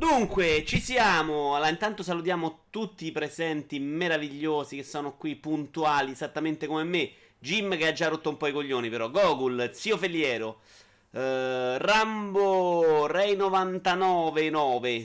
[0.00, 1.54] Dunque, ci siamo.
[1.54, 7.10] Allora, intanto salutiamo tutti i presenti meravigliosi che sono qui, puntuali, esattamente come me.
[7.38, 9.10] Jim che ha già rotto un po' i coglioni, però.
[9.10, 10.62] Gogul, Zio Feliero.
[11.10, 14.40] Uh, Rambo, Ray 99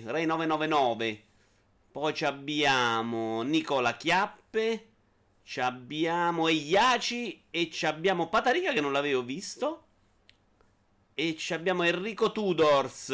[0.05, 1.23] Ray 999.
[1.91, 4.88] Poi abbiamo Nicola Chiappe.
[5.43, 9.85] Ci abbiamo Eiaci e ci abbiamo Patarica che non l'avevo visto.
[11.18, 13.08] E ci abbiamo Enrico Tudors,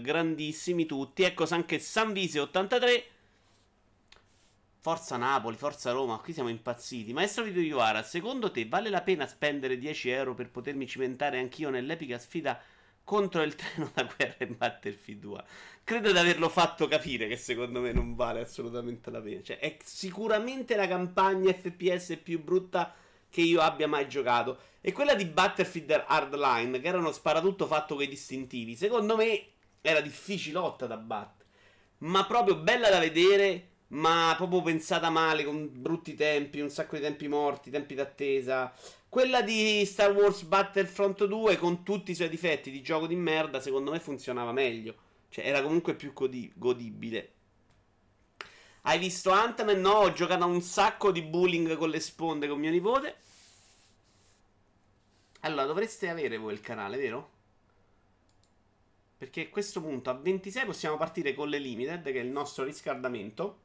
[0.00, 1.24] grandissimi tutti.
[1.24, 3.04] Ecco anche Sanvise 83.
[4.78, 7.12] Forza Napoli, Forza Roma, qui siamo impazziti.
[7.12, 11.68] Maestro Video Iovara, secondo te vale la pena spendere 10 euro per potermi cimentare anch'io
[11.68, 12.62] nell'epica sfida
[13.02, 15.44] contro il treno da guerra in Battlefield 2?
[15.82, 19.42] Credo di averlo fatto capire che secondo me non vale assolutamente la pena.
[19.42, 22.94] Cioè, è sicuramente la campagna FPS più brutta
[23.30, 24.58] che io abbia mai giocato.
[24.80, 29.46] E quella di Battlefield Hardline, che era uno sparatutto fatto con i distintivi, secondo me
[29.80, 31.48] era difficilotta da battere.
[31.98, 37.02] Ma proprio bella da vedere, ma proprio pensata male, con brutti tempi, un sacco di
[37.02, 38.72] tempi morti, tempi d'attesa.
[39.08, 43.60] Quella di Star Wars Battlefront 2, con tutti i suoi difetti di gioco di merda,
[43.60, 44.94] secondo me funzionava meglio.
[45.30, 47.32] Cioè, era comunque più godi- godibile.
[48.82, 49.80] Hai visto Ant-Man?
[49.80, 53.16] No, ho giocato a un sacco di bullying con le sponde con mio nipote.
[55.40, 57.30] Allora, dovreste avere voi il canale, vero?
[59.18, 62.64] Perché a questo punto, a 26, possiamo partire con le limited, che è il nostro
[62.64, 63.58] riscaldamento.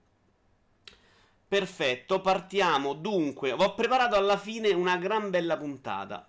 [1.47, 2.93] Perfetto, partiamo.
[2.93, 6.27] Dunque, ho preparato alla fine una gran bella puntata.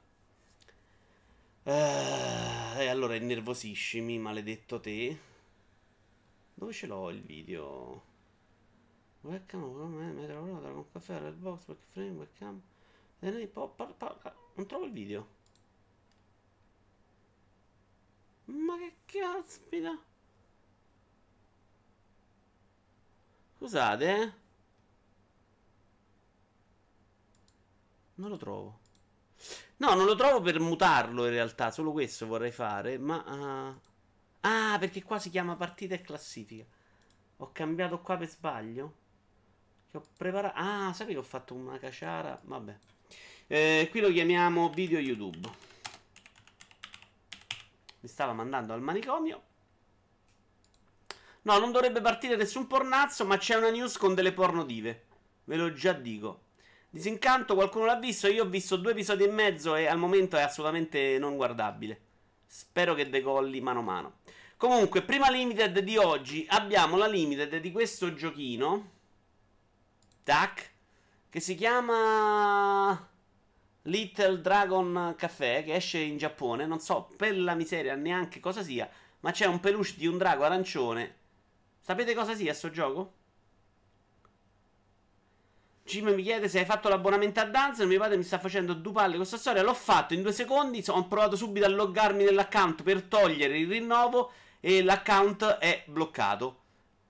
[1.63, 5.19] Uh, e allora innervosiscimi, maledetto te.
[6.53, 8.03] Dove ce l'ho il video?
[9.25, 9.63] Webcam,
[10.15, 12.63] metro con caffè, redbox, backframe, webcam.
[13.21, 15.29] Non trovo il video.
[18.45, 19.99] Ma che caspita.
[23.57, 24.33] Scusate, eh.
[28.17, 28.79] Non lo trovo.
[29.79, 33.25] No, non lo trovo per mutarlo in realtà, solo questo vorrei fare, ma...
[33.27, 33.81] Uh...
[34.41, 36.67] Ah, perché qua si chiama partita e classifica.
[37.39, 39.03] Ho cambiato qua per sbaglio?
[39.95, 40.55] Che ho preparato...
[40.57, 42.37] Ah, sapevi che ho fatto una caciara?
[42.43, 42.77] Vabbè.
[43.47, 45.49] Eh, qui lo chiamiamo video YouTube.
[48.01, 49.43] Mi stava mandando al manicomio.
[51.43, 55.05] No, non dovrebbe partire nessun pornazzo, ma c'è una news con delle porno dive.
[55.45, 56.47] Ve lo già dico.
[56.91, 58.27] Disincanto, qualcuno l'ha visto?
[58.27, 62.01] Io ho visto due episodi e mezzo e al momento è assolutamente non guardabile.
[62.45, 64.13] Spero che decolli mano a mano.
[64.57, 68.94] Comunque, prima limited di oggi abbiamo la limited di questo giochino
[70.25, 70.73] Tac.
[71.29, 73.09] Che si chiama
[73.83, 75.63] Little Dragon Café.
[75.63, 76.67] Che esce in Giappone.
[76.67, 78.91] Non so per la miseria neanche cosa sia.
[79.21, 81.17] Ma c'è un peluche di un drago arancione.
[81.81, 83.13] Sapete cosa sia sto gioco?
[85.85, 87.85] Jim mi chiede se hai fatto l'abbonamento a Danza.
[87.85, 89.63] Mio padre mi sta facendo due palle questa storia.
[89.63, 90.83] L'ho fatto in due secondi.
[90.89, 94.33] Ho provato subito a loggarmi nell'account per togliere il rinnovo.
[94.61, 96.64] E l'account è bloccato.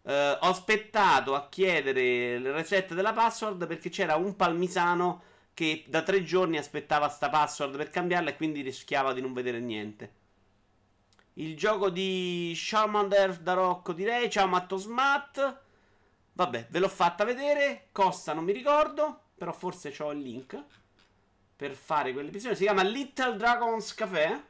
[0.05, 5.23] Uh, ho aspettato a chiedere il reset della password perché c'era un palmisano
[5.55, 9.61] che da tre giorni aspettava sta password per cambiarla e quindi rischiava di non vedere
[9.61, 10.13] niente.
[11.35, 14.31] Il gioco di Charmander da Rocco direi.
[14.31, 15.61] Ciao Matto Smat.
[16.33, 17.89] Vabbè, ve l'ho fatta vedere.
[17.91, 19.21] Costa, non mi ricordo.
[19.37, 20.63] Però forse ho il link
[21.57, 22.57] per fare quell'episodio.
[22.57, 24.45] Si chiama Little Dragons Café.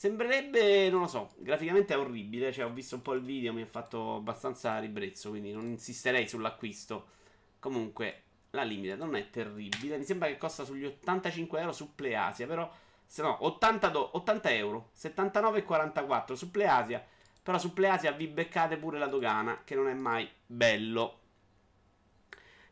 [0.00, 2.50] Sembrerebbe, non lo so, graficamente è orribile.
[2.54, 5.28] Cioè, ho visto un po' il video, mi ha fatto abbastanza ribrezzo.
[5.28, 7.06] Quindi non insisterei sull'acquisto.
[7.58, 8.22] Comunque,
[8.52, 9.98] la limite non è terribile.
[9.98, 12.46] Mi sembra che costa sugli 85 euro su Pleasia.
[12.46, 12.72] Però,
[13.04, 17.06] se no, 80, do, 80 euro, 79,44 su Pleasia.
[17.42, 21.18] Però su Pleasia vi beccate pure la dogana, che non è mai bello.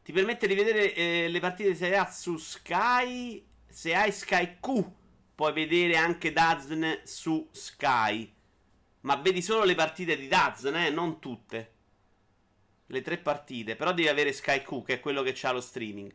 [0.02, 3.46] Ti permette di vedere eh, le partite di Serie A su Sky.
[3.66, 4.96] Se hai Sky Q
[5.38, 8.28] puoi vedere anche Dazn su Sky.
[9.02, 10.90] Ma vedi solo le partite di Dazn, eh?
[10.90, 11.74] non tutte.
[12.86, 13.76] Le tre partite.
[13.76, 16.12] Però devi avere Sky Q, che è quello che ha lo streaming.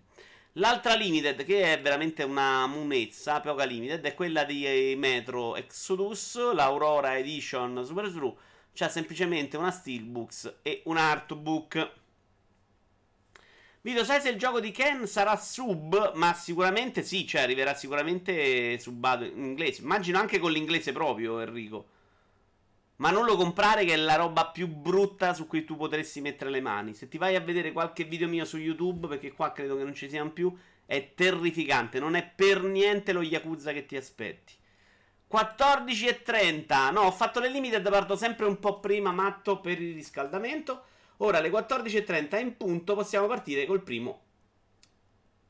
[0.58, 7.18] L'altra limited, che è veramente una munezza, poca limited, è quella di Metro Exodus, l'Aurora
[7.18, 8.36] Edition Super True.
[8.74, 11.92] C'ha semplicemente una steelbooks e un artbook.
[13.85, 16.13] Video, sai se il gioco di Ken sarà sub?
[16.15, 19.81] Ma sicuramente sì, cioè arriverà sicuramente subato in inglese.
[19.81, 21.88] Immagino anche con l'inglese proprio, Enrico.
[22.97, 26.50] Ma non lo comprare che è la roba più brutta su cui tu potresti mettere
[26.50, 26.94] le mani.
[26.94, 29.94] Se ti vai a vedere qualche video mio su YouTube, perché qua credo che non
[29.94, 32.00] ci siano più, è terrificante.
[32.00, 34.53] Non è per niente lo Yakuza che ti aspetti.
[35.30, 36.94] 14.30.
[36.94, 40.85] No, ho fatto le limited, parto sempre un po' prima, matto, per il riscaldamento.
[41.18, 44.21] Ora alle 14.30 in punto possiamo partire col primo.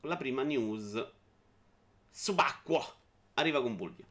[0.00, 1.04] Con la prima news.
[2.10, 2.94] Subacquo.
[3.34, 4.06] Arriva con Bulbio.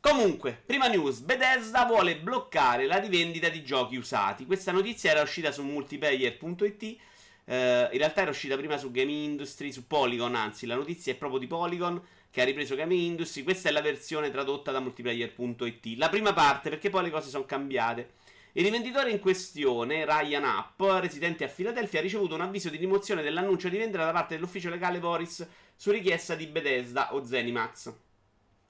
[0.00, 4.46] Comunque, prima news, Bethesda vuole bloccare la rivendita di giochi usati.
[4.46, 6.82] Questa notizia era uscita su multiplayer.it.
[6.82, 11.16] Eh, in realtà era uscita prima su Game Industry, su Polygon, anzi la notizia è
[11.16, 13.42] proprio di Polygon che ha ripreso Game Industry.
[13.42, 15.96] Questa è la versione tradotta da multiplayer.it.
[15.96, 18.12] La prima parte, perché poi le cose sono cambiate.
[18.52, 23.22] Il rivenditore in questione, Ryan App, residente a Filadelfia, ha ricevuto un avviso di rimozione
[23.22, 25.46] dell'annuncio di vendita da parte dell'ufficio legale Boris
[25.76, 27.92] su richiesta di Bethesda o Zenimax.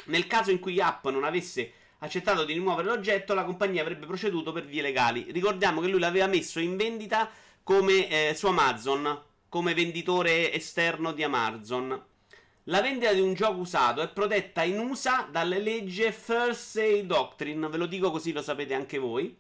[0.07, 4.53] Nel caso in cui App non avesse accettato di rimuovere l'oggetto, la compagnia avrebbe proceduto
[4.53, 5.27] per vie legali.
[5.31, 7.31] Ricordiamo che lui l'aveva messo in vendita
[7.63, 12.05] come eh, su Amazon, come venditore esterno di Amazon.
[12.65, 17.69] La vendita di un gioco usato è protetta in USA dalle leggi First Say Doctrine,
[17.69, 19.35] ve lo dico così lo sapete anche voi,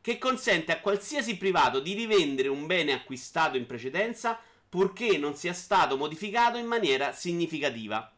[0.00, 4.38] che consente a qualsiasi privato di rivendere un bene acquistato in precedenza
[4.68, 8.10] purché non sia stato modificato in maniera significativa.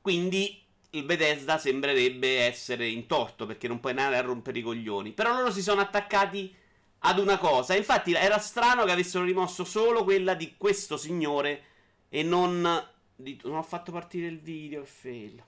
[0.00, 5.12] Quindi il Bethesda sembrerebbe essere in torto perché non puoi andare a rompere i coglioni.
[5.12, 6.54] Però loro si sono attaccati
[7.00, 7.74] ad una cosa.
[7.74, 11.62] Infatti era strano che avessero rimosso solo quella di questo signore
[12.08, 12.88] e non...
[13.16, 13.40] Di...
[13.44, 15.42] Non ho fatto partire il video, fail.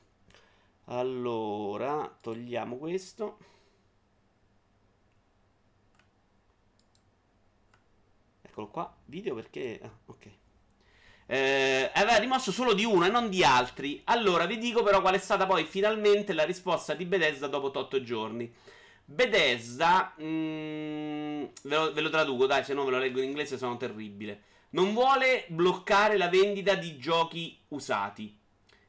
[0.87, 3.39] Allora, togliamo questo.
[8.57, 9.79] Eccolo qua, video perché...
[9.83, 10.29] Ah, ok
[11.29, 14.01] eh, aveva rimosso solo di uno e non di altri.
[14.05, 18.03] Allora vi dico però qual è stata poi finalmente la risposta di Bethesda dopo 8
[18.03, 18.51] giorni.
[19.05, 23.59] Bethesda, mm, ve, lo, ve lo traduco, dai, se no ve lo leggo in inglese
[23.59, 24.43] sono terribile.
[24.71, 28.39] Non vuole bloccare la vendita di giochi usati.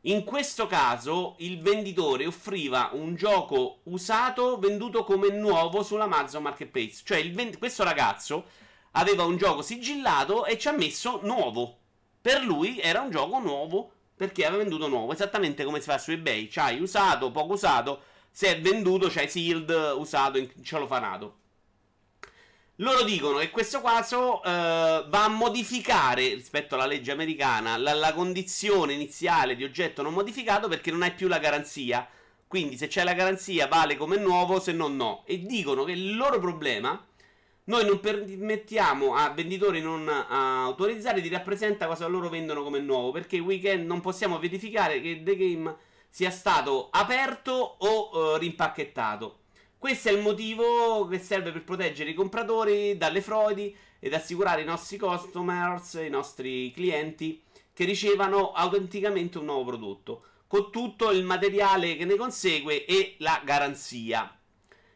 [0.01, 7.01] In questo caso il venditore offriva un gioco usato venduto come nuovo sull'Amazon Marketplace.
[7.03, 8.45] Cioè vend- questo ragazzo
[8.97, 11.77] aveva un gioco sigillato e ci ha messo nuovo.
[12.19, 16.11] Per lui era un gioco nuovo perché aveva venduto nuovo, esattamente come si fa su
[16.11, 16.47] eBay.
[16.47, 18.01] C'hai usato, poco usato,
[18.31, 21.35] se è venduto c'hai sealed, usato, in celofanato.
[22.77, 24.49] Loro dicono che questo caso eh,
[25.07, 30.67] va a modificare rispetto alla legge americana la, la, condizione iniziale di oggetto non modificato
[30.67, 32.07] perché non hai più la garanzia.
[32.45, 35.23] Quindi se c'è la garanzia vale come nuovo, se no no.
[35.25, 37.03] E dicono che il loro problema
[37.67, 43.11] noi non permettiamo a venditori non autorizzati di rappresentare cosa loro vendono come nuovo.
[43.11, 45.75] Perché weekend non possiamo verificare che The Game
[46.09, 49.39] sia stato aperto o uh, rimpacchettato.
[49.77, 54.65] Questo è il motivo che serve per proteggere i compratori dalle frodi ed assicurare i
[54.65, 57.43] nostri customers, i nostri clienti,
[57.73, 63.41] che ricevano autenticamente un nuovo prodotto, con tutto il materiale che ne consegue e la
[63.43, 64.36] garanzia.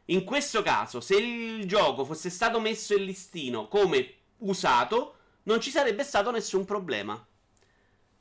[0.06, 5.69] In questo caso, se il gioco fosse stato messo in listino come usato, non ci
[5.69, 7.25] sarebbe stato nessun problema.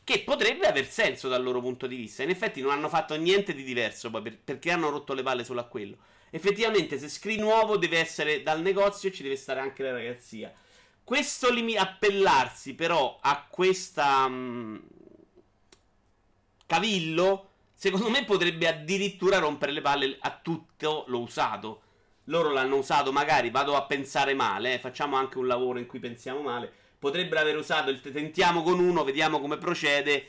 [0.03, 2.23] Che potrebbe aver senso dal loro punto di vista.
[2.23, 5.61] In effetti non hanno fatto niente di diverso per, perché hanno rotto le palle solo
[5.61, 5.97] a quello.
[6.31, 10.53] Effettivamente, se scrivi nuovo deve essere dal negozio e ci deve stare anche la ragazzia.
[11.03, 14.77] Questo limi- appellarsi però a questa mh, mm,
[16.67, 17.50] cavillo
[17.83, 21.81] Secondo me potrebbe addirittura rompere le palle a tutto lo usato.
[22.25, 25.99] Loro l'hanno usato, magari vado a pensare male, eh, facciamo anche un lavoro in cui
[25.99, 26.71] pensiamo male.
[26.99, 30.27] Potrebbero aver usato il tentiamo con uno, vediamo come procede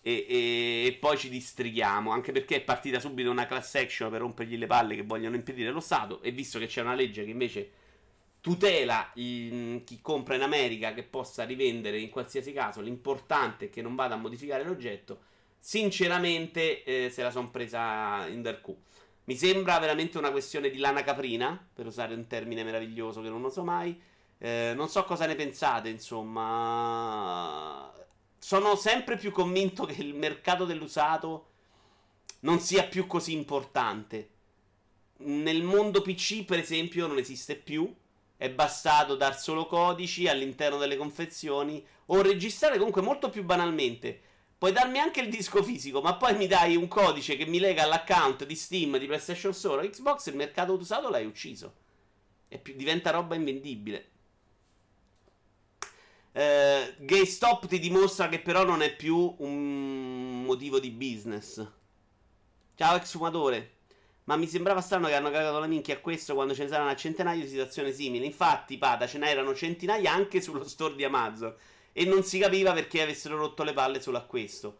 [0.00, 2.10] e, e, e, poi ci distrighiamo.
[2.10, 5.72] Anche perché è partita subito una class action per rompergli le palle che vogliono impedire
[5.72, 6.22] lo Stato.
[6.22, 7.70] E visto che c'è una legge che invece
[8.40, 13.82] tutela il, chi compra in America che possa rivendere in qualsiasi caso, l'importante è che
[13.82, 15.32] non vada a modificare l'oggetto
[15.66, 18.78] Sinceramente, eh, se la sono presa in Darku.
[19.24, 23.40] Mi sembra veramente una questione di lana caprina, per usare un termine meraviglioso che non
[23.40, 23.98] lo so mai.
[24.36, 27.90] Eh, non so cosa ne pensate, insomma.
[28.38, 31.52] Sono sempre più convinto che il mercato dell'usato
[32.40, 34.28] non sia più così importante.
[35.20, 37.90] Nel mondo PC, per esempio, non esiste più.
[38.36, 44.23] È bastato dar solo codici all'interno delle confezioni o registrare comunque molto più banalmente
[44.64, 47.82] Puoi darmi anche il disco fisico, ma poi mi dai un codice che mi lega
[47.82, 51.74] all'account di Steam, di PlayStation Store, Xbox, il mercato usato l'hai ucciso.
[52.48, 54.08] E più, diventa roba invendibile.
[56.32, 61.62] Uh, GameStop ti dimostra che però non è più un motivo di business.
[62.74, 63.72] Ciao ex fumatore.
[64.24, 66.88] Ma mi sembrava strano che hanno cagato la minchia a questo quando ce ne saranno
[66.88, 68.24] a centinaia di situazioni simili.
[68.24, 71.54] Infatti, Pada, ce n'erano centinaia anche sullo store di Amazon
[71.96, 74.78] e non si capiva perché avessero rotto le palle solo a questo.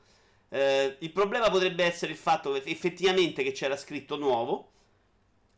[0.48, 4.72] Eh, il problema potrebbe essere il fatto che effettivamente che c'era scritto nuovo.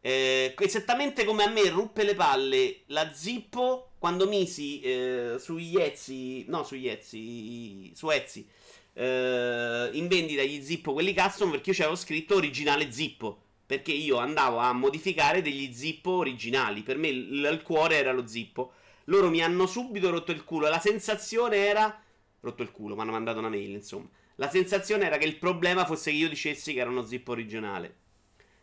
[0.01, 6.45] Eh, esattamente come a me ruppe le palle la Zippo quando misi eh, sugli Etsy,
[6.47, 8.47] no sugli Etsy, su Etsy,
[8.93, 13.41] eh, in vendita gli Zippo quelli custom perché io c'avevo scritto originale Zippo.
[13.67, 16.83] Perché io andavo a modificare degli Zippo originali.
[16.83, 18.75] Per me il, il cuore era lo Zippo.
[19.07, 20.69] Loro mi hanno subito rotto il culo.
[20.69, 22.03] La sensazione era.
[22.41, 24.09] Rotto il culo, mi hanno mandato una mail, insomma.
[24.37, 27.97] La sensazione era che il problema fosse che io dicessi che era uno zip originale.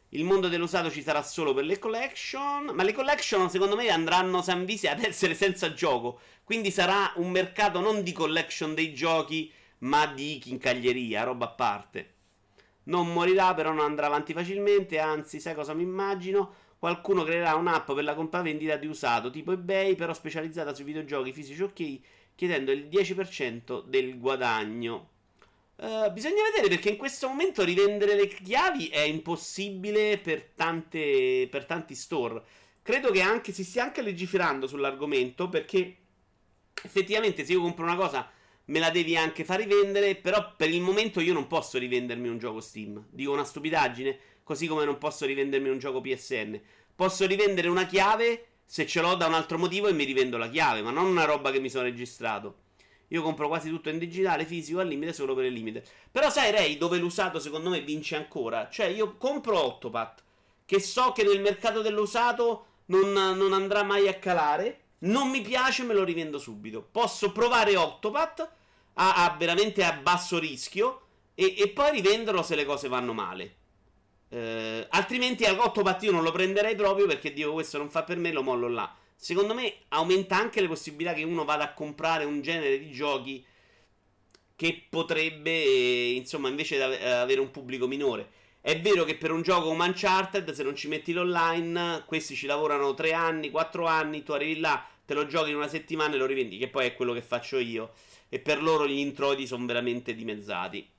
[0.10, 2.72] Il mondo dell'usato ci sarà solo per le collection.
[2.74, 6.20] Ma le collection, secondo me, andranno Sanvisi ad essere senza gioco.
[6.44, 12.12] Quindi sarà un mercato non di collection dei giochi, ma di chincaglieria, roba a parte.
[12.84, 15.00] Non morirà, però non andrà avanti facilmente.
[15.00, 16.54] Anzi, sai cosa mi immagino?
[16.84, 21.64] Qualcuno creerà un'app per la compravendita di usato tipo eBay, però specializzata sui videogiochi fisici
[21.64, 22.00] ok,
[22.36, 25.12] chiedendo il 10% del guadagno.
[25.78, 31.64] Uh, bisogna vedere perché in questo momento rivendere le chiavi è impossibile per, tante, per
[31.64, 32.44] tanti store.
[32.82, 35.96] Credo che anche, si stia anche legiferando sull'argomento perché
[36.84, 38.30] effettivamente se io compro una cosa
[38.66, 42.40] me la devi anche far rivendere, però per il momento io non posso rivendermi un
[42.40, 43.06] gioco Steam.
[43.10, 46.60] Dico una stupidaggine, così come non posso rivendermi un gioco PSN.
[46.96, 50.50] Posso rivendere una chiave se ce l'ho da un altro motivo e mi rivendo la
[50.50, 52.62] chiave, ma non una roba che mi sono registrato.
[53.10, 55.86] Io compro quasi tutto in digitale, fisico, al limite, solo per il limite.
[56.12, 58.70] Però sai, Ray, dove l'usato secondo me vince ancora?
[58.70, 60.24] Cioè, io compro Octopath,
[60.66, 64.80] che so che nel mercato dell'usato non, non andrà mai a calare.
[65.00, 66.82] Non mi piace, me lo rivendo subito.
[66.82, 68.50] Posso provare Octopath
[68.94, 71.02] a, a veramente a basso rischio
[71.36, 73.58] e, e, poi rivenderlo se le cose vanno male.
[74.34, 78.18] Eh, altrimenti a Octopath io non lo prenderei proprio perché dico questo non fa per
[78.18, 78.92] me, lo mollo là.
[79.16, 83.46] Secondo me aumenta anche le possibilità che uno vada a comprare un genere di giochi
[84.56, 85.52] che potrebbe,
[86.12, 88.32] insomma, invece eh, avere un pubblico minore.
[88.60, 92.48] È vero che per un gioco come Uncharted, se non ci metti l'online, questi ci
[92.48, 96.18] lavorano 3 anni, 4 anni, tu arrivi là, te lo giochi in una settimana e
[96.18, 97.92] lo rivendi, che poi è quello che faccio io.
[98.30, 100.90] E per loro gli introiti sono veramente dimezzati.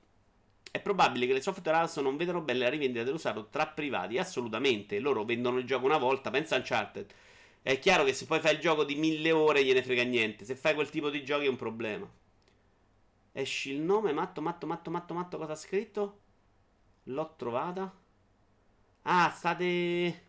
[0.75, 4.99] È probabile che le software house non vedano bene la rivendita dell'usato tra privati, assolutamente.
[4.99, 7.13] Loro vendono il gioco una volta, pensa a Uncharted.
[7.61, 10.43] È chiaro che se poi fai il gioco di mille ore gliene frega niente.
[10.43, 12.05] Se fai quel tipo di giochi è un problema.
[13.31, 16.19] Esci il nome, matto, matto, matto, matto, matto, cosa ha scritto?
[17.03, 17.95] L'ho trovata.
[19.03, 20.23] Ah, state...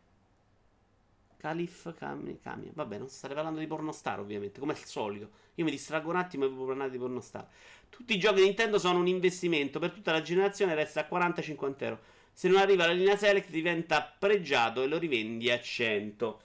[1.38, 2.70] Calif Kami.
[2.72, 5.30] Vabbè, non state parlando di pornostar, ovviamente, come al solito.
[5.54, 7.48] Io mi distraggo un attimo e vi parlare di pornostar.
[7.88, 9.78] Tutti i giochi Nintendo sono un investimento.
[9.78, 12.00] Per tutta la generazione resta a 40-50 euro.
[12.32, 16.40] Se non arriva la linea Select diventa pregiato e lo rivendi a 100.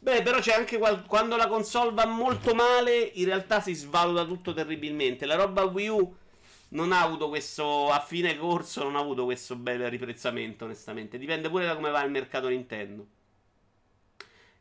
[0.00, 4.24] Beh, però c'è anche qual- quando la console va molto male, in realtà si svaluta
[4.24, 5.26] tutto terribilmente.
[5.26, 6.16] La roba Wii U
[6.70, 11.18] non ha avuto questo a fine corso, non ha avuto questo bel riprezzamento, onestamente.
[11.18, 13.06] Dipende pure da come va il mercato Nintendo.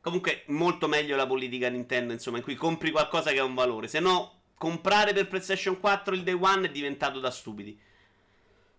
[0.02, 3.88] Comunque, molto meglio la politica Nintendo, insomma, in cui compri qualcosa che ha un valore.
[3.88, 7.78] Se no, comprare per PlayStation 4 il day one è diventato da stupidi.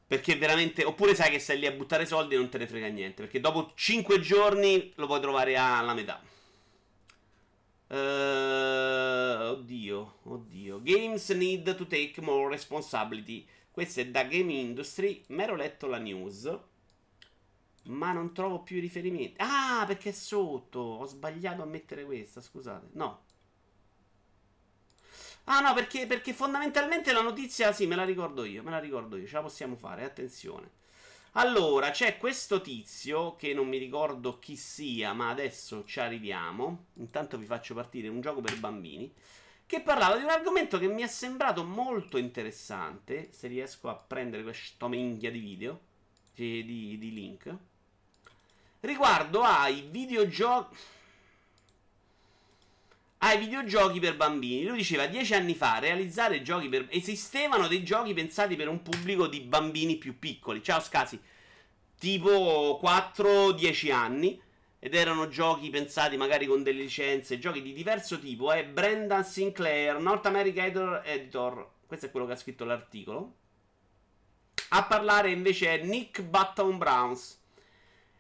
[0.06, 0.82] Perché veramente.
[0.82, 3.20] Oppure sai che stai lì a buttare soldi e non te ne frega niente.
[3.22, 6.22] Perché dopo 5 giorni lo puoi trovare alla metà.
[7.88, 10.80] Uh, oddio, oddio.
[10.82, 13.46] Games need to take more responsibility.
[13.70, 15.22] Questo è da Game Industry.
[15.28, 16.58] Mi ero letto la news.
[17.88, 19.34] Ma non trovo più riferimenti.
[19.36, 20.78] Ah, perché è sotto.
[20.78, 22.40] Ho sbagliato a mettere questa.
[22.40, 22.88] Scusate.
[22.92, 23.24] No.
[25.44, 27.72] Ah, no, perché, perché fondamentalmente la notizia.
[27.72, 28.62] Sì, me la ricordo io.
[28.62, 29.26] Me la ricordo io.
[29.26, 30.04] Ce la possiamo fare.
[30.04, 30.82] Attenzione.
[31.32, 36.86] Allora, c'è questo tizio che non mi ricordo chi sia, ma adesso ci arriviamo.
[36.94, 39.12] Intanto vi faccio partire un gioco per bambini.
[39.66, 43.30] Che parlava di un argomento che mi è sembrato molto interessante.
[43.32, 45.80] Se riesco a prendere questo minchia di video,
[46.34, 47.56] di, di, di link.
[48.80, 50.76] Riguardo ai videogiochi
[53.24, 54.64] ai videogiochi per bambini.
[54.64, 56.86] Lui diceva dieci anni fa realizzare giochi per...
[56.90, 60.62] esistevano dei giochi pensati per un pubblico di bambini più piccoli.
[60.62, 61.18] Ciao Scasi.
[61.98, 64.40] Tipo 4-10 anni.
[64.78, 68.52] Ed erano giochi pensati magari con delle licenze, giochi di diverso tipo.
[68.52, 68.64] È eh?
[68.66, 71.70] Brendan Sinclair, North American Editor.
[71.86, 73.36] Questo è quello che ha scritto l'articolo.
[74.70, 77.43] A parlare invece è Nick Button Browns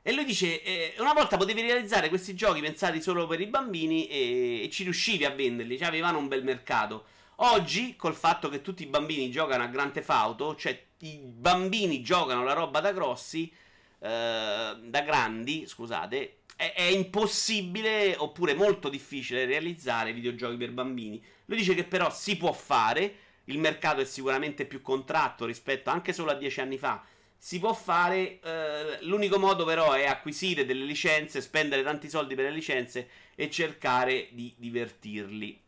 [0.06, 4.06] e lui dice: eh, Una volta potevi realizzare questi giochi pensati solo per i bambini
[4.06, 7.06] e, e ci riuscivi a venderli, cioè avevano un bel mercato.
[7.36, 12.02] Oggi, col fatto che tutti i bambini giocano a Grand Theft Auto, cioè i bambini
[12.02, 13.50] giocano la roba da grossi,
[13.98, 21.24] eh, da grandi, scusate, è, è, impossibile oppure molto difficile realizzare videogiochi per bambini.
[21.46, 26.12] Lui dice che però si può fare il mercato è sicuramente più contratto rispetto anche
[26.12, 27.02] solo a dieci anni fa.
[27.44, 32.46] Si può fare, eh, l'unico modo però è acquisire delle licenze, spendere tanti soldi per
[32.46, 35.60] le licenze e cercare di divertirli.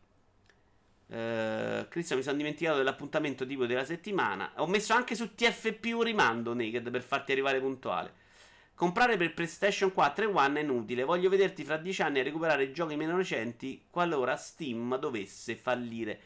[1.05, 4.53] Uh, Cristian, mi sono dimenticato dell'appuntamento tipo della settimana.
[4.55, 8.11] Ho messo anche su TFP un rimando naked per farti arrivare puntuale.
[8.73, 11.03] Comprare per PlayStation 4 e One è inutile.
[11.03, 16.21] Voglio vederti fra dieci anni a recuperare giochi meno recenti qualora Steam dovesse fallire.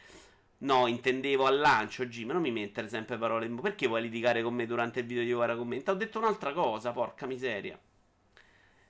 [0.62, 2.30] No, intendevo al lancio, Jim.
[2.30, 3.68] Non mi mettere sempre parole in bocca.
[3.68, 5.92] Perché vuoi litigare con me durante il video di ora commenta?
[5.92, 7.78] Ho detto un'altra cosa, porca miseria.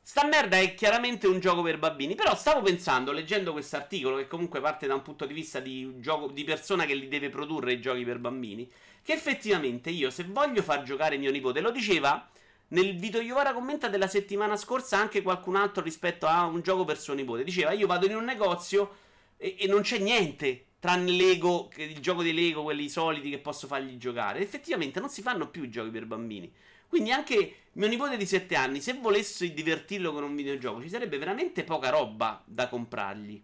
[0.05, 2.15] Sta merda è chiaramente un gioco per bambini.
[2.15, 5.95] Però stavo pensando, leggendo questo articolo, che comunque parte da un punto di vista di,
[5.99, 8.71] gioco, di persona che li deve produrre i giochi per bambini,
[9.03, 12.29] che effettivamente io, se voglio far giocare mio nipote, lo diceva
[12.69, 16.99] nel video Iovara commenta della settimana scorsa anche qualcun altro rispetto a un gioco per
[16.99, 17.45] suo nipote.
[17.45, 18.97] Diceva, io vado in un negozio
[19.39, 20.67] e, e non c'è niente.
[20.83, 24.41] Tranne Lego, il gioco di Lego, quelli soliti che posso fargli giocare.
[24.41, 26.53] Effettivamente non si fanno più i giochi per bambini.
[26.89, 31.19] Quindi anche mio nipote di 7 anni, se volessi divertirlo con un videogioco, ci sarebbe
[31.19, 33.41] veramente poca roba da comprargli.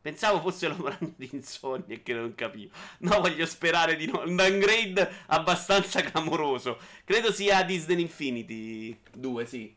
[0.00, 2.72] Pensavo fosse lavorando di insonnia e che non capivo.
[3.00, 4.22] No, voglio sperare di no.
[4.24, 6.78] Un downgrade abbastanza clamoroso.
[7.04, 9.76] Credo sia Disney Infinity 2, sì.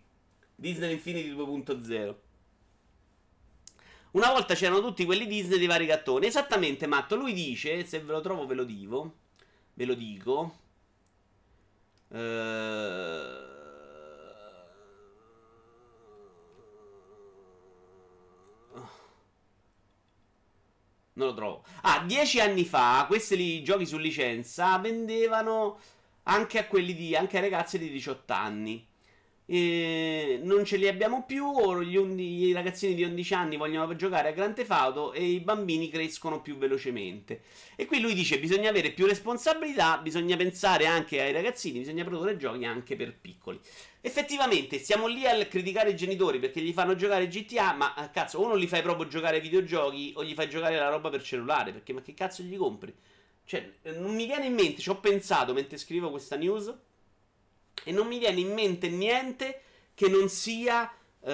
[0.55, 2.15] Disney Infinity 2.0.
[4.15, 6.25] Una volta c'erano tutti quelli Disney dei vari gattoni.
[6.25, 7.17] Esattamente, Matto.
[7.17, 9.13] Lui dice, se ve lo trovo ve lo dico.
[9.73, 10.57] Ve lo dico.
[12.13, 13.53] Eh...
[21.13, 21.63] Non lo trovo.
[21.81, 25.79] Ah, dieci anni fa, questi giochi su licenza vendevano
[26.23, 27.15] anche a quelli di.
[27.17, 28.87] anche a ragazzi di 18 anni.
[29.47, 31.45] E non ce li abbiamo più.
[31.45, 35.89] Undi, i ragazzini di 11 anni vogliono giocare a Grand Theft Auto e i bambini
[35.89, 37.41] crescono più velocemente.
[37.75, 42.37] E qui lui dice: bisogna avere più responsabilità, bisogna pensare anche ai ragazzini, bisogna produrre
[42.37, 43.59] giochi anche per piccoli.
[44.01, 48.39] Effettivamente, stiamo lì a criticare i genitori perché gli fanno giocare GTA, ma ah, cazzo,
[48.39, 51.21] o non li fai proprio giocare ai videogiochi o gli fai giocare la roba per
[51.21, 51.71] cellulare.
[51.71, 52.93] Perché ma che cazzo gli compri?
[53.45, 56.73] Cioè, non mi viene in mente, ci ho pensato mentre scrivo questa news
[57.83, 59.61] e non mi viene in mente niente
[59.93, 61.29] che non sia uh,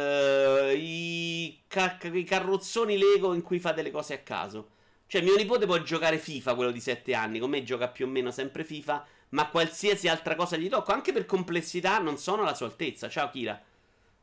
[0.76, 4.70] i, ca- i carrozzoni Lego in cui fa delle cose a caso.
[5.08, 8.10] Cioè, mio nipote può giocare FIFA, quello di 7 anni, con me gioca più o
[8.10, 12.54] meno sempre FIFA, ma qualsiasi altra cosa gli tocco, anche per complessità, non sono alla
[12.54, 13.10] sua altezza.
[13.10, 13.62] Ciao Kira.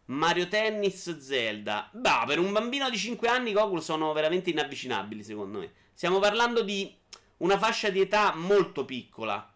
[0.07, 1.91] Mario Tennis, Zelda.
[1.93, 5.73] Bah, per un bambino di 5 anni Goku sono veramente inavvicinabili, secondo me.
[5.93, 6.95] Stiamo parlando di
[7.39, 9.53] una fascia di età molto piccola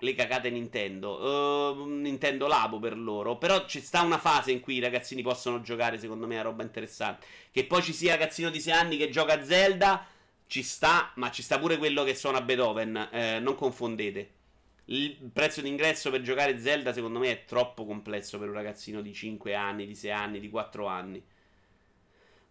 [0.00, 1.72] le cagate Nintendo.
[1.72, 3.36] Uh, Nintendo Labo per loro.
[3.36, 6.62] Però ci sta una fase in cui i ragazzini possono giocare, secondo me, a roba
[6.62, 7.26] interessante.
[7.50, 10.06] Che poi ci sia ragazzino di 6 anni che gioca a Zelda,
[10.46, 13.08] ci sta, ma ci sta pure quello che suona Beethoven.
[13.12, 14.38] Eh, non confondete.
[14.86, 19.14] Il prezzo d'ingresso per giocare Zelda, secondo me, è troppo complesso per un ragazzino di
[19.14, 21.22] 5 anni, di 6 anni, di 4 anni.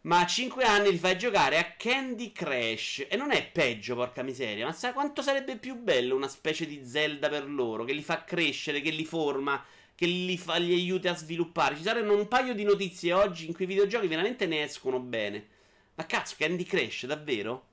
[0.10, 3.06] Ma a 5 anni li fai giocare a Candy Crash.
[3.08, 4.65] E non è peggio, porca miseria.
[4.65, 8.24] Ma sa quanto sarebbe più bello una specie di Zelda per loro, che li fa
[8.24, 11.76] crescere, che li forma, che li, fa, li aiuta a sviluppare.
[11.76, 15.45] Ci saranno un paio di notizie oggi in cui i videogiochi veramente ne escono bene.
[15.93, 17.65] Ma cazzo, Candy Crash, davvero?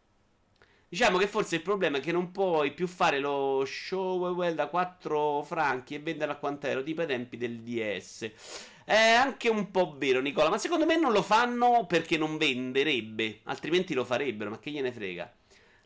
[0.91, 5.43] Diciamo che forse il problema è che non puoi più fare lo show da 4
[5.43, 8.31] franchi e venderlo a quant'ero, tipo ai tempi del DS.
[8.89, 13.41] È anche un po' vero, Nicola, ma secondo me non lo fanno perché non venderebbe,
[13.43, 15.29] altrimenti lo farebbero, ma che gliene frega.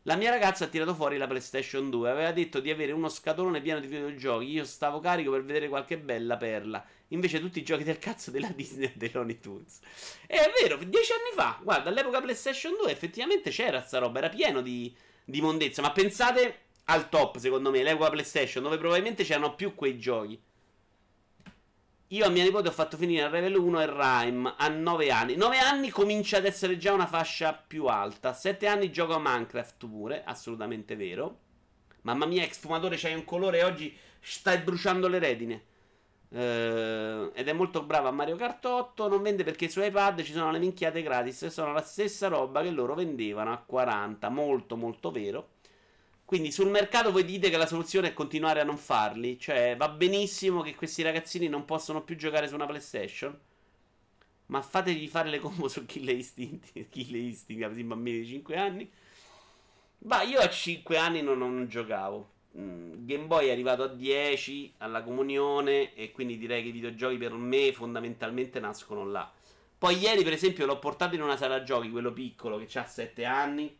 [0.03, 3.63] La mia ragazza ha tirato fuori la PlayStation 2, aveva detto di avere uno scatolone
[3.63, 6.85] pieno di videogiochi, io stavo carico per vedere qualche bella perla.
[7.09, 9.81] Invece tutti i giochi del cazzo della Disney e dei Looney Tunes.
[10.27, 14.29] E è vero, dieci anni fa, guarda, all'epoca PlayStation 2 effettivamente c'era sta roba, era
[14.29, 19.55] pieno di, di mondezza, ma pensate al top, secondo me, l'epoca PlayStation, dove probabilmente c'erano
[19.55, 20.39] più quei giochi.
[22.13, 25.37] Io a mia nipote ho fatto finire il level 1 e Rhyme a 9 anni.
[25.37, 28.33] 9 anni comincia ad essere già una fascia più alta.
[28.33, 31.39] 7 anni gioco a Minecraft pure, assolutamente vero.
[32.03, 35.65] Mamma mia, ex fumatore, c'hai un colore e oggi stai bruciando le retine.
[36.31, 39.07] Uh, ed è molto brava a Mario Kart 8.
[39.07, 41.47] Non vende perché su iPad ci sono le minchiate gratis.
[41.47, 44.29] Sono la stessa roba che loro vendevano a 40.
[44.31, 45.51] Molto, molto vero.
[46.31, 49.37] Quindi sul mercato voi dite che la soluzione è continuare a non farli?
[49.37, 53.37] Cioè, va benissimo che questi ragazzini non possono più giocare su una PlayStation?
[54.47, 58.89] Ma fategli fare le combo su Kill Instinct, Kill Instinct, i bambini di 5 anni.
[60.03, 62.31] Ma io a 5 anni non, non giocavo.
[62.57, 67.17] Mm, Game Boy è arrivato a 10 alla comunione e quindi direi che i videogiochi
[67.17, 69.29] per me fondamentalmente nascono là.
[69.77, 73.25] Poi ieri per esempio l'ho portato in una sala giochi, quello piccolo che ha 7
[73.25, 73.79] anni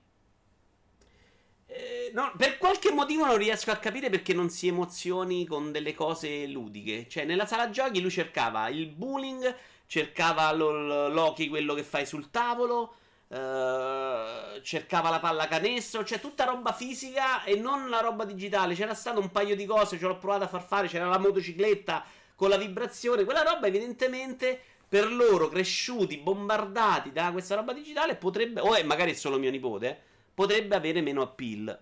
[1.73, 5.95] Eh, no, per qualche motivo non riesco a capire perché non si emozioni con delle
[5.95, 7.07] cose ludiche.
[7.09, 9.55] Cioè, nella sala giochi lui cercava il bullying,
[9.87, 12.95] cercava lo, Loki, quello che fai sul tavolo.
[13.29, 18.75] Uh, cercava la palla canestro, cioè tutta roba fisica e non la roba digitale.
[18.75, 20.89] C'era stato un paio di cose, ce l'ho provato a far fare.
[20.89, 22.05] C'era la motocicletta
[22.35, 23.23] con la vibrazione.
[23.23, 29.13] Quella roba, evidentemente, per loro cresciuti, bombardati da questa roba digitale, potrebbe, o è magari
[29.13, 30.09] è solo mio nipote
[30.41, 31.79] potrebbe avere meno appeal.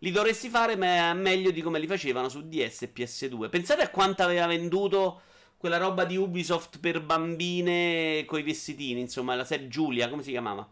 [0.00, 3.48] Li dovresti fare me- meglio di come li facevano su DS e PS2.
[3.48, 5.22] Pensate a quanto aveva venduto
[5.56, 10.70] quella roba di Ubisoft per bambine coi vestitini, insomma, la serie Giulia, come si chiamava?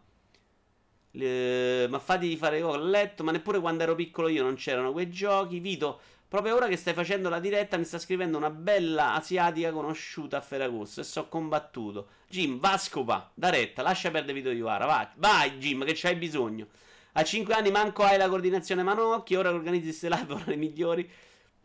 [1.13, 1.87] Le...
[1.87, 5.57] Ma fatti fare ho letto, ma neppure quando ero piccolo io non c'erano quei giochi.
[5.57, 10.37] Vito, proprio ora che stai facendo la diretta mi sta scrivendo una bella asiatica conosciuta
[10.37, 12.09] a Ferragosto e so combattuto.
[12.29, 16.15] Jim, va a scopa, da retta, lascia perdere Vito Iuvara, vai, vai Jim, che c'hai
[16.15, 16.67] bisogno.
[17.13, 19.35] A 5 anni manco hai la coordinazione manocchi.
[19.35, 21.09] Ora organizzi queste live ora le migliori.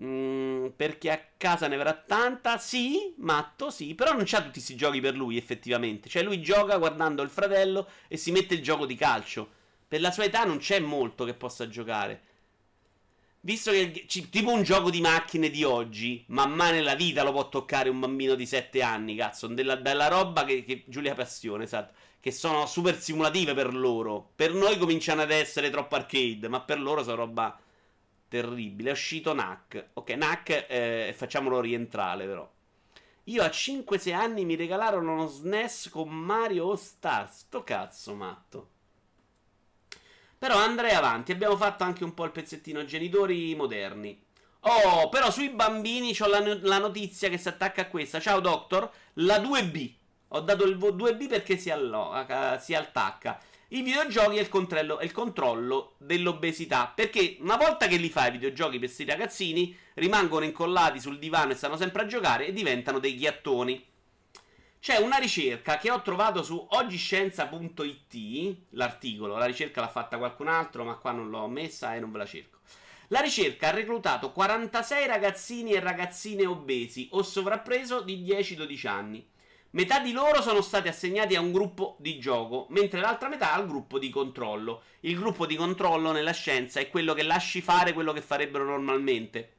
[0.03, 2.59] Mm, perché a casa ne avrà tanta.
[2.59, 3.95] Sì, matto, sì.
[3.95, 6.09] Però non c'ha tutti questi giochi per lui, effettivamente.
[6.09, 9.49] Cioè, lui gioca guardando il fratello e si mette il gioco di calcio.
[9.89, 12.23] Per la sua età non c'è molto che possa giocare.
[13.41, 17.49] Visto che tipo un gioco di macchine di oggi, ma mai nella vita lo può
[17.49, 19.47] toccare un bambino di 7 anni, cazzo.
[19.47, 21.95] Della, della roba che, che Giulia Passione, esatto
[22.27, 24.33] che sono super simulative per loro.
[24.35, 27.57] Per noi cominciano ad essere troppo arcade, ma per loro sono roba
[28.27, 28.89] terribile.
[28.89, 29.91] È uscito NAC.
[29.93, 32.53] Ok, NAC, eh, facciamolo rientrare però.
[33.27, 37.43] Io a 5-6 anni mi regalarono uno SNES con Mario All Stars.
[37.43, 38.71] Sto cazzo, matto.
[40.37, 41.31] Però andrei avanti.
[41.31, 44.21] Abbiamo fatto anche un po' il pezzettino genitori moderni.
[44.63, 48.19] Oh, però sui bambini ho la, la notizia che si attacca a questa.
[48.19, 48.91] Ciao, Doctor.
[49.13, 49.93] La 2B.
[50.29, 52.13] Ho dato il 2B perché si, allo-
[52.61, 53.41] si attacca.
[53.69, 56.93] I videogiochi è il, controllo, il controllo dell'obesità.
[56.95, 61.53] Perché una volta che li fai i videogiochi per questi ragazzini, rimangono incollati sul divano
[61.53, 63.95] e stanno sempre a giocare e diventano dei ghiattoni.
[64.79, 70.85] C'è una ricerca che ho trovato su ogiscienza.it, l'articolo, la ricerca l'ha fatta qualcun altro,
[70.85, 72.59] ma qua non l'ho messa e non ve la cerco.
[73.09, 79.29] La ricerca ha reclutato 46 ragazzini e ragazzine obesi o sovrappreso di 10-12 anni.
[79.71, 83.67] Metà di loro sono stati assegnati a un gruppo di gioco, mentre l'altra metà al
[83.67, 84.83] gruppo di controllo.
[85.01, 89.53] Il gruppo di controllo nella scienza è quello che lasci fare quello che farebbero normalmente.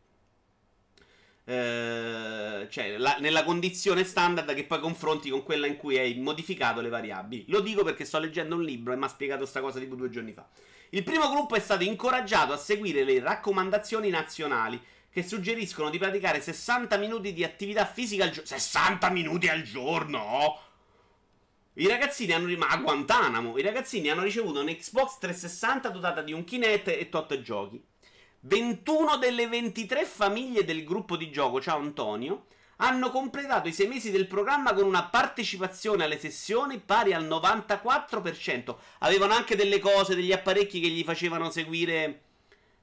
[1.49, 6.81] Eh, cioè, la, nella condizione standard che poi confronti con quella in cui hai modificato
[6.81, 7.45] le variabili.
[7.47, 10.09] Lo dico perché sto leggendo un libro e mi ha spiegato questa cosa tipo due
[10.09, 10.45] giorni fa.
[10.89, 14.81] Il primo gruppo è stato incoraggiato a seguire le raccomandazioni nazionali
[15.17, 18.49] che suggeriscono di praticare 60 minuti di attività fisica al giorno.
[18.49, 20.59] 60 minuti al giorno?
[21.73, 26.33] I ragazzini hanno ma a Guantanamo, i ragazzini hanno ricevuto un Xbox 360 dotata di
[26.33, 27.83] un Kinect e tot giochi.
[28.41, 34.11] 21 delle 23 famiglie del gruppo di gioco, ciao Antonio, hanno completato i 6 mesi
[34.11, 38.75] del programma con una partecipazione alle sessioni pari al 94%.
[38.99, 42.25] Avevano anche delle cose, degli apparecchi che gli facevano seguire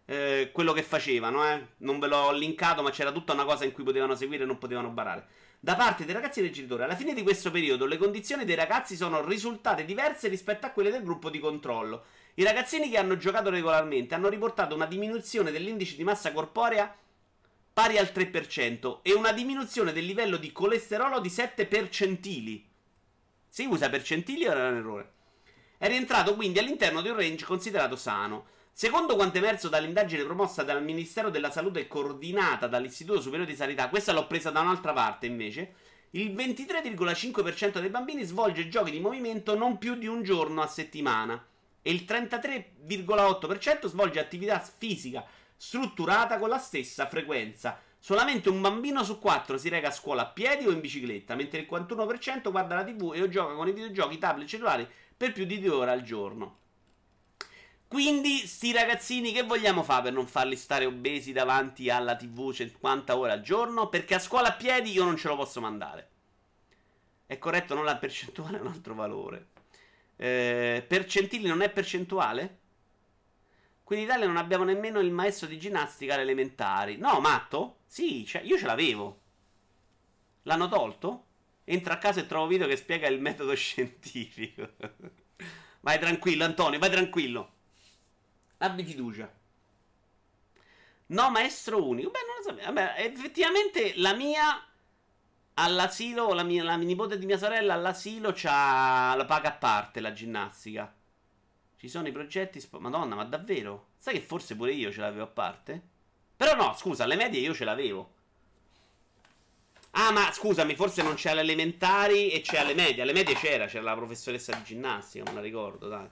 [0.07, 1.67] eh, quello che facevano, eh.
[1.79, 4.59] Non ve l'ho linkato, ma c'era tutta una cosa in cui potevano seguire e non
[4.59, 5.27] potevano barare.
[5.61, 8.55] Da parte dei ragazzi e dei genitori, alla fine di questo periodo, le condizioni dei
[8.55, 12.05] ragazzi sono risultate diverse rispetto a quelle del gruppo di controllo.
[12.35, 16.95] I ragazzini che hanno giocato regolarmente hanno riportato una diminuzione dell'indice di massa corporea
[17.73, 22.69] pari al 3% e una diminuzione del livello di colesterolo di 7 percentili.
[23.49, 25.13] Si usa percentili o era un errore?
[25.77, 28.47] È rientrato quindi all'interno di un range considerato sano.
[28.77, 33.89] Secondo quanto emerso dall'indagine promossa dal Ministero della Salute e coordinata dall'Istituto Superiore di Sanità,
[33.89, 35.75] questa l'ho presa da un'altra parte invece,
[36.11, 41.41] il 23,5% dei bambini svolge giochi di movimento non più di un giorno a settimana
[41.83, 45.25] e il 33,8% svolge attività fisica
[45.57, 47.79] strutturata con la stessa frequenza.
[48.01, 51.61] Solamente un bambino su quattro si reca a scuola a piedi o in bicicletta, mentre
[51.61, 54.85] il 41% guarda la TV e gioca con i videogiochi tablet cellulari
[55.17, 56.63] per più di due ore al giorno.
[57.89, 63.17] Quindi, sti ragazzini, che vogliamo fare per non farli stare obesi davanti alla TV 50
[63.17, 63.89] ore al giorno?
[63.89, 66.09] Perché a scuola a piedi io non ce lo posso mandare.
[67.27, 69.49] È corretto, non la percentuale è un altro valore.
[70.17, 72.59] Eh, percentili non è percentuale?
[73.85, 76.97] Qui in Italia non abbiamo nemmeno il maestro di ginnastica alle elementari.
[76.97, 77.81] No, matto?
[77.87, 79.21] Sì, cioè, io ce l'avevo.
[80.43, 81.25] L'hanno tolto?
[81.65, 84.71] Entra a casa e trovo video che spiega il metodo scientifico.
[85.81, 87.53] vai tranquillo, Antonio, vai tranquillo.
[88.65, 89.31] Abbi fiducia.
[91.07, 92.11] No, maestro unico.
[92.11, 92.73] Beh, non lo sapevo.
[92.73, 94.67] Vabbè, effettivamente la mia
[95.55, 100.13] all'asilo, la, mia, la nipote di mia sorella all'asilo c'ha la paga a parte la
[100.13, 100.93] ginnastica.
[101.77, 102.59] Ci sono i progetti.
[102.61, 103.89] Sp- Madonna, ma davvero?
[103.99, 105.83] Sai che forse pure io ce l'avevo a parte?
[106.37, 108.13] Però no, scusa, alle medie io ce l'avevo.
[109.97, 113.03] Ah, ma scusami, forse non c'è alle elementari e c'è alle medie.
[113.03, 116.09] Alle medie c'era, c'era la professoressa di ginnastica, me la ricordo, dai.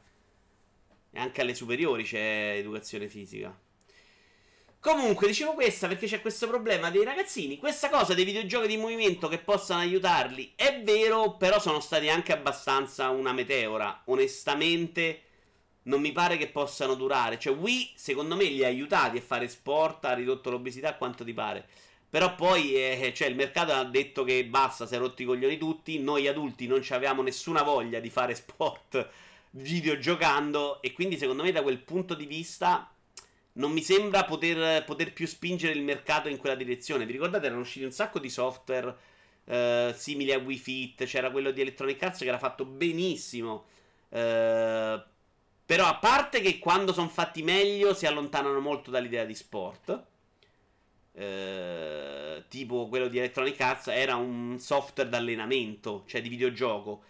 [1.14, 3.56] E anche alle superiori c'è educazione fisica.
[4.82, 7.56] Comunque, dicevo questa perché c'è questo problema dei ragazzini.
[7.56, 12.32] Questa cosa dei videogiochi di movimento che possano aiutarli è vero, però sono stati anche
[12.32, 14.02] abbastanza una meteora.
[14.06, 15.22] Onestamente,
[15.84, 17.38] non mi pare che possano durare.
[17.38, 21.22] Cioè, Wii, secondo me, li ha aiutati a fare sport, ha ridotto l'obesità a quanto
[21.22, 21.64] ti pare.
[22.10, 25.58] Però poi, eh, cioè, il mercato ha detto che basta, si è rotti i coglioni
[25.58, 26.00] tutti.
[26.00, 29.08] Noi adulti non avevamo nessuna voglia di fare sport
[29.52, 30.82] videogiocando.
[30.82, 32.92] E quindi, secondo me, da quel punto di vista
[33.54, 37.06] non mi sembra poter, poter, più spingere il mercato in quella direzione.
[37.06, 37.46] Vi ricordate?
[37.46, 38.96] Erano usciti un sacco di software
[39.44, 41.04] eh, simili a Wii Fit.
[41.04, 43.66] C'era quello di Electronic Arts che era fatto benissimo.
[44.08, 45.02] Eh,
[45.64, 50.06] però, a parte che quando sono fatti meglio, si allontanano molto dall'idea di sport.
[51.14, 57.04] Eh, tipo quello di Electronic Arts era un software d'allenamento, cioè di videogioco.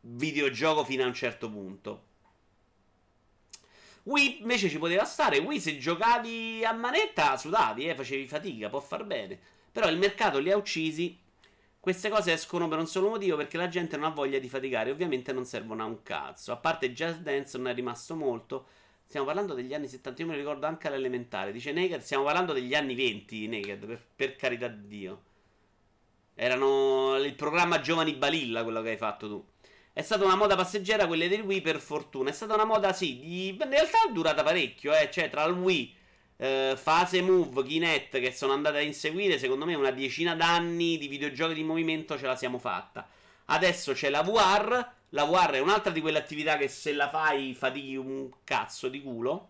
[0.00, 2.04] Videogioco fino a un certo punto.
[4.06, 5.38] Wii invece ci poteva stare.
[5.38, 9.38] Wii se giocavi a manetta sudavi, eh, facevi fatica, può far bene.
[9.72, 11.18] Però il mercato li ha uccisi.
[11.80, 14.90] Queste cose escono per un solo motivo perché la gente non ha voglia di faticare.
[14.90, 16.52] Ovviamente non servono a un cazzo.
[16.52, 18.66] A parte Just Dance non è rimasto molto.
[19.06, 20.22] Stiamo parlando degli anni 70.
[20.22, 21.52] Io mi ricordo anche all'elementare.
[21.52, 22.00] Dice Naked.
[22.00, 23.48] Stiamo parlando degli anni 20.
[23.48, 25.22] Naked, per, per carità di Dio.
[26.34, 29.44] Erano il programma Giovani Balilla quello che hai fatto tu.
[29.96, 32.28] È stata una moda passeggera quelle del Wii per fortuna.
[32.28, 33.48] È stata una moda, sì, di...
[33.48, 35.08] in realtà è durata parecchio, eh.
[35.10, 35.94] Cioè, tra il Wii,
[36.36, 41.08] eh, fase Move, Kinect che sono andate a inseguire, secondo me una decina d'anni di
[41.08, 43.08] videogiochi di movimento ce la siamo fatta.
[43.46, 44.86] Adesso c'è la VR.
[45.10, 49.00] La VR è un'altra di quelle attività che se la fai fatichi un cazzo di
[49.00, 49.48] culo.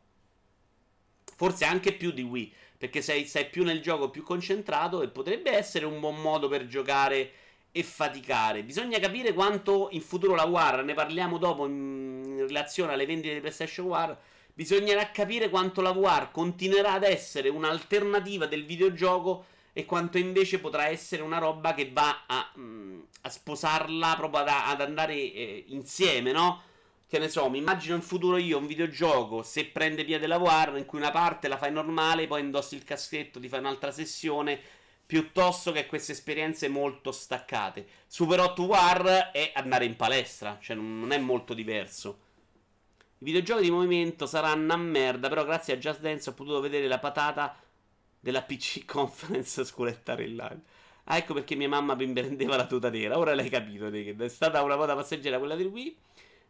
[1.35, 2.55] Forse anche più di Wii.
[2.79, 5.03] Perché sei, sei più nel gioco, più concentrato.
[5.03, 7.33] E potrebbe essere un buon modo per giocare
[7.77, 8.63] e faticare.
[8.63, 13.41] Bisogna capire quanto in futuro la War, ne parliamo dopo in relazione alle vendite di
[13.41, 14.19] PlayStation War.
[14.55, 20.89] Bisognerà capire quanto la VR continuerà ad essere un'alternativa del videogioco e quanto invece potrà
[20.89, 26.33] essere una roba che va a, mm, a sposarla proprio ad, ad andare eh, insieme,
[26.33, 26.63] no?
[27.07, 30.79] Che ne so, mi immagino in futuro io un videogioco, se prende piede la VR,
[30.79, 34.59] in cui una parte la fai normale, poi indossi il caschetto, ti fai un'altra sessione
[35.07, 37.87] piuttosto che queste esperienze molto staccate.
[38.07, 42.25] Super Hot War è andare in palestra, cioè non è molto diverso.
[43.19, 46.87] I videogiochi di movimento saranno a merda, però grazie a Just Dance ho potuto vedere
[46.89, 47.57] la patata
[48.19, 50.61] della PC Conference sculettare in live.
[51.05, 53.17] Ah, ecco perché mia mamma mi prendeva la tuta nera.
[53.17, 53.87] Ora l'hai capito.
[53.87, 55.97] È stata una moda passeggera quella del Wii.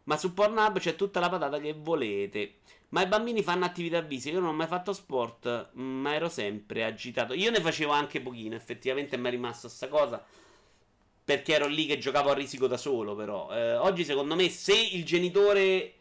[0.07, 2.59] Ma su Pornhub c'è tutta la patata che volete.
[2.89, 4.35] Ma i bambini fanno attività fisica.
[4.35, 7.33] Io non ho mai fatto sport, ma ero sempre agitato.
[7.33, 10.23] Io ne facevo anche pochino, effettivamente mi è rimasta sta cosa.
[11.25, 13.53] Perché ero lì che giocavo a risico da solo, però.
[13.53, 15.93] Eh, oggi, secondo me, se il genitore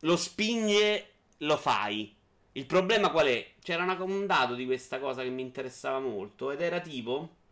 [0.00, 2.16] lo spinge, lo fai.
[2.52, 3.52] Il problema qual è?
[3.60, 6.50] C'era un dato di questa cosa che mi interessava molto.
[6.50, 7.42] Ed era tipo.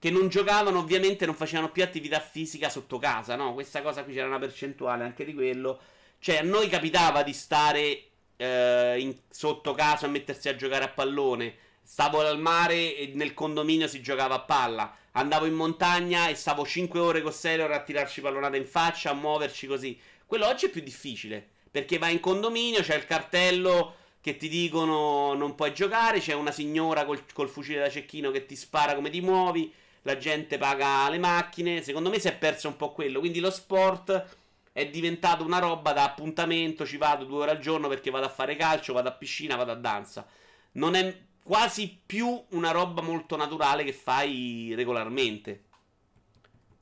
[0.00, 3.54] Che non giocavano, ovviamente, non facevano più attività fisica sotto casa, no?
[3.54, 5.80] Questa cosa qui c'era una percentuale anche di quello
[6.20, 8.02] cioè, a noi capitava di stare
[8.36, 11.54] eh, in, sotto casa a mettersi a giocare a pallone.
[11.82, 14.94] Stavo al mare e nel condominio si giocava a palla.
[15.12, 19.14] Andavo in montagna e stavo 5 ore con Sailor a tirarci pallonate in faccia, a
[19.14, 19.98] muoverci così.
[20.26, 21.44] Quello oggi è più difficile.
[21.70, 26.52] Perché vai in condominio, c'è il cartello che ti dicono non puoi giocare, c'è una
[26.52, 31.08] signora col, col fucile da cecchino che ti spara come ti muovi, la gente paga
[31.08, 31.82] le macchine.
[31.82, 33.20] Secondo me si è perso un po' quello.
[33.20, 34.36] Quindi lo sport
[34.72, 38.30] è diventato una roba da appuntamento, ci vado due ore al giorno perché vado a
[38.30, 40.26] fare calcio, vado a piscina, vado a danza.
[40.72, 45.64] Non è quasi più una roba molto naturale che fai regolarmente.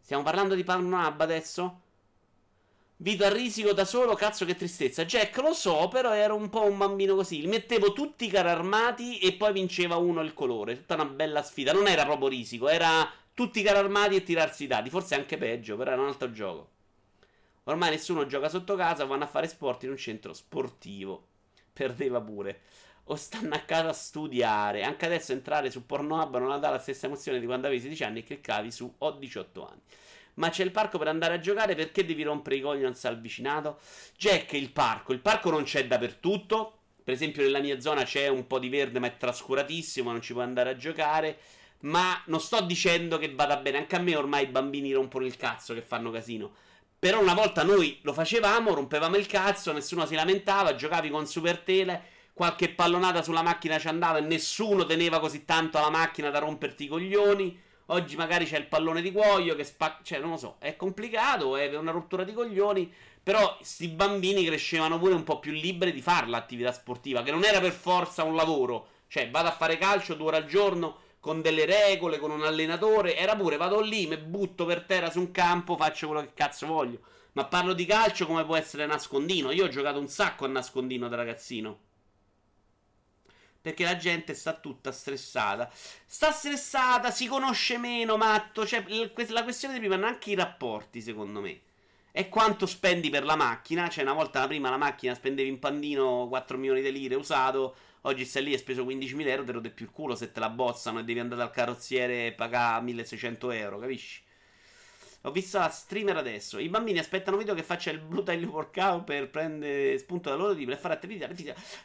[0.01, 1.83] Stiamo parlando di Pornhub adesso?
[3.01, 5.05] Vito a risico da solo, cazzo che tristezza.
[5.05, 7.47] Jack, lo so, però ero un po' un bambino così.
[7.47, 10.75] Mettevo tutti i carri armati e poi vinceva uno il colore.
[10.75, 11.73] Tutta una bella sfida.
[11.73, 14.91] Non era proprio risico, era tutti i carri armati e tirarsi i dati.
[14.91, 16.71] Forse anche peggio, però era un altro gioco.
[17.65, 21.27] Ormai nessuno gioca sotto casa, vanno a fare sport in un centro sportivo.
[21.73, 22.63] Perdeva pure.
[23.05, 24.83] O stanno a casa a studiare.
[24.83, 28.03] Anche adesso entrare su Pornhub non ha dà la stessa emozione di quando avevi 16
[28.03, 29.81] anni e cliccavi su ho 18 anni.
[30.39, 33.79] Ma c'è il parco per andare a giocare, perché devi rompere i coglions al vicinato?
[34.17, 35.13] Jack, il parco.
[35.13, 36.75] Il parco non c'è dappertutto.
[37.03, 40.33] Per esempio nella mia zona c'è un po' di verde ma è trascuratissimo, non ci
[40.33, 41.39] puoi andare a giocare.
[41.81, 43.79] Ma non sto dicendo che vada bene.
[43.79, 46.53] Anche a me ormai i bambini rompono il cazzo che fanno casino.
[46.99, 51.59] Però una volta noi lo facevamo, rompevamo il cazzo, nessuno si lamentava, giocavi con Super
[51.59, 56.41] Tele, qualche pallonata sulla macchina ci andava e nessuno teneva così tanto la macchina da
[56.41, 57.67] romperti i coglioni.
[57.91, 61.57] Oggi magari c'è il pallone di cuoio che spacca, cioè non lo so, è complicato,
[61.57, 66.03] è una rottura di coglioni, però questi bambini crescevano pure un po' più liberi di
[66.03, 70.15] fare l'attività sportiva, che non era per forza un lavoro, cioè vado a fare calcio
[70.15, 73.17] due ore al giorno con delle regole, con un allenatore.
[73.17, 76.67] Era pure vado lì, mi butto per terra su un campo, faccio quello che cazzo
[76.67, 77.01] voglio.
[77.33, 79.51] Ma parlo di calcio come può essere nascondino.
[79.51, 81.79] Io ho giocato un sacco a nascondino da ragazzino.
[83.61, 85.71] Perché la gente sta tutta stressata.
[86.07, 88.67] Sta stressata, si conosce meno, matto.
[88.67, 88.85] Cioè,
[89.29, 91.61] la questione di prima è anche i rapporti, secondo me.
[92.11, 93.89] È quanto spendi per la macchina.
[93.89, 97.75] Cioè, una volta prima la macchina spendevi in pandino 4 milioni di lire usato.
[98.03, 100.31] Oggi stai lì e hai speso 15.000 euro, te lo dai più il culo se
[100.31, 104.23] te la bozzano e devi andare dal carrozziere e pagare 1.600 euro, capisci?
[105.23, 106.59] Ho visto la streamer adesso.
[106.59, 110.37] I bambini aspettano un video che faccia il blue taglio workout per prendere spunto da
[110.37, 111.29] loro e fare attività.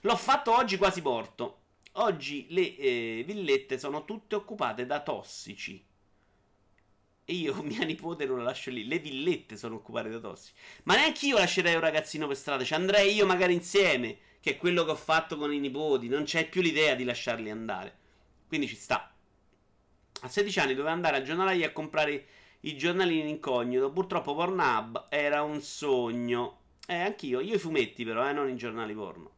[0.02, 1.63] L'ho fatto oggi quasi porto.
[1.98, 5.86] Oggi le eh, villette sono tutte occupate da tossici.
[7.26, 8.88] E io, mia nipote, non la lascio lì.
[8.88, 10.54] Le villette sono occupate da tossici.
[10.84, 12.64] Ma neanche io lascerei un ragazzino per strada.
[12.64, 16.24] Ci andrei io magari insieme che è quello che ho fatto con i nipoti, non
[16.24, 17.98] c'è più l'idea di lasciarli andare.
[18.48, 19.14] Quindi ci sta.
[20.22, 22.26] A 16 anni doveva andare al giornalaio a comprare
[22.62, 23.92] i giornalini in incognito.
[23.92, 26.60] Purtroppo Pornhub era un sogno.
[26.88, 27.40] Eh, anch'io.
[27.40, 29.33] Io i fumetti, però, eh, non i giornali porno.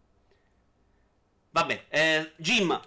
[1.55, 2.77] Vabbè, eh, Jim,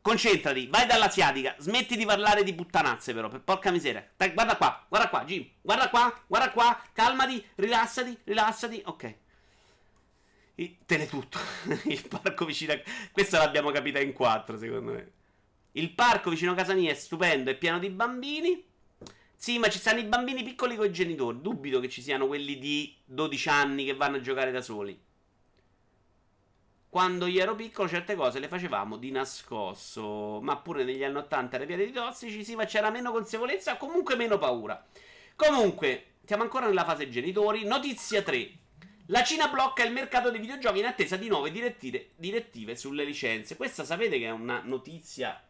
[0.00, 1.54] concentrati, vai dall'asiatica.
[1.58, 4.04] Smetti di parlare di puttanazze, però, per porca miseria.
[4.16, 5.48] Dai, guarda qua, guarda qua, Jim.
[5.62, 6.82] Guarda qua, guarda qua.
[6.92, 8.82] Calmati, rilassati, rilassati.
[8.84, 9.14] Ok.
[10.86, 11.38] Teletutto.
[11.86, 12.80] il parco vicino a...
[13.12, 15.12] Questa l'abbiamo capita in quattro, secondo me.
[15.72, 18.64] Il parco vicino a casa mia è stupendo, è pieno di bambini.
[19.36, 21.40] Sì, ma ci stanno i bambini piccoli con i genitori.
[21.40, 25.05] Dubito che ci siano quelli di 12 anni che vanno a giocare da soli.
[26.88, 31.56] Quando io ero piccolo certe cose le facevamo di nascosto, ma pure negli anni 80
[31.56, 34.82] era pieno di tossici, sì, ma c'era meno consapevolezza, comunque meno paura.
[35.34, 37.64] Comunque, siamo ancora nella fase genitori.
[37.64, 38.50] Notizia 3.
[39.06, 43.56] La Cina blocca il mercato dei videogiochi in attesa di nuove direttive, direttive sulle licenze.
[43.56, 45.40] Questa sapete che è una notizia.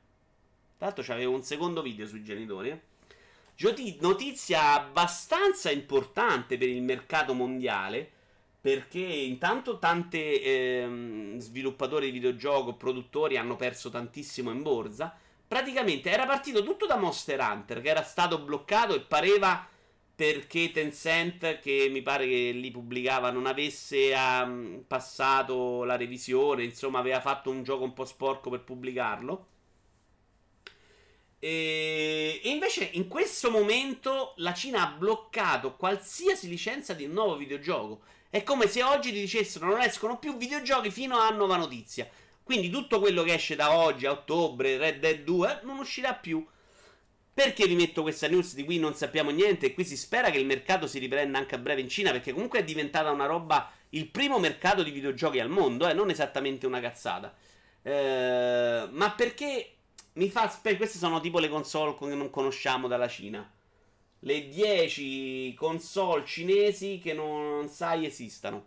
[0.77, 2.71] Tra l'altro c'avevo un secondo video sui genitori.
[2.71, 2.81] Eh?
[4.01, 8.13] Notizia abbastanza importante per il mercato mondiale.
[8.67, 15.17] Perché intanto tanti ehm, sviluppatori di videogioco, produttori hanno perso tantissimo in borsa.
[15.47, 19.65] Praticamente era partito tutto da Monster Hunter, che era stato bloccato e pareva
[20.17, 26.99] perché Tencent, che mi pare che li pubblicava, non avesse um, passato la revisione, insomma
[26.99, 29.47] aveva fatto un gioco un po' sporco per pubblicarlo.
[31.39, 38.15] E invece in questo momento la Cina ha bloccato qualsiasi licenza di un nuovo videogioco.
[38.29, 42.09] È come se oggi ti dicessero non escono più videogiochi fino a nuova notizia.
[42.43, 46.47] Quindi tutto quello che esce da oggi a ottobre, Red Dead 2, non uscirà più.
[47.35, 50.39] Perché vi metto questa news di cui non sappiamo niente e qui si spera che
[50.39, 53.71] il mercato si riprenda anche a breve in Cina perché comunque è diventata una roba,
[53.91, 57.35] il primo mercato di videogiochi al mondo, eh, non esattamente una cazzata.
[57.83, 59.77] Eh, ma perché
[60.15, 63.51] mi fa queste sono tipo le console che non conosciamo dalla Cina.
[64.27, 68.67] Le 10 console cinesi che non sai esistano.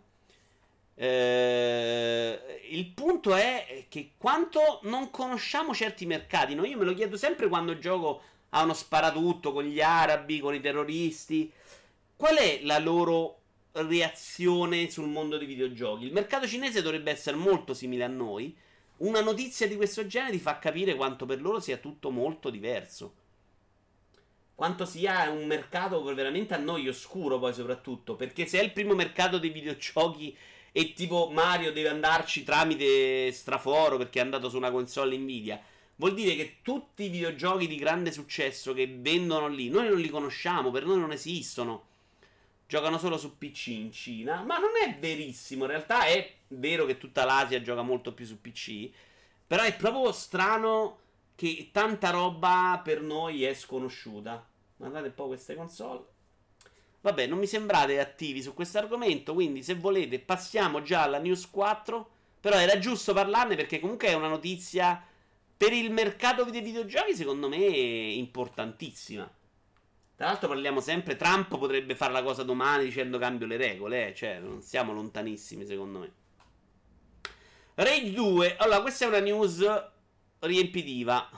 [0.94, 6.64] Eh, il punto è che quanto non conosciamo certi mercati, no?
[6.64, 10.62] Io me lo chiedo sempre quando gioco a uno sparatutto con gli arabi, con i
[10.62, 11.52] terroristi.
[12.16, 13.40] Qual è la loro
[13.72, 16.06] reazione sul mondo dei videogiochi?
[16.06, 18.56] Il mercato cinese dovrebbe essere molto simile a noi.
[18.98, 23.19] Una notizia di questo genere ti fa capire quanto per loro sia tutto molto diverso.
[24.60, 28.14] Quanto sia un mercato veramente a noi oscuro, poi soprattutto.
[28.14, 30.36] Perché se è il primo mercato dei videogiochi
[30.70, 35.58] e tipo Mario deve andarci tramite straforo perché è andato su una console Nvidia
[35.96, 40.10] Vuol dire che tutti i videogiochi di grande successo che vendono lì, noi non li
[40.10, 41.86] conosciamo, per noi non esistono.
[42.66, 44.42] Giocano solo su PC in Cina.
[44.42, 45.64] Ma non è verissimo.
[45.64, 48.90] In realtà è vero che tutta l'Asia gioca molto più su PC.
[49.46, 50.98] Però è proprio strano
[51.34, 54.48] che tanta roba per noi è sconosciuta.
[54.80, 56.04] Guardate un po' queste console.
[57.02, 59.34] Vabbè, non mi sembrate attivi su questo argomento.
[59.34, 62.10] Quindi, se volete, passiamo già alla news 4.
[62.40, 65.04] Però era giusto parlarne perché comunque è una notizia
[65.54, 69.30] per il mercato dei videogiochi, secondo me, importantissima.
[70.16, 74.14] Tra l'altro parliamo sempre, Trump potrebbe fare la cosa domani dicendo cambio le regole, eh?
[74.14, 76.12] cioè non siamo lontanissimi secondo me.
[77.74, 79.62] Rage 2, allora questa è una news
[80.38, 81.28] riempitiva.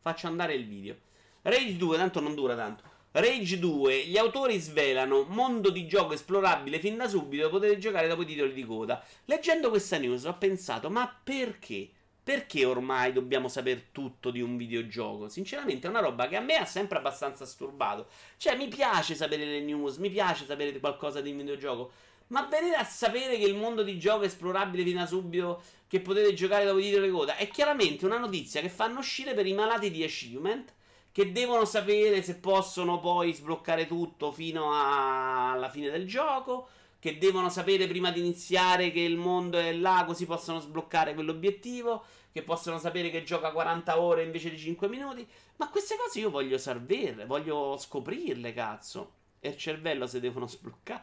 [0.00, 1.05] Faccio andare il video.
[1.48, 2.82] Rage 2, tanto non dura tanto.
[3.12, 8.22] Rage 2, gli autori svelano mondo di gioco esplorabile fin da subito, potete giocare dopo
[8.22, 9.00] i titoli di coda.
[9.26, 11.88] Leggendo questa news ho pensato, ma perché?
[12.20, 15.28] Perché ormai dobbiamo sapere tutto di un videogioco?
[15.28, 18.08] Sinceramente è una roba che a me ha sempre abbastanza sturbato.
[18.38, 21.92] Cioè, mi piace sapere le news, mi piace sapere qualcosa di un videogioco.
[22.28, 26.00] Ma venire a sapere che il mondo di gioco è esplorabile fino a subito, che
[26.00, 29.46] potete giocare dopo i titoli di coda, è chiaramente una notizia che fanno uscire per
[29.46, 30.74] i malati di achievement
[31.16, 35.52] che devono sapere se possono poi sbloccare tutto fino a...
[35.52, 40.04] alla fine del gioco che devono sapere prima di iniziare che il mondo è là,
[40.06, 45.26] così possono sbloccare quell'obiettivo, che possono sapere che gioca 40 ore invece di 5 minuti.
[45.56, 49.12] Ma queste cose io voglio saperle, voglio scoprirle, cazzo.
[49.40, 51.02] E il cervello se devono sbloccare.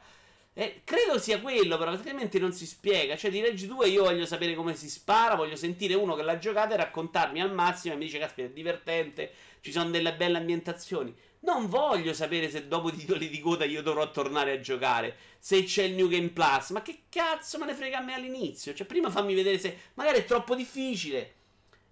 [0.56, 3.18] Eh, credo sia quello, però altrimenti non si spiega.
[3.18, 6.38] Cioè, di Rage 2 io voglio sapere come si spara, voglio sentire uno che l'ha
[6.38, 9.32] giocato e raccontarmi al massimo e mi dice, caspita, è divertente,
[9.64, 11.16] ci sono delle belle ambientazioni.
[11.40, 15.16] Non voglio sapere se dopo titoli di coda io dovrò tornare a giocare.
[15.40, 16.72] Se c'è il New Game Plus.
[16.72, 18.74] Ma che cazzo me ne frega a me all'inizio?
[18.74, 21.36] Cioè, prima fammi vedere se magari è troppo difficile.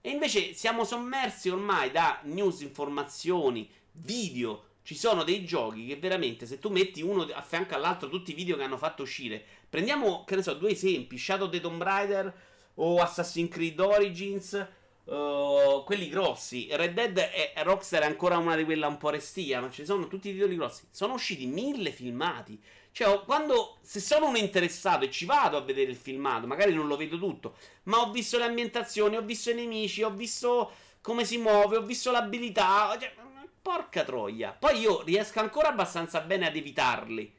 [0.02, 4.66] E invece siamo sommersi ormai da news, informazioni, video.
[4.84, 8.36] Ci sono dei giochi che veramente, se tu metti uno a fianco all'altro, tutti i
[8.36, 9.42] video che hanno fatto uscire.
[9.70, 12.34] Prendiamo, che ne so, due esempi: Shadow of the Tomb Raider
[12.74, 14.68] o Assassin's Creed Origins
[15.04, 16.68] Uh, quelli grossi.
[16.72, 20.08] Red Dead e Rockstar è ancora una di quelle un po' restia, ma ci sono
[20.08, 20.88] tutti i titoli grossi.
[20.92, 22.62] Sono usciti mille filmati.
[22.92, 26.88] Cioè, quando se sono un interessato e ci vado a vedere il filmato, magari non
[26.88, 30.72] lo vedo tutto, ma ho visto le ambientazioni, ho visto i nemici, ho visto
[31.02, 32.98] come si muove, ho visto l'abilità.
[33.00, 33.14] Cioè,
[33.62, 34.52] porca troia.
[34.52, 37.34] Poi io riesco ancora abbastanza bene ad evitarli.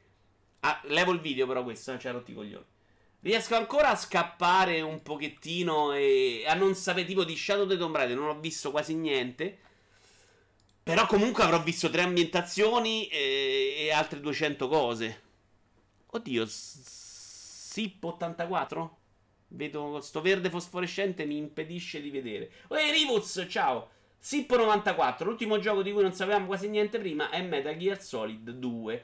[0.61, 2.65] Ah, levo il video, però questo, eh, cioè, rotti coglioni.
[3.23, 7.95] Riesco ancora a scappare un pochettino e a non sapere tipo di Shadow the Tomb
[7.95, 9.59] Raider, non ho visto quasi niente.
[10.83, 15.21] Però comunque avrò visto tre ambientazioni e, e altre 200 cose.
[16.07, 18.97] Oddio, SIP 84?
[19.47, 22.51] Vedo sto verde fosforescente mi impedisce di vedere.
[22.71, 23.89] Ehi Rivuz, ciao!
[24.19, 28.49] SIP 94, l'ultimo gioco di cui non sapevamo quasi niente prima è Metal Gear Solid
[28.49, 29.03] 2.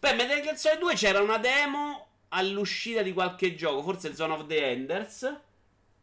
[0.00, 4.46] Beh, Metal Gear Solid 2 c'era una demo all'uscita di qualche gioco, forse Zone of
[4.46, 5.22] the Enders.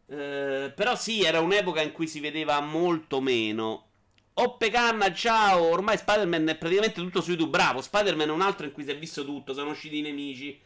[0.07, 3.86] Eh, però sì, era un'epoca in cui si vedeva molto meno.
[4.34, 5.63] Oppe Canna, ciao!
[5.63, 7.49] Ormai Spider-Man è praticamente tutto su YouTube.
[7.49, 9.53] Bravo, Spider-Man è un altro in cui si è visto tutto.
[9.53, 10.59] Sono usciti i nemici.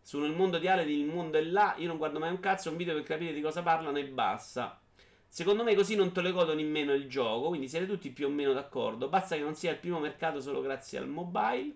[0.00, 1.74] Sono il mondo di Alien, il mondo è là.
[1.76, 4.80] Io non guardo mai un cazzo, un video per capire di cosa parlano e basta.
[5.28, 8.30] Secondo me così non te lo godo nemmeno il gioco, quindi siete tutti più o
[8.30, 9.08] meno d'accordo.
[9.08, 11.74] Basta che non sia il primo mercato solo grazie al mobile.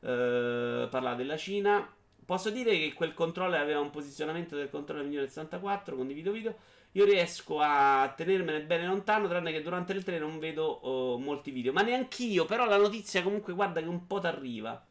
[0.00, 1.92] Eh, parlare della Cina.
[2.32, 6.56] Posso dire che quel controller aveva un posizionamento del controller migliore del 64, condivido video.
[6.92, 11.50] Io riesco a tenermene bene lontano, tranne che durante il treno non vedo uh, molti
[11.50, 11.74] video.
[11.74, 14.82] Ma neanch'io, però la notizia comunque guarda che un po' t'arriva.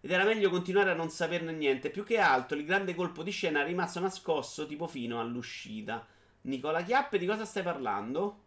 [0.00, 1.90] Ed era meglio continuare a non saperne niente.
[1.90, 6.06] Più che altro, il grande colpo di scena è rimasto nascosto tipo fino all'uscita.
[6.44, 8.44] Nicola Chiappe, di cosa stai parlando?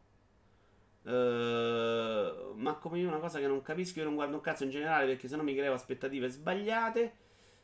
[1.02, 4.70] Uh, ma come io una cosa che non capisco, io non guardo un cazzo in
[4.70, 7.14] generale perché sennò mi creo aspettative sbagliate.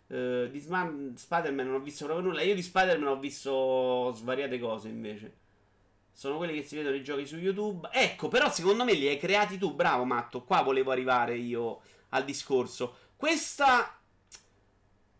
[0.07, 2.41] Uh, di Sm- Spider-Man non ho visto proprio nulla.
[2.41, 5.37] Io di Spider-Man ho visto svariate cose invece.
[6.11, 7.89] Sono quelli che si vedono i giochi su YouTube.
[7.91, 9.73] Ecco, però secondo me li hai creati tu.
[9.73, 10.43] Bravo, Matto.
[10.43, 12.95] Qua volevo arrivare io al discorso.
[13.17, 13.99] Questa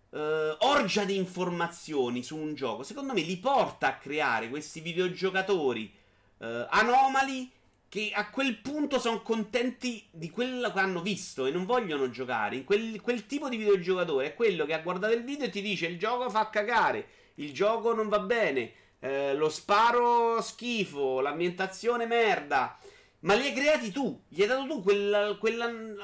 [0.09, 6.03] uh, orgia di informazioni su un gioco, secondo me li porta a creare questi videogiocatori
[6.37, 7.49] anomali
[7.95, 12.65] che a quel punto sono contenti di quello che hanno visto e non vogliono giocare.
[12.65, 15.85] Quel, quel, tipo di videogiocatore è quello che ha guardato il video e ti dice
[15.85, 22.77] il gioco fa cagare, il gioco non va bene, eh, lo sparo schifo, l'ambientazione merda.
[23.19, 25.37] Ma li hai creati tu, gli hai dato tu quel,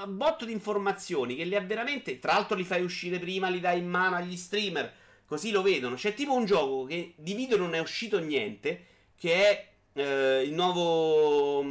[0.07, 2.19] botto di informazioni che li ha veramente.
[2.19, 4.93] Tra l'altro li fai uscire prima, li dai in mano agli streamer,
[5.25, 5.95] così lo vedono.
[5.95, 8.85] C'è tipo un gioco che di video non è uscito niente,
[9.17, 11.65] che è eh, il nuovo.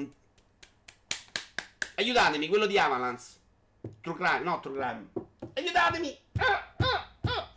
[1.94, 3.24] Aiutatemi, quello di Avalanche.
[4.00, 5.08] True Crime, no, True Crime.
[5.54, 6.18] Aiutatemi!
[6.38, 7.48] Ah, ah, ah.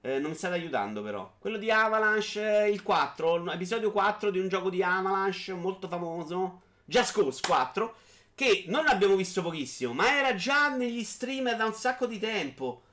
[0.00, 1.34] Eh, non mi state aiutando, però.
[1.38, 6.60] Quello di Avalanche, il 4, episodio 4 di un gioco di Avalanche molto famoso.
[6.84, 7.94] Just Cause 4.
[8.34, 12.83] Che non l'abbiamo visto pochissimo, ma era già negli streamer da un sacco di tempo.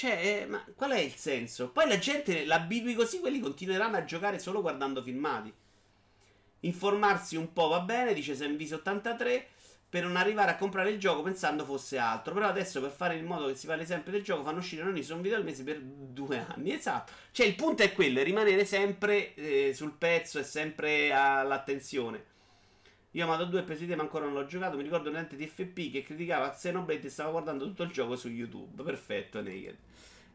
[0.00, 1.68] Cioè, eh, ma qual è il senso?
[1.68, 5.52] Poi la gente l'abitui così, quelli continueranno a giocare solo guardando filmati.
[6.60, 9.44] Informarsi un po' va bene, dice Senvis83,
[9.90, 12.32] per non arrivare a comprare il gioco pensando fosse altro.
[12.32, 14.94] Però adesso per fare in modo che si parli sempre del gioco fanno uscire non
[14.94, 16.72] un video al mese per due anni.
[16.72, 17.12] Esatto.
[17.30, 22.24] Cioè il punto è quello, è rimanere sempre eh, sul pezzo e sempre all'attenzione.
[23.10, 24.78] Io Amato 2 e Presidente ma ancora non l'ho giocato.
[24.78, 28.16] Mi ricordo un ente di FP che criticava Xenoblade e stava guardando tutto il gioco
[28.16, 28.82] su YouTube.
[28.82, 29.76] Perfetto, Naked.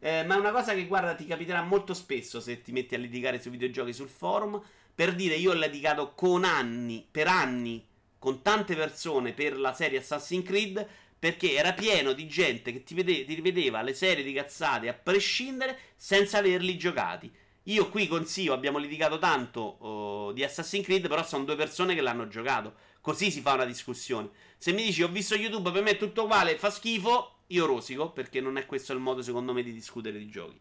[0.06, 3.00] Eh, ma è una cosa che guarda ti capiterà molto spesso se ti metti a
[3.00, 4.62] litigare sui videogiochi sul forum.
[4.94, 7.84] Per dire, io ho litigato con anni, per anni,
[8.20, 10.88] con tante persone per la serie Assassin's Creed.
[11.18, 14.94] Perché era pieno di gente che ti, vede- ti rivedeva le serie di cazzate a
[14.94, 17.34] prescindere senza averli giocati.
[17.64, 21.96] Io qui con Sio abbiamo litigato tanto uh, di Assassin's Creed, però sono due persone
[21.96, 22.76] che l'hanno giocato.
[23.02, 24.30] Così si fa una discussione.
[24.60, 28.12] Se mi dici ho visto YouTube, per me è tutto uguale, fa schifo, io rosico,
[28.12, 30.60] perché non è questo il modo secondo me di discutere di giochi.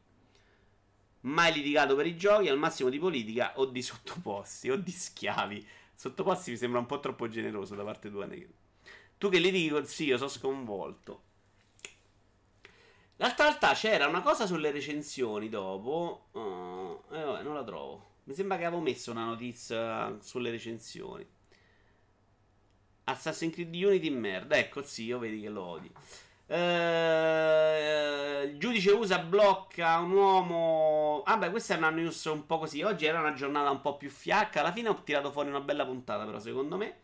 [1.21, 5.67] Mai litigato per i giochi, al massimo di politica o di sottoposti o di schiavi.
[5.95, 8.29] Sottoposti mi sembra un po' troppo generoso da parte tua.
[9.17, 11.23] Tu che litighi con Sio, sono sconvolto.
[13.17, 16.27] L'altra realtà c'era una cosa sulle recensioni dopo.
[16.33, 18.13] Uh, eh, vabbè, non la trovo.
[18.25, 21.27] Mi sembra che avevo messo una notizia sulle recensioni.
[23.05, 24.57] Assassin's Creed Unity merda.
[24.57, 25.93] Ecco, sì, io vedi che lo odi.
[26.47, 31.23] Uh, il giudice USA blocca un uomo.
[31.25, 32.83] Ah, beh, questa è una news un po' così.
[32.83, 34.61] Oggi era una giornata un po' più fiacca.
[34.61, 36.99] Alla fine ho tirato fuori una bella puntata, però, secondo me.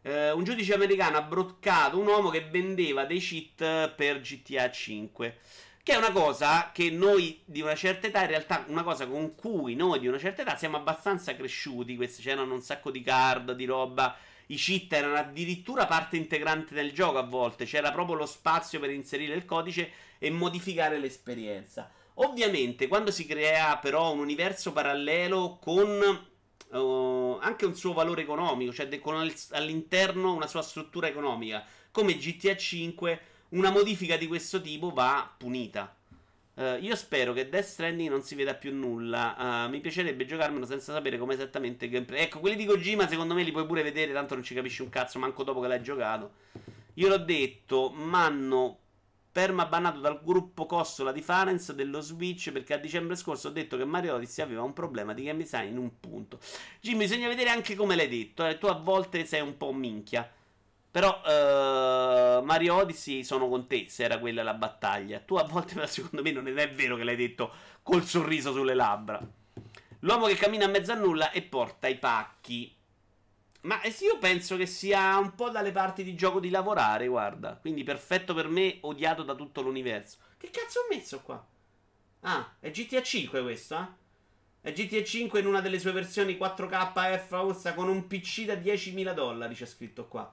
[0.00, 5.38] Uh, un giudice americano ha bloccato un uomo che vendeva dei cheat per GTA 5.
[5.82, 9.34] Che è una cosa che noi di una certa età, in realtà, una cosa con
[9.34, 11.96] cui noi di una certa età siamo abbastanza cresciuti.
[11.96, 14.16] Questi c'erano un sacco di card, di roba.
[14.48, 17.64] I cheat erano addirittura parte integrante del gioco a volte.
[17.64, 21.90] C'era proprio lo spazio per inserire il codice e modificare l'esperienza.
[22.14, 26.26] Ovviamente, quando si crea però un universo parallelo con
[26.70, 32.56] uh, anche un suo valore economico, cioè con all'interno una sua struttura economica, come GTA
[32.56, 33.20] 5
[33.50, 35.97] una modifica di questo tipo va punita.
[36.58, 39.66] Uh, io spero che Death Stranding non si veda più nulla.
[39.66, 42.22] Uh, mi piacerebbe giocarmelo senza sapere come esattamente il gameplay.
[42.22, 44.88] Ecco, quelli di Kojima secondo me li puoi pure vedere, tanto non ci capisci un
[44.88, 46.32] cazzo, manco dopo che l'hai giocato.
[46.94, 48.78] Io l'ho detto, m'hanno
[49.30, 53.76] perma bannato dal gruppo Costola di Farenz dello Switch perché a dicembre scorso ho detto
[53.76, 56.40] che Mario Odyssey aveva un problema di game design in un punto.
[56.80, 58.44] Jimmy, bisogna vedere anche come l'hai detto.
[58.44, 58.58] Eh.
[58.58, 60.28] Tu a volte sei un po' minchia.
[60.90, 65.20] Però uh, Mario Odyssey sono con te se era quella la battaglia.
[65.20, 69.20] Tu a volte, secondo me, non è vero che l'hai detto col sorriso sulle labbra.
[70.00, 72.74] L'uomo che cammina a mezzo a nulla e porta i pacchi.
[73.62, 77.08] Ma eh sì, io penso che sia un po' dalle parti di gioco di lavorare,
[77.08, 77.56] guarda.
[77.56, 80.18] Quindi perfetto per me, odiato da tutto l'universo.
[80.38, 81.44] Che cazzo ho messo qua?
[82.20, 84.06] Ah, è GTA 5 questo, eh?
[84.60, 89.12] È GTA 5 in una delle sue versioni 4K F con un PC da 10.000
[89.12, 90.32] dollari, c'è scritto qua.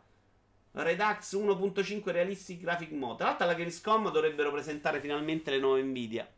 [0.84, 3.18] Redux 1.5 Realistic Graphic Mode.
[3.18, 6.30] Tra l'altro, alla Gamescom dovrebbero presentare finalmente le nuove Nvidia.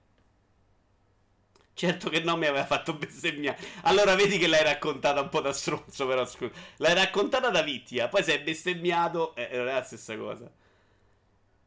[1.74, 3.58] Certo che non mi aveva fatto bestemmiare.
[3.84, 6.52] Allora vedi che l'hai raccontata un po' da stronzo, però scusa.
[6.78, 10.52] L'hai raccontata da Vittia, poi sei bestemmiato e eh, non è la stessa cosa.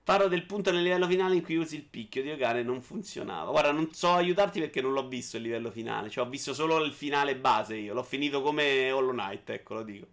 [0.02, 3.50] Parlo del punto nel livello finale in cui usi il picchio di Ogane non funzionava.
[3.50, 6.10] Guarda, non so aiutarti perché non l'ho visto il livello finale.
[6.10, 7.94] Cioè, ho visto solo il finale base io.
[7.94, 10.06] L'ho finito come Hollow Knight, ecco, lo dico.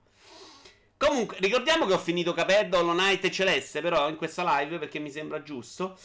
[0.97, 4.97] Comunque, ricordiamo che ho finito Capeddo, Hollow Knight e Celeste, però in questa live perché
[4.97, 5.97] mi sembra giusto.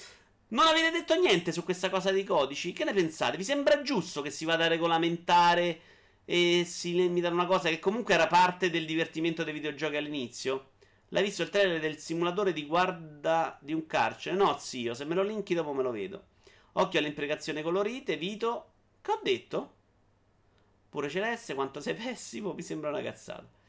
[0.49, 2.72] Non avete detto niente su questa cosa dei codici?
[2.72, 3.38] Che ne pensate?
[3.38, 5.80] Vi sembra giusto che si vada a regolamentare
[6.26, 10.72] e si limita una cosa che comunque era parte del divertimento dei videogiochi all'inizio?
[11.09, 14.36] L'hai visto il trailer del simulatore di guarda di un carcere?
[14.36, 16.24] No, zio, se me lo linki dopo me lo vedo.
[16.72, 18.72] Occhio alle imprecazioni colorite, Vito.
[19.01, 19.74] Che ho detto?
[20.90, 23.61] Pure Celeste, quanto sei pessimo, mi sembra una cazzata.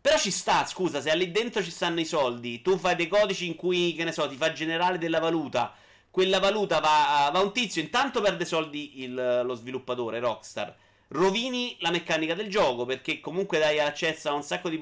[0.00, 3.46] Però ci sta, scusa, se lì dentro ci stanno i soldi, tu fai dei codici
[3.46, 5.74] in cui, che ne so, ti fa generare della valuta.
[6.10, 10.74] Quella valuta va, va a un tizio, intanto perde soldi il, lo sviluppatore, Rockstar.
[11.08, 14.78] Rovini la meccanica del gioco perché comunque dai accesso a un sacco di,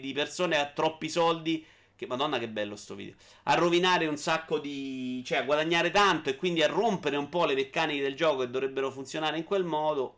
[0.00, 1.64] di persone a troppi soldi.
[1.94, 3.14] Che, Madonna, che bello sto video.
[3.44, 5.22] A rovinare un sacco di.
[5.24, 8.50] cioè a guadagnare tanto e quindi a rompere un po' le meccaniche del gioco che
[8.50, 10.17] dovrebbero funzionare in quel modo.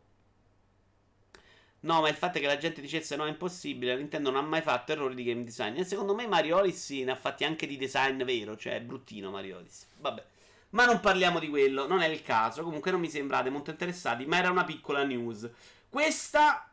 [1.83, 3.97] No, ma il fatto è che la gente dicesse no, è impossibile.
[3.97, 5.77] Nintendo non ha mai fatto errori di game design.
[5.79, 8.57] E secondo me Mario Odyssey ne ha fatti anche di design vero.
[8.57, 9.89] Cioè, è bruttino Mario Odyssey.
[9.99, 10.25] Vabbè.
[10.71, 12.63] Ma non parliamo di quello, non è il caso.
[12.63, 14.27] Comunque non mi sembrate molto interessati.
[14.27, 15.49] Ma era una piccola news.
[15.89, 16.71] Questa.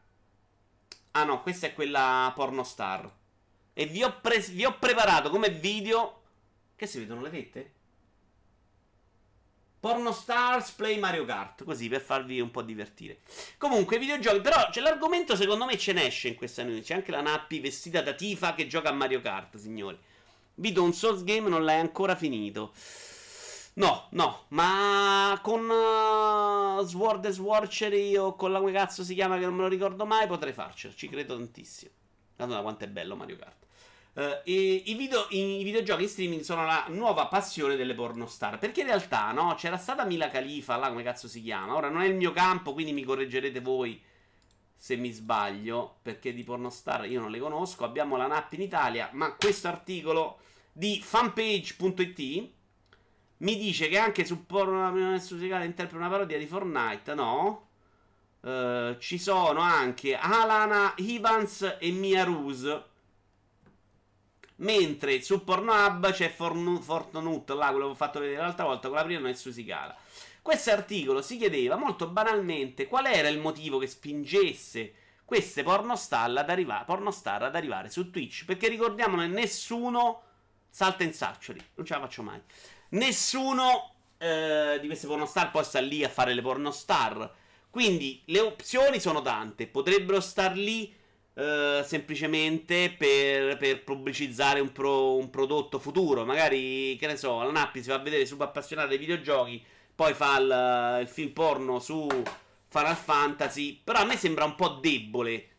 [1.12, 3.12] Ah no, questa è quella pornostar.
[3.74, 6.22] E vi ho, pre- vi ho preparato come video.
[6.76, 7.72] Che si vedono le tette?
[9.80, 13.20] Porno Stars Play Mario Kart, così per farvi un po' divertire.
[13.58, 16.86] Comunque, videogiochi, però c'è l'argomento secondo me ce ne esce in questa news.
[16.86, 19.98] C'è anche la Nappi vestita da Tifa che gioca a Mario Kart, signori.
[20.56, 22.74] Vito, un Souls game non l'hai ancora finito.
[23.78, 29.38] No, no, ma con uh, Sword e Swarchery o con la come cazzo si chiama
[29.38, 31.92] che non me lo ricordo mai potrei farcela, ci credo tantissimo.
[32.38, 33.67] Madonna, quanto è bello Mario Kart.
[34.18, 38.58] Uh, i, video, i, videogiochi in streaming sono la nuova passione delle pornostar.
[38.58, 39.54] Perché in realtà, no?
[39.56, 41.76] C'era stata Mila Khalifa, là come cazzo si chiama.
[41.76, 44.02] Ora non è il mio campo, quindi mi correggerete voi
[44.76, 46.00] se mi sbaglio.
[46.02, 47.86] Perché di pornostar io non le conosco.
[47.86, 49.08] Abbiamo la NAP in Italia.
[49.14, 50.40] Ma questo articolo
[50.72, 52.50] di fanpage.it
[53.38, 57.14] mi dice che anche su porno musicale interpreta una parodia di Fortnite.
[57.14, 57.68] No?
[58.40, 62.96] Uh, ci sono anche Alana Evans e Mia Ruse
[64.58, 69.04] Mentre su Pornhub c'è Fortnite, là, quello che ho fatto vedere l'altra volta, con la
[69.04, 69.96] prima è Susicala.
[70.42, 74.94] Questo articolo si chiedeva molto banalmente qual era il motivo che spingesse
[75.26, 78.46] queste pornostar ad, arriva- pornostar ad arrivare su Twitch.
[78.46, 80.22] Perché ricordiamone, nessuno
[80.70, 81.62] salta in Sanctuary.
[81.76, 82.42] Non ce la faccio mai.
[82.90, 87.30] Nessuno eh, di queste pornostar può stare lì a fare le pornostar.
[87.70, 89.68] Quindi le opzioni sono tante.
[89.68, 90.96] Potrebbero star lì
[91.38, 96.26] Uh, semplicemente per, per pubblicizzare un, pro, un, prodotto futuro.
[96.26, 99.64] Magari, che ne so, la Nappi si va a vedere super appassionata dei videogiochi,
[99.94, 102.08] poi fa il, il, film porno su
[102.70, 103.80] Final Fantasy.
[103.84, 105.50] Però a me sembra un po' debole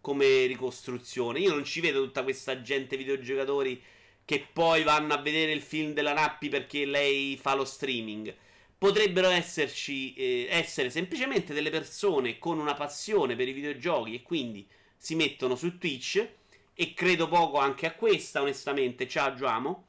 [0.00, 1.40] come ricostruzione.
[1.40, 3.82] Io non ci vedo tutta questa gente videogiocatori
[4.24, 8.32] che poi vanno a vedere il film della Nappi perché lei fa lo streaming.
[8.78, 14.68] Potrebbero esserci, eh, essere semplicemente delle persone con una passione per i videogiochi e quindi
[14.96, 16.28] si mettono su Twitch
[16.74, 19.86] e credo poco anche a questa, onestamente, ci aggiamo,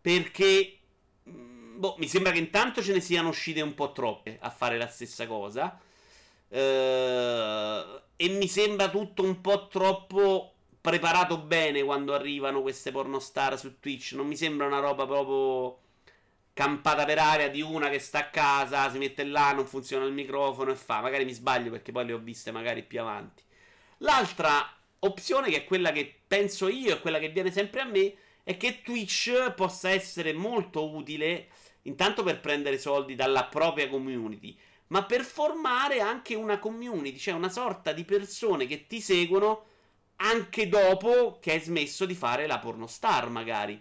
[0.00, 0.78] perché
[1.28, 4.76] mm, boh, mi sembra che intanto ce ne siano uscite un po' troppe a fare
[4.76, 5.80] la stessa cosa.
[6.48, 6.56] Uh,
[8.16, 14.12] e mi sembra tutto un po' troppo preparato bene quando arrivano queste pornostar su Twitch.
[14.12, 15.78] Non mi sembra una roba proprio
[16.52, 20.12] campata per aria di una che sta a casa, si mette là, non funziona il
[20.12, 21.00] microfono e fa.
[21.00, 23.42] Magari mi sbaglio perché poi le ho viste magari più avanti.
[23.98, 28.14] L'altra opzione, che è quella che penso io e quella che viene sempre a me,
[28.42, 31.48] è che Twitch possa essere molto utile
[31.82, 34.56] intanto per prendere soldi dalla propria community,
[34.88, 39.64] ma per formare anche una community, cioè una sorta di persone che ti seguono
[40.16, 43.80] anche dopo che hai smesso di fare la pornostar, magari.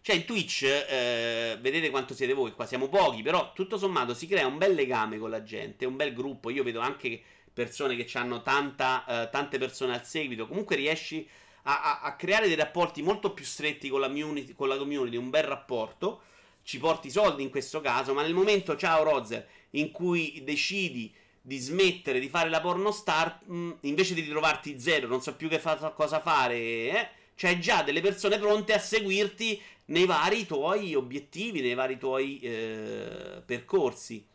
[0.00, 4.28] Cioè, in Twitch, eh, vedete quanto siete voi, qua siamo pochi, però tutto sommato si
[4.28, 6.50] crea un bel legame con la gente, un bel gruppo.
[6.50, 7.22] Io vedo anche che
[7.56, 11.26] persone che hanno tanta, uh, tante persone al seguito, comunque riesci
[11.62, 15.16] a, a, a, creare dei rapporti molto più stretti con la, community, con la community,
[15.16, 16.20] un bel rapporto,
[16.62, 21.56] ci porti soldi in questo caso, ma nel momento, ciao Rozer, in cui decidi di
[21.56, 25.76] smettere di fare la pornostar, mm, invece di ritrovarti zero, non so più che fa,
[25.92, 31.74] cosa fare, eh, c'hai già delle persone pronte a seguirti nei vari tuoi obiettivi, nei
[31.74, 34.26] vari tuoi eh, percorsi.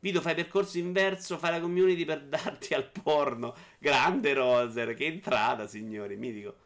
[0.00, 3.54] Vito, fai percorso inverso, fai la community per darti al porno.
[3.78, 6.56] Grande Roser, che entrata, signori, mitico.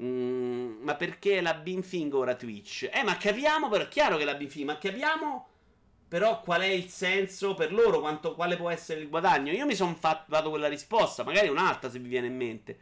[0.00, 2.88] Mm, ma perché la Binfing ora Twitch?
[2.92, 5.48] Eh, ma capiamo, però è chiaro che la Binfing, ma capiamo
[6.08, 9.52] però qual è il senso per loro, quanto, quale può essere il guadagno.
[9.52, 12.78] Io mi sono dato quella risposta, magari un'altra se vi viene in mente.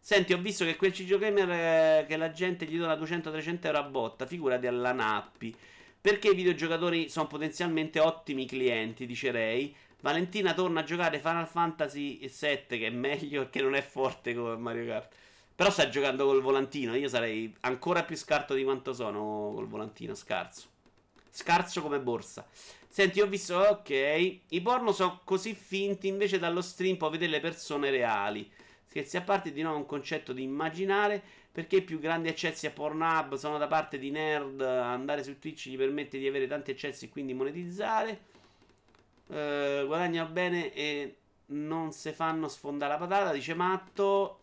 [0.00, 3.78] Senti, ho visto che quel Cigio Gamer eh, che la gente gli dona 200-300 euro
[3.78, 5.54] a botta, figurati alla Nappi.
[6.06, 9.74] Perché i videogiocatori sono potenzialmente ottimi clienti, dice Ray.
[10.02, 14.54] Valentina torna a giocare Final Fantasy VII, che è meglio perché non è forte come
[14.56, 15.12] Mario Kart.
[15.52, 16.94] Però sta giocando col volantino.
[16.94, 20.14] Io sarei ancora più scarto di quanto sono col volantino.
[20.14, 20.68] Scarso.
[21.28, 22.46] Scarso come borsa.
[22.86, 23.56] Senti, ho visto.
[23.56, 23.90] Ok.
[23.90, 26.06] I porno sono così finti.
[26.06, 28.48] Invece dallo stream puoi vedere le persone reali.
[28.86, 31.20] Scherzi a parte, di nuovo un concetto di immaginare.
[31.56, 34.60] Perché più grandi accessi a Pornhub sono da parte di nerd.
[34.60, 38.20] Andare su Twitch gli permette di avere tanti accessi e quindi monetizzare.
[39.28, 43.32] Eh, guadagnano bene e non se fanno sfondare la patata.
[43.32, 44.40] Dice Matto.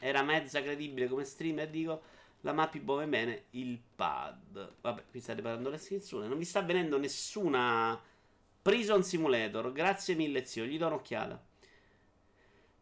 [0.00, 1.68] Era mezza credibile come streamer.
[1.68, 2.02] Dico.
[2.40, 4.72] La mappi muove bene il pad.
[4.80, 6.26] Vabbè, qui state parlando le scrizioni.
[6.26, 7.96] Non vi sta venendo nessuna
[8.60, 9.70] Prison Simulator.
[9.70, 10.64] Grazie mille, zio.
[10.64, 11.40] Gli do un'occhiata.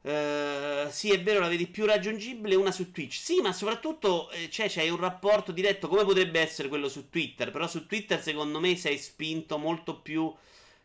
[0.01, 3.15] Uh, sì, è vero, la vedi più raggiungibile una su Twitch.
[3.15, 7.51] Sì, ma soprattutto eh, cioè, c'hai un rapporto diretto come potrebbe essere quello su Twitter.
[7.51, 10.33] Però su Twitter, secondo me, sei spinto molto più.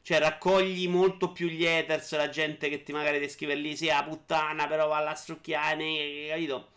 [0.02, 3.90] Cioè, raccogli molto più gli haters, la gente che ti magari ti scrive lì, sì,
[3.90, 6.72] a puttana, però va a strucchiare, capito?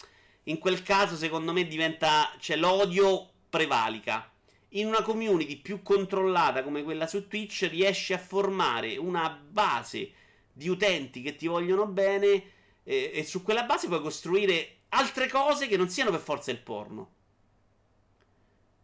[0.45, 2.33] In quel caso, secondo me, diventa.
[2.39, 4.31] Cioè, l'odio prevalica.
[4.71, 10.11] In una community più controllata come quella su Twitch, riesci a formare una base
[10.57, 12.43] di utenti che ti vogliono bene
[12.83, 16.61] e, e su quella base puoi costruire altre cose che non siano per forza il
[16.61, 17.13] porno.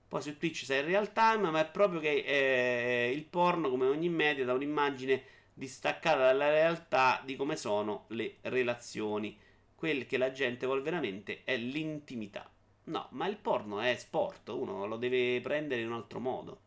[0.07, 3.87] Poi su Twitch sei in real time, ma è proprio che eh, il porno, come
[3.87, 5.23] ogni media, da un'immagine
[5.55, 9.39] distaccata dalla realtà di come sono le relazioni.
[9.75, 12.51] Quel che la gente vuole veramente è l'intimità.
[12.85, 16.61] No, ma il porno è sport, uno lo deve prendere in un altro modo.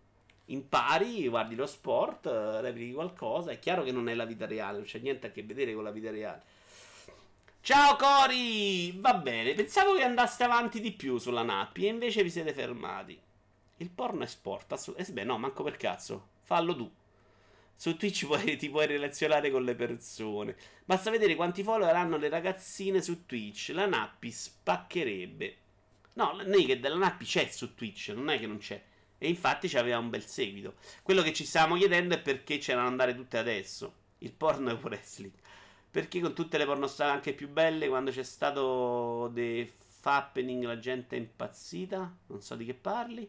[0.45, 3.51] Impari, guardi lo sport, replichi qualcosa.
[3.51, 5.83] È chiaro che non è la vita reale, non c'è niente a che vedere con
[5.83, 6.43] la vita reale.
[7.61, 8.91] Ciao Cori!
[8.99, 13.19] Va bene, pensavo che andaste avanti di più sulla Nappi e invece vi siete fermati.
[13.77, 15.19] Il porno è sport, assolutamente.
[15.19, 16.27] Eh, beh, no, manco per cazzo.
[16.43, 16.89] Fallo tu.
[17.75, 20.55] Su Twitch puoi, ti puoi relazionare con le persone.
[20.85, 23.71] Basta vedere quanti follower hanno le ragazzine su Twitch.
[23.73, 25.57] La Nappi spaccherebbe.
[26.13, 28.81] No, Naked la Nappi c'è su Twitch, non è che non c'è.
[29.25, 30.75] E infatti c'aveva un bel seguito.
[31.01, 33.93] Quello che ci stavamo chiedendo è perché c'erano andare tutte adesso.
[34.19, 35.33] Il porno è un wrestling.
[35.89, 39.67] Perché con tutte le pornostar anche più belle, quando c'è stato The
[40.01, 42.17] Fappening, la gente è impazzita.
[42.27, 43.27] Non so di che parli.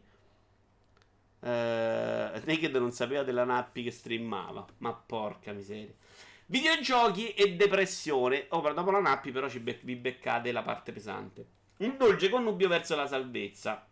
[1.39, 1.49] Uh,
[2.45, 4.67] Naked non sapeva della Nappi che streamava.
[4.79, 5.95] Ma porca miseria.
[6.45, 8.49] Videogiochi e depressione.
[8.51, 11.47] Oh, dopo la Nappi, però, ci be- vi beccate la parte pesante.
[11.79, 13.86] Un dolce connubio verso la salvezza.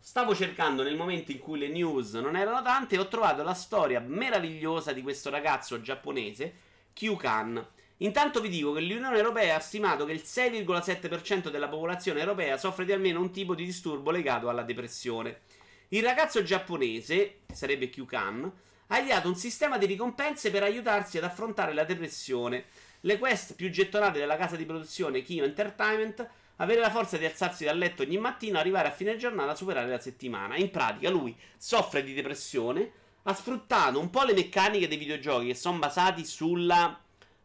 [0.00, 3.52] Stavo cercando nel momento in cui le news non erano tante e ho trovato la
[3.52, 6.54] storia meravigliosa di questo ragazzo giapponese,
[6.92, 7.66] Kyukan.
[7.98, 12.84] Intanto vi dico che l'Unione Europea ha stimato che il 6,7% della popolazione europea soffre
[12.84, 15.40] di almeno un tipo di disturbo legato alla depressione.
[15.88, 18.52] Il ragazzo giapponese, che sarebbe Kyukan,
[18.86, 22.64] ha ideato un sistema di ricompense per aiutarsi ad affrontare la depressione.
[23.00, 26.26] Le quest più gettonate della casa di produzione Kyo Entertainment
[26.58, 29.98] avere la forza di alzarsi dal letto ogni mattino, arrivare a fine giornata, superare la
[29.98, 30.56] settimana.
[30.56, 32.90] In pratica, lui soffre di depressione,
[33.24, 36.98] ha sfruttato un po' le meccaniche dei videogiochi che sono basati sulla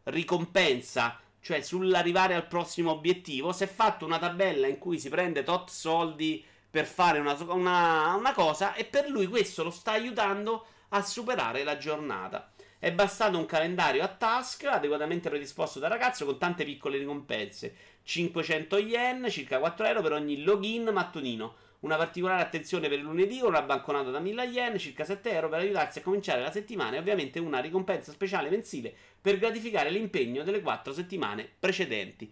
[0.04, 3.52] ricompensa, cioè sull'arrivare al prossimo obiettivo.
[3.52, 8.14] Si è fatto una tabella in cui si prende tot soldi per fare una, una,
[8.14, 12.50] una cosa e per lui questo lo sta aiutando a superare la giornata.
[12.78, 17.74] È bastato un calendario a task adeguatamente predisposto dal ragazzo con tante piccole ricompense.
[18.04, 21.56] 500 yen, circa 4 euro per ogni login mattonino.
[21.80, 25.60] Una particolare attenzione per il lunedì una banconata da 1000 yen, circa 7 euro per
[25.60, 30.62] aiutarsi a cominciare la settimana e ovviamente una ricompensa speciale mensile per gratificare l'impegno delle
[30.62, 32.30] 4 settimane precedenti.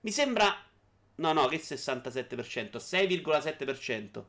[0.00, 0.56] Mi sembra
[1.16, 4.24] No, no, che 67%, 6,7%.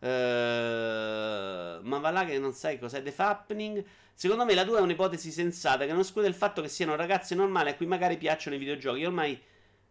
[0.00, 3.84] Uh, ma va là che non sai cos'è The Fappening.
[4.14, 7.34] Secondo me la tua è un'ipotesi sensata che non esclude il fatto che siano ragazze
[7.34, 9.04] normali a cui magari piacciono i videogiochi.
[9.04, 9.40] Ormai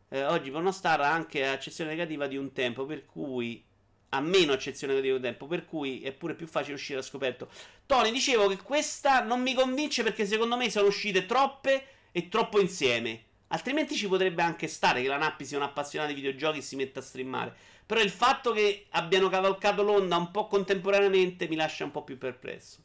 [0.09, 3.63] eh, oggi Pornostar ha anche accezione negativa di un tempo, per cui
[4.09, 7.05] ha meno accezione negativa di un tempo, per cui è pure più facile uscire da
[7.05, 7.49] scoperto.
[7.85, 12.59] Tony, dicevo che questa non mi convince perché secondo me sono uscite troppe e troppo
[12.59, 13.23] insieme.
[13.47, 16.75] Altrimenti ci potrebbe anche stare che la Nappi sia un appassionato di videogiochi e si
[16.75, 17.55] metta a streamare.
[17.87, 22.17] Però il fatto che abbiano cavalcato l'onda un po' contemporaneamente mi lascia un po' più
[22.17, 22.83] perplesso.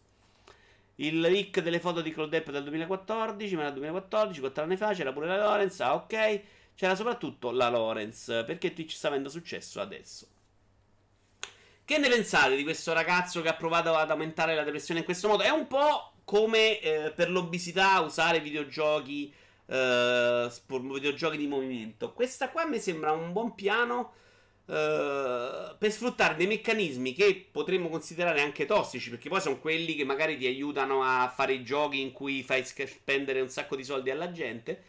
[0.97, 5.13] Il leak delle foto di Claude del 2014, ma nel 2014, 4 anni fa, c'era
[5.13, 6.41] pure la Lorenz, ah ok.
[6.77, 10.27] C'era soprattutto la Lorenz, perché Twitch sta avendo successo adesso.
[11.85, 15.27] Che ne pensate di questo ragazzo che ha provato ad aumentare la depressione in questo
[15.27, 15.43] modo?
[15.43, 19.35] È un po' come eh, per l'obesità usare videogiochi
[19.67, 22.13] uh, videogiochi di movimento.
[22.13, 24.13] Questa qua mi sembra un buon piano
[24.67, 30.05] uh, per sfruttare dei meccanismi che potremmo considerare anche tossici, perché poi sono quelli che
[30.05, 34.11] magari ti aiutano a fare i giochi in cui fai spendere un sacco di soldi
[34.11, 34.83] alla gente.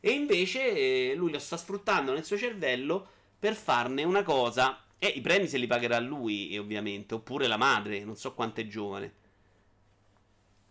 [0.00, 3.06] E invece eh, lui lo sta sfruttando nel suo cervello
[3.38, 4.84] per farne una cosa.
[4.98, 8.66] E i premi se li pagherà lui, ovviamente, oppure la madre, non so quanto è
[8.66, 9.14] giovane.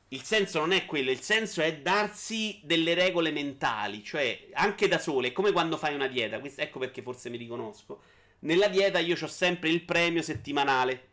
[0.10, 4.98] Il senso non è quello, il senso è darsi delle regole mentali, cioè anche da
[4.98, 8.02] sole, è come quando fai una dieta, ecco perché forse mi riconosco.
[8.40, 11.08] Nella dieta io ho sempre il premio settimanale.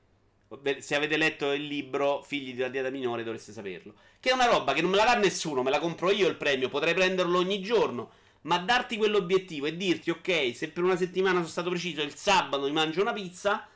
[0.78, 3.94] Se avete letto il libro Figli della dieta minore dovreste saperlo.
[4.20, 6.36] Che è una roba che non me la dà nessuno, me la compro io il
[6.36, 8.10] premio, potrei prenderlo ogni giorno.
[8.42, 12.62] Ma darti quell'obiettivo e dirti, ok, se per una settimana sono stato preciso, il sabato
[12.64, 13.66] mi mangio una pizza,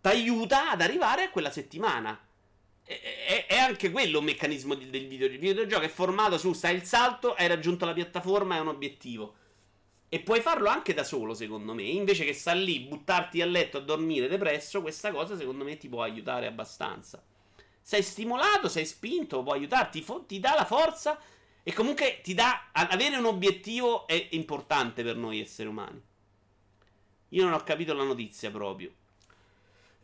[0.00, 2.16] ti aiuta ad arrivare a quella settimana.
[2.84, 5.32] È, è, anche quello un meccanismo del videogioco.
[5.32, 9.34] Il videogioco è formato su sai il salto, hai raggiunto la piattaforma, è un obiettivo.
[10.08, 11.82] E puoi farlo anche da solo, secondo me.
[11.82, 15.88] Invece che sta lì, buttarti a letto a dormire depresso, questa cosa secondo me ti
[15.88, 17.22] può aiutare abbastanza.
[17.80, 21.18] Sei stimolato, sei spinto, può aiutarti, ti dà la forza
[21.62, 22.70] e comunque ti dà.
[22.72, 26.00] Avere un obiettivo è importante per noi esseri umani.
[27.30, 28.92] Io non ho capito la notizia proprio.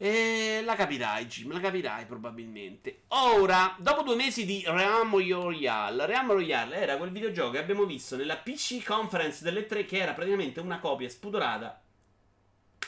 [0.03, 3.03] E la capirai, Jim, la capirai probabilmente.
[3.11, 8.17] Ora, dopo due mesi di Realm Royale, Realm Royale era quel videogioco che abbiamo visto
[8.17, 11.81] nella PC Conference delle tre, che era praticamente una copia spudorata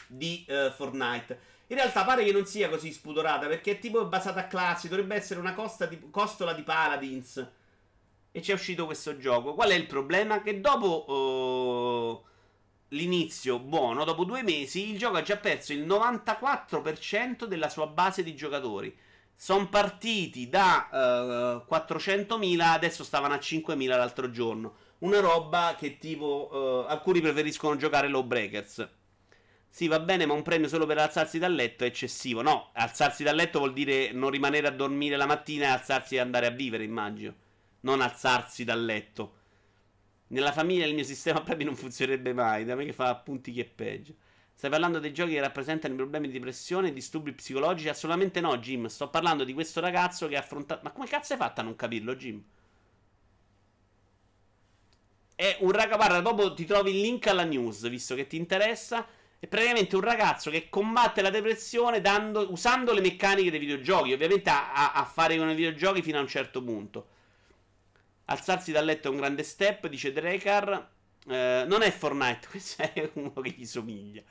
[0.09, 1.39] di uh, Fortnite.
[1.69, 5.15] In realtà pare che non sia così spudorata perché è tipo basata a classi, dovrebbe
[5.15, 5.55] essere una
[5.89, 7.49] di, costola di Paladins.
[8.33, 9.55] E c'è uscito questo gioco.
[9.55, 10.43] Qual è il problema?
[10.43, 12.34] Che dopo uh,
[12.95, 18.23] l'inizio buono, dopo due mesi, il gioco ha già perso il 94% della sua base
[18.23, 18.97] di giocatori.
[19.37, 20.89] Sono partiti da
[21.69, 24.75] uh, 400.000, adesso stavano a 5.000 l'altro giorno.
[24.99, 28.89] Una roba che tipo uh, alcuni preferiscono giocare low breakers.
[29.69, 32.43] Sì, va bene, ma un premio solo per alzarsi dal letto è eccessivo.
[32.43, 36.21] No, alzarsi dal letto vuol dire non rimanere a dormire la mattina e alzarsi e
[36.21, 37.35] andare a vivere, immagino.
[37.81, 39.43] Non alzarsi dal letto.
[40.29, 42.65] Nella famiglia il mio sistema premi non funzionerebbe mai.
[42.65, 44.15] Da me che fa appunti chi è peggio.
[44.55, 47.89] Stai parlando dei giochi che rappresentano problemi di depressione e disturbi psicologici?
[47.89, 48.87] Assolutamente no, Jim.
[48.87, 50.81] Sto parlando di questo ragazzo che ha affrontato.
[50.85, 52.43] Ma come cazzo hai fatto a non capirlo, Jim?
[55.35, 55.97] È un ragazzo.
[55.97, 59.07] Guarda, dopo ti trovi il link alla news, visto che ti interessa.
[59.39, 64.13] È praticamente un ragazzo che combatte la depressione dando, usando le meccaniche dei videogiochi.
[64.13, 67.09] Ovviamente ha a fare con i videogiochi fino a un certo punto.
[68.27, 70.91] Alzarsi dal letto è un grande step, dice Drekar.
[71.27, 74.23] Eh, non è Fortnite, questo è uno che gli somiglia.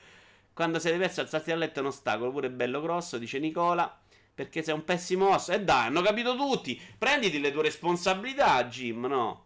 [0.54, 4.00] Quando sei diverso, alzarsi dal letto è un ostacolo, pure bello grosso, dice Nicola.
[4.36, 5.52] Perché sei un pessimo osso.
[5.52, 6.80] E eh dai, hanno capito tutti.
[6.98, 9.46] Prenditi le tue responsabilità, Jim, no?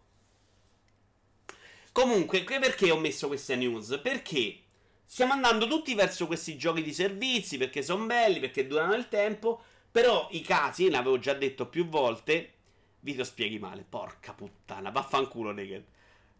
[1.92, 4.00] Comunque, perché ho messo queste news?
[4.02, 4.62] Perché
[5.10, 9.62] Stiamo andando tutti verso questi giochi di servizi perché sono belli, perché durano il tempo.
[9.90, 12.57] Però i casi, l'avevo già detto più volte,
[13.00, 13.84] vi lo spieghi male.
[13.88, 15.84] Porca puttana, vaffanculo, Naked.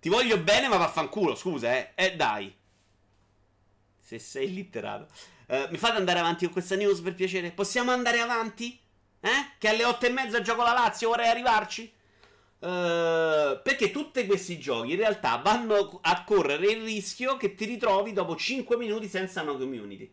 [0.00, 1.92] Ti voglio bene, ma vaffanculo, scusa, eh.
[1.94, 2.54] Eh, dai.
[3.98, 5.08] Se sei illitterato.
[5.46, 7.50] Uh, mi fate andare avanti con questa news per piacere?
[7.50, 8.78] Possiamo andare avanti?
[9.20, 9.52] Eh?
[9.58, 11.92] Che alle otto e mezza gioco la Lazio, vorrei arrivarci?
[12.60, 18.12] Uh, perché tutti questi giochi in realtà vanno a correre il rischio che ti ritrovi
[18.12, 20.12] dopo 5 minuti senza una community.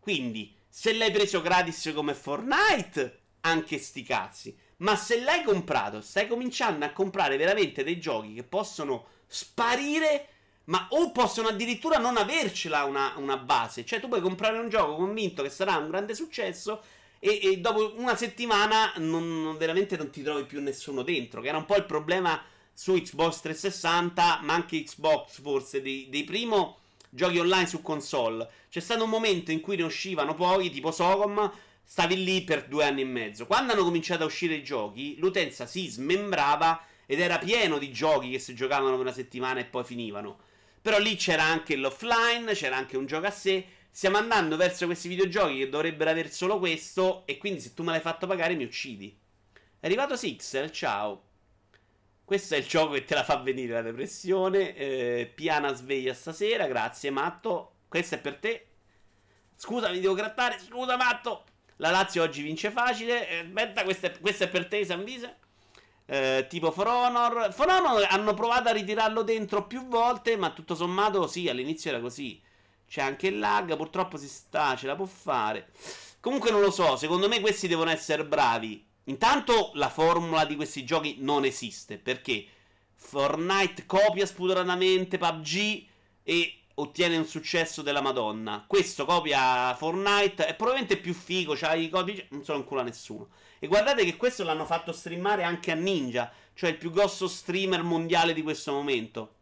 [0.00, 4.58] Quindi, se l'hai preso gratis come Fortnite, anche sti cazzi.
[4.84, 10.28] Ma se l'hai comprato, stai cominciando a comprare veramente dei giochi che possono sparire,
[10.64, 13.86] ma o possono addirittura non avercela una, una base.
[13.86, 16.82] Cioè, tu puoi comprare un gioco convinto che sarà un grande successo
[17.18, 21.48] e, e dopo una settimana non, non, veramente non ti trovi più nessuno dentro, che
[21.48, 26.80] era un po' il problema su Xbox 360, ma anche Xbox forse, dei, dei primo
[27.08, 28.46] giochi online su console.
[28.68, 31.50] C'è stato un momento in cui ne uscivano pochi, tipo Socom,
[31.84, 33.46] stavi lì per due anni e mezzo.
[33.46, 38.30] Quando hanno cominciato a uscire i giochi, l'utenza si smembrava ed era pieno di giochi
[38.30, 40.38] che si giocavano una settimana e poi finivano.
[40.80, 43.66] Però lì c'era anche l'offline, c'era anche un gioco a sé.
[43.90, 47.26] Stiamo andando verso questi videogiochi che dovrebbero avere solo questo.
[47.26, 49.16] E quindi se tu me l'hai fatto pagare mi uccidi.
[49.78, 51.22] È arrivato Sixel, ciao.
[52.24, 54.74] Questo è il gioco che te la fa venire la depressione.
[54.74, 57.76] Eh, piana sveglia stasera, grazie Matto.
[57.88, 58.66] Questo è per te.
[59.56, 60.58] Scusa, mi devo grattare.
[60.58, 61.44] Scusa, Matto.
[61.76, 63.28] La Lazio oggi vince facile.
[63.28, 63.82] Eh, aspetta,
[64.20, 65.36] questo è, per te, Sanvise.
[66.06, 67.52] Eh, tipo For Honor.
[67.52, 72.00] For Honor hanno provato a ritirarlo dentro più volte, ma tutto sommato sì, all'inizio era
[72.00, 72.40] così.
[72.86, 75.70] C'è anche il lag, purtroppo si sta, ce la può fare.
[76.20, 78.86] Comunque non lo so, secondo me questi devono essere bravi.
[79.04, 82.46] Intanto la formula di questi giochi non esiste, perché
[82.94, 85.86] Fortnite copia spudoratamente PUBG
[86.22, 88.64] e ottiene un successo della Madonna.
[88.66, 93.28] Questo copia Fortnite, è probabilmente più figo, c'ha i codici, non sono ancora nessuno.
[93.58, 97.82] E guardate che questo l'hanno fatto streamare anche a Ninja, cioè il più grosso streamer
[97.82, 99.34] mondiale di questo momento.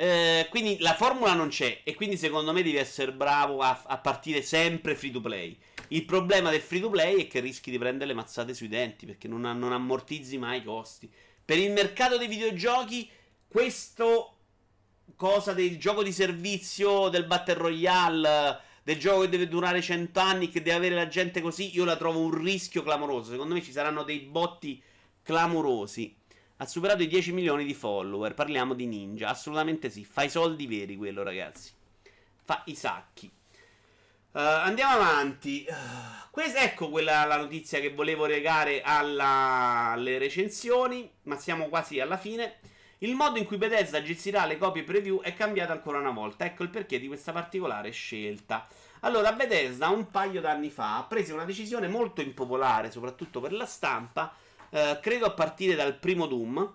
[0.00, 3.98] Eh, quindi la formula non c'è e quindi secondo me devi essere bravo a, a,
[3.98, 5.58] partire sempre free to play.
[5.88, 9.06] Il problema del free to play è che rischi di prendere le mazzate sui denti
[9.06, 11.10] perché non, non ammortizzi mai i costi.
[11.44, 13.10] Per il mercato dei videogiochi
[13.48, 14.37] questo
[15.18, 20.48] cosa del gioco di servizio, del Battle Royale, del gioco che deve durare 100 anni,
[20.48, 23.32] che deve avere la gente così, io la trovo un rischio clamoroso.
[23.32, 24.80] Secondo me ci saranno dei botti
[25.24, 26.16] clamorosi.
[26.58, 28.32] Ha superato i 10 milioni di follower.
[28.32, 29.28] Parliamo di Ninja.
[29.28, 30.04] Assolutamente sì.
[30.04, 31.72] Fa i soldi veri quello, ragazzi.
[32.44, 33.26] Fa i sacchi.
[33.26, 35.66] Uh, andiamo avanti.
[35.68, 35.74] Uh,
[36.30, 41.10] questa, ecco quella la notizia che volevo legare alla, alle recensioni.
[41.24, 42.60] Ma siamo quasi alla fine.
[42.98, 46.44] Il modo in cui Bethesda gestirà le copie preview è cambiato ancora una volta.
[46.44, 48.66] Ecco il perché di questa particolare scelta.
[49.00, 53.66] Allora, Bethesda un paio d'anni fa ha preso una decisione molto impopolare, soprattutto per la
[53.66, 54.34] stampa
[54.70, 56.74] eh, credo a partire dal primo Doom,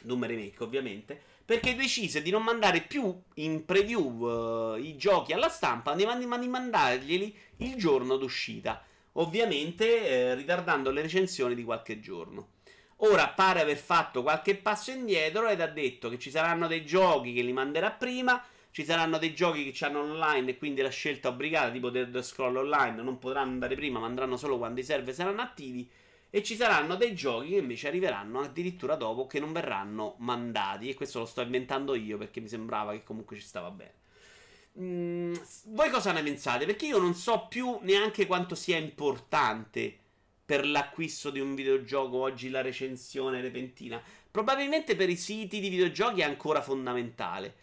[0.00, 5.48] Doom Remake ovviamente, perché decise di non mandare più in preview uh, i giochi alla
[5.48, 8.82] stampa, ma di mandarglieli il giorno d'uscita,
[9.12, 12.58] ovviamente eh, ritardando le recensioni di qualche giorno.
[13.02, 17.32] Ora pare aver fatto qualche passo indietro ed ha detto che ci saranno dei giochi
[17.32, 18.42] che li manderà prima,
[18.72, 22.56] Ci saranno dei giochi che hanno online e quindi la scelta obbligata, tipo del scroll
[22.56, 25.90] online, non potranno andare prima, ma andranno solo quando i server saranno attivi.
[26.30, 30.88] E ci saranno dei giochi che invece arriveranno addirittura dopo che non verranno mandati.
[30.88, 33.94] E questo lo sto inventando io perché mi sembrava che comunque ci stava bene.
[34.78, 35.34] Mm,
[35.66, 36.64] voi cosa ne pensate?
[36.64, 39.99] Perché io non so più neanche quanto sia importante
[40.50, 44.02] per l'acquisto di un videogioco oggi la recensione repentina.
[44.28, 47.54] Probabilmente per i siti di videogiochi è ancora fondamentale.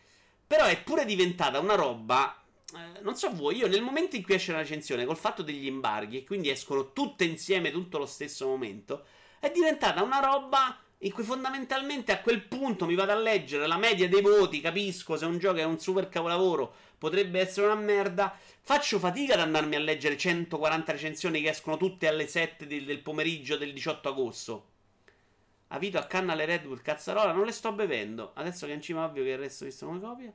[0.47, 2.41] Però è pure diventata una roba.
[2.73, 5.67] Eh, non so voi, io nel momento in cui esce la recensione, col fatto degli
[5.67, 9.03] embarghi, e quindi escono tutte insieme tutto lo stesso momento,
[9.41, 13.77] è diventata una roba in cui fondamentalmente a quel punto mi vado a leggere la
[13.77, 18.37] media dei voti, capisco se un gioco è un super capolavoro, potrebbe essere una merda.
[18.61, 23.01] Faccio fatica ad andarmi a leggere 140 recensioni che escono tutte alle 7 del, del
[23.01, 24.65] pomeriggio del 18 agosto.
[25.69, 28.31] Avito a canna le Red Bull cazzarola, non le sto bevendo.
[28.35, 30.33] Adesso che in cima ovvio che il resto visto come copia.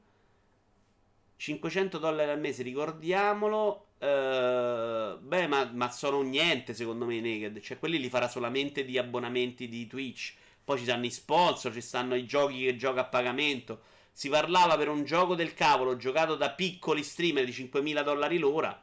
[1.36, 3.86] 500 dollari al mese, ricordiamolo.
[3.98, 7.60] Uh, beh, ma, ma, sono niente secondo me i Naked.
[7.60, 10.34] Cioè, quelli li farà solamente di abbonamenti di Twitch.
[10.62, 13.80] Poi ci stanno i sponsor, ci stanno i giochi che gioca a pagamento.
[14.12, 18.82] Si parlava per un gioco del cavolo giocato da piccoli streamer di 5.000 dollari l'ora.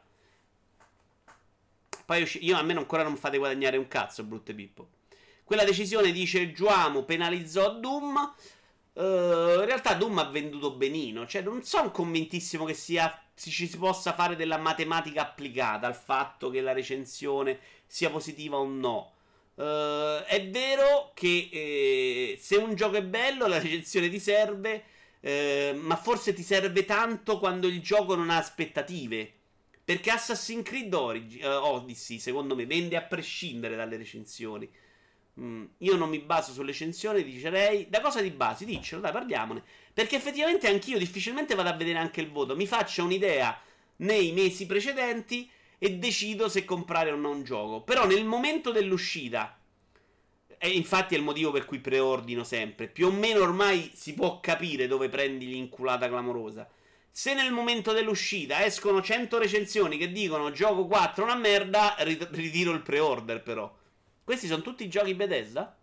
[2.04, 4.88] Poi io a me ancora non fate guadagnare un cazzo, brutte Pippo.
[5.44, 8.34] Quella decisione, dice Giuamo, penalizzò Doom.
[8.92, 11.26] Uh, in realtà Doom ha venduto benino.
[11.26, 16.50] Cioè, non sono convintissimo che sia, ci si possa fare della matematica applicata al fatto
[16.50, 19.12] che la recensione sia positiva o no.
[19.54, 24.84] Uh, è vero che eh, se un gioco è bello, la recensione ti serve.
[25.20, 29.34] Eh, ma forse ti serve tanto quando il gioco non ha aspettative.
[29.84, 34.68] Perché Assassin's Creed Origi- uh, Odyssey, secondo me, vende a prescindere dalle recensioni.
[35.40, 37.88] Mm, io non mi baso sulle recensioni, dicerei.
[37.88, 38.64] Da cosa ti basi?
[38.64, 39.62] Diccelo, dai, parliamone.
[39.92, 42.54] Perché effettivamente anch'io difficilmente vado a vedere anche il voto.
[42.56, 43.58] Mi faccio un'idea
[43.96, 47.82] nei mesi precedenti e decido se comprare o no un gioco.
[47.82, 49.58] Però nel momento dell'uscita,
[50.62, 54.40] e infatti è il motivo per cui preordino sempre, più o meno ormai si può
[54.40, 56.68] capire dove prendi l'inculata clamorosa.
[57.10, 62.82] Se nel momento dell'uscita escono 100 recensioni che dicono gioco 4 una merda, ritiro il
[62.82, 63.74] pre-order però.
[64.22, 65.74] Questi sono tutti giochi Bethesda?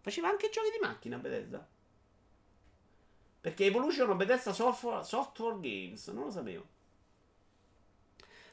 [0.00, 1.64] Faceva anche giochi di macchina Bethesda?
[3.40, 6.66] Perché Evolution Bethesda Software, Software Games, non lo sapevo.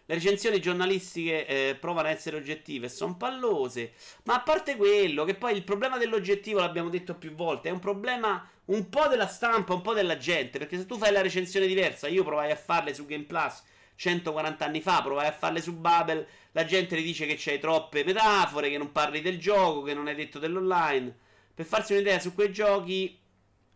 [0.05, 3.93] Le recensioni giornalistiche eh, provano a essere oggettive sono pallose.
[4.23, 7.79] Ma a parte quello, che poi il problema dell'oggettivo, l'abbiamo detto più volte, è un
[7.79, 10.57] problema un po' della stampa, un po' della gente.
[10.57, 13.63] Perché se tu fai la recensione diversa, io provai a farle su Game Plus
[13.95, 18.03] 140 anni fa, provai a farle su Babel, la gente ti dice che c'hai troppe
[18.03, 21.15] metafore, che non parli del gioco, che non hai detto dell'online.
[21.53, 23.17] Per farsi un'idea su quei giochi,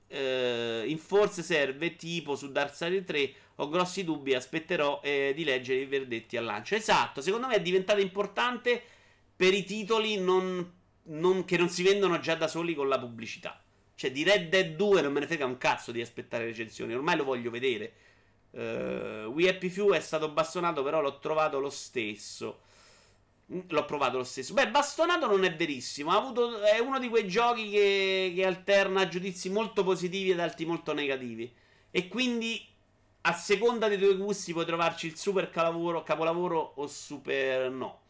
[0.07, 5.81] eh, in forse serve tipo su Darkseid 3 ho grossi dubbi, aspetterò eh, di leggere
[5.81, 6.75] i verdetti al lancio.
[6.75, 8.81] Esatto, secondo me è diventata importante
[9.35, 13.61] per i titoli non, non, che non si vendono già da soli con la pubblicità.
[13.95, 17.17] Cioè di Red Dead 2 non me ne frega un cazzo di aspettare recensioni, ormai
[17.17, 17.93] lo voglio vedere.
[18.51, 22.61] Uh, We Happy Few è stato bastonato, però l'ho trovato lo stesso.
[23.51, 24.53] Mm, l'ho provato lo stesso.
[24.53, 26.11] Beh, bastonato non è verissimo.
[26.11, 30.93] Avuto, è uno di quei giochi che, che alterna giudizi molto positivi ed altri molto
[30.93, 31.51] negativi.
[31.89, 32.63] E quindi,
[33.27, 38.03] a seconda dei tuoi gusti, puoi trovarci il super capolavoro, capolavoro o super no.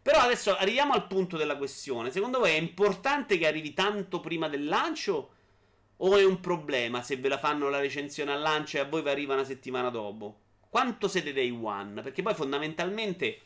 [0.00, 2.10] Però adesso arriviamo al punto della questione.
[2.10, 5.30] Secondo voi è importante che arrivi tanto prima del lancio?
[5.98, 9.02] O è un problema se ve la fanno la recensione al lancio e a voi
[9.02, 10.40] vi arriva una settimana dopo?
[10.70, 12.00] Quanto siete day one?
[12.00, 13.40] Perché poi fondamentalmente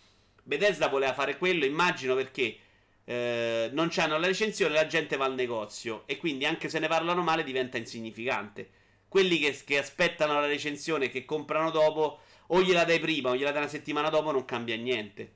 [0.44, 2.58] Bethesda voleva fare quello, immagino perché
[3.04, 6.88] eh, non c'hanno la recensione, la gente va al negozio e quindi anche se ne
[6.88, 8.70] parlano male diventa insignificante.
[9.08, 13.36] Quelli che, che aspettano la recensione e che comprano dopo, o gliela dai prima o
[13.36, 15.34] gliela dai una settimana dopo, non cambia niente.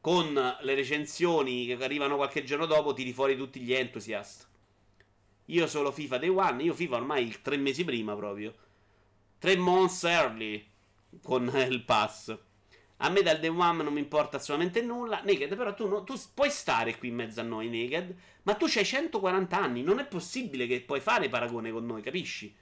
[0.00, 4.48] Con le recensioni che arrivano qualche giorno dopo, tiri fuori tutti gli entusiast.
[5.46, 6.62] Io solo FIFA Day One.
[6.62, 8.54] Io FIFA ormai tre mesi prima proprio.
[9.38, 10.64] Tre months early
[11.22, 12.36] con il pass.
[13.02, 15.22] A me dal Day One non mi importa assolutamente nulla.
[15.24, 18.14] Naked, però tu, no, tu puoi stare qui in mezzo a noi, Naked.
[18.42, 19.82] Ma tu hai 140 anni.
[19.82, 22.54] Non è possibile che puoi fare paragone con noi, capisci?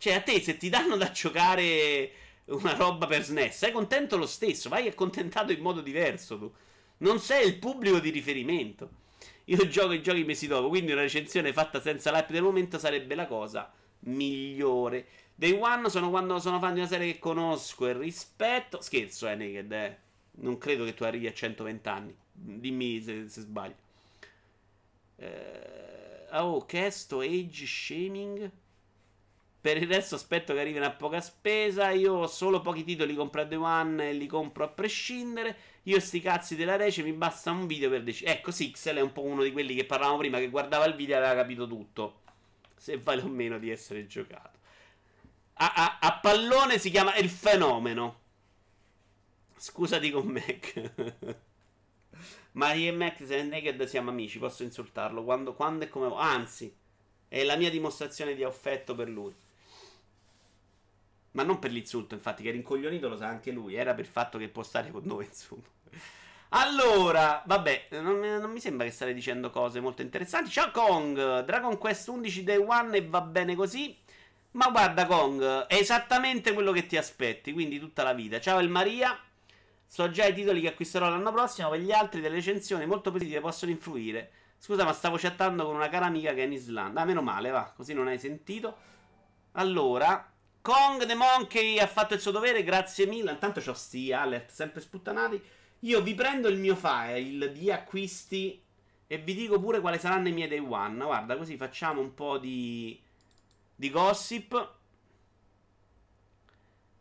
[0.00, 2.10] Cioè, a te se ti danno da giocare
[2.46, 4.70] una roba per SNES, sei contento lo stesso.
[4.70, 6.50] Vai accontentato in modo diverso tu.
[6.98, 8.88] Non sei il pubblico di riferimento.
[9.44, 13.14] Io gioco i giochi mesi dopo, quindi una recensione fatta senza l'hype del momento sarebbe
[13.14, 13.70] la cosa
[14.04, 15.06] migliore.
[15.34, 18.80] Day One sono quando sono fan di una serie che conosco e rispetto.
[18.80, 19.98] Scherzo, eh, Naked, eh.
[20.36, 22.16] Non credo che tu arrivi a 120 anni.
[22.32, 23.76] Dimmi se, se sbaglio.
[25.16, 28.50] Eh, oh, che sto age shaming?
[29.60, 31.90] Per il resto aspetto che arrivino a poca spesa.
[31.90, 35.56] Io ho solo pochi titoli compro a Day One e li compro a prescindere.
[35.84, 38.38] Io sti cazzi della Rece mi basta un video per decidere.
[38.38, 41.16] Ecco, Sixel è un po' uno di quelli che parlavamo prima, che guardava il video
[41.16, 42.20] e aveva capito tutto.
[42.74, 44.58] Se vale o meno di essere giocato.
[45.54, 48.18] A, a, a pallone si chiama il fenomeno.
[49.56, 50.92] Scusati con Mac.
[52.52, 54.38] Ma io e Mac, se naked, siamo amici.
[54.38, 56.10] Posso insultarlo quando, quando e come.
[56.16, 56.74] Anzi,
[57.28, 59.34] è la mia dimostrazione di affetto per lui.
[61.32, 63.74] Ma non per l'insulto, infatti, che era incoglionito lo sa anche lui.
[63.74, 65.62] Era per il fatto che può stare con noi, insomma.
[66.52, 70.50] Allora, vabbè, non, non, mi sembra che state dicendo cose molto interessanti.
[70.50, 73.96] Ciao Kong, Dragon Quest 11 Day One e va bene così.
[74.52, 78.40] Ma guarda Kong, è esattamente quello che ti aspetti, quindi tutta la vita.
[78.40, 79.16] Ciao El Maria,
[79.86, 83.40] so già i titoli che acquisterò l'anno prossimo, per gli altri delle recensioni molto positive
[83.40, 84.32] possono influire.
[84.58, 87.02] Scusa, ma stavo chattando con una cara amica che è in Islanda.
[87.02, 88.76] Ah, meno male, va, così non hai sentito.
[89.52, 90.29] Allora,
[90.62, 93.30] Kong the Monkey ha fatto il suo dovere, grazie mille.
[93.32, 95.42] Intanto c'ho sti alert sempre sputtanati.
[95.80, 98.62] Io vi prendo il mio file di acquisti
[99.06, 101.02] e vi dico pure quali saranno i miei day one.
[101.04, 103.00] Guarda, così facciamo un po' di,
[103.74, 104.74] di gossip.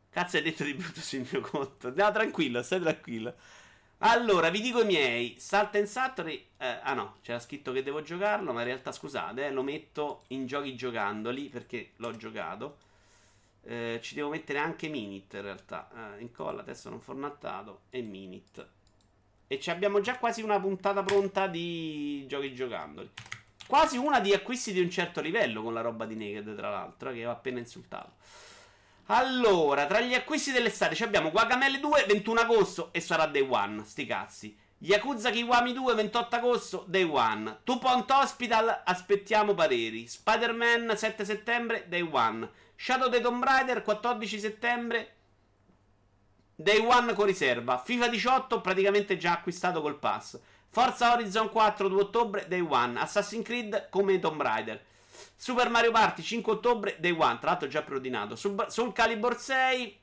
[0.10, 1.93] Cazzo hai detto di brutto sul mio conto?
[1.93, 3.36] No, tranquillo, stai tranquillo.
[3.99, 5.36] Allora, vi dico i miei.
[5.38, 6.47] Salt and Saturday.
[6.57, 10.24] Eh, ah no, c'era scritto che devo giocarlo, ma in realtà scusate, eh, lo metto
[10.28, 12.78] in giochi giocandoli perché l'ho giocato.
[13.70, 16.15] Eh, ci devo mettere anche Minit in realtà.
[16.17, 18.67] Eh, incolla, adesso non formattato e Minit.
[19.45, 23.11] E abbiamo già quasi una puntata pronta di giochi giocandoli.
[23.67, 27.11] Quasi una di acquisti di un certo livello con la roba di Naked, tra l'altro,
[27.11, 28.13] che ho appena insultato.
[29.05, 34.05] Allora, tra gli acquisti dell'estate abbiamo Guacamele 2, 21 agosto e sarà Day One, sti
[34.07, 34.57] cazzi.
[34.80, 37.59] Yakuza Kiwami 2, 28 agosto, Day One.
[37.63, 40.07] Two Point Hospital, aspettiamo pareri.
[40.07, 42.49] Spider-Man 7 settembre, Day One.
[42.82, 45.16] Shadow the Tomb Raider 14 settembre.
[46.56, 47.78] Day One con riserva.
[47.78, 50.40] FIFA 18 praticamente già acquistato col pass.
[50.70, 52.98] Forza Horizon 4 2 ottobre Day One.
[52.98, 54.82] Assassin's Creed come Tomb Raider.
[55.36, 57.38] Super Mario Party 5 ottobre Day One.
[57.40, 58.38] Tra l'altro già preordinato.
[58.38, 60.00] Sul, Sul Calibur 6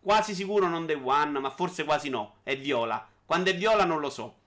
[0.00, 2.38] Quasi sicuro non Day One Ma forse quasi no.
[2.42, 3.08] È viola.
[3.24, 4.38] Quando è viola non lo so.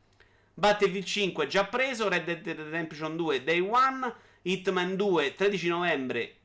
[0.53, 2.09] Battlefield 5 già preso.
[2.09, 4.13] Red Dead Redemption 2 Day One.
[4.41, 6.38] Hitman 2 13 novembre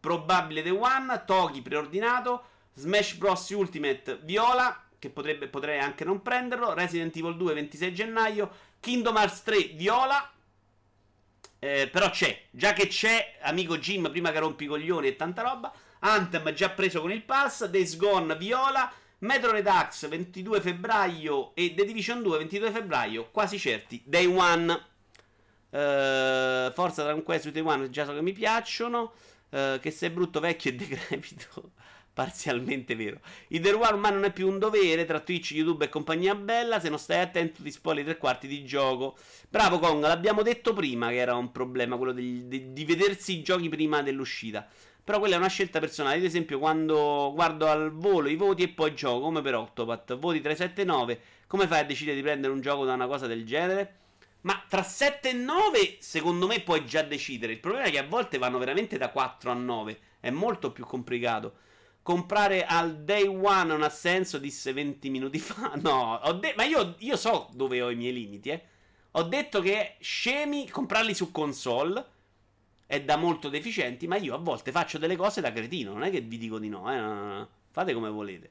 [0.00, 2.44] probabile The One, Toki preordinato,
[2.74, 3.48] Smash Bros.
[3.50, 9.42] Ultimate Viola, che potrebbe, potrei anche non prenderlo, Resident Evil 2 26 gennaio, Kingdom Hearts
[9.42, 10.30] 3 Viola,
[11.58, 15.42] eh, però c'è, già che c'è, amico Jim, prima che rompi i coglioni e tanta
[15.42, 21.74] roba, Anthem già preso con il pass, Days Gone Viola, Metro Redux 22 febbraio e
[21.74, 24.88] The Division 2 22 febbraio, quasi certi, Day One.
[25.70, 29.12] Uh, Forza Dragon Quest Day One già so che mi piacciono.
[29.50, 31.72] Uh, che sei brutto, vecchio e decrepito.
[32.12, 33.20] Parzialmente vero.
[33.48, 36.80] Il The One ormai non è più un dovere tra Twitch, YouTube e compagnia bella.
[36.80, 39.16] Se non stai attento, ti spoili tre quarti di gioco.
[39.48, 43.42] Bravo Kong, l'abbiamo detto prima che era un problema quello di, di, di vedersi i
[43.42, 44.68] giochi prima dell'uscita.
[45.02, 46.16] Però quella è una scelta personale.
[46.16, 50.40] Ad esempio, quando guardo al volo i voti e poi gioco, come per Octopath, voti
[50.40, 53.44] 3, 7, 9, come fai a decidere di prendere un gioco da una cosa del
[53.46, 53.94] genere?
[54.42, 57.52] Ma tra 7 e 9, secondo me, puoi già decidere.
[57.52, 59.98] Il problema è che a volte vanno veramente da 4 a 9.
[60.20, 61.54] È molto più complicato.
[62.02, 65.72] Comprare al day one non ha senso, disse 20 minuti fa.
[65.82, 68.62] No, de- ma io, io, so dove ho i miei limiti, eh.
[69.12, 72.04] Ho detto che scemi comprarli su console
[72.86, 75.92] è da molto deficienti, ma io a volte faccio delle cose da cretino.
[75.92, 77.46] Non è che vi dico di no, eh.
[77.70, 78.50] Fate come volete.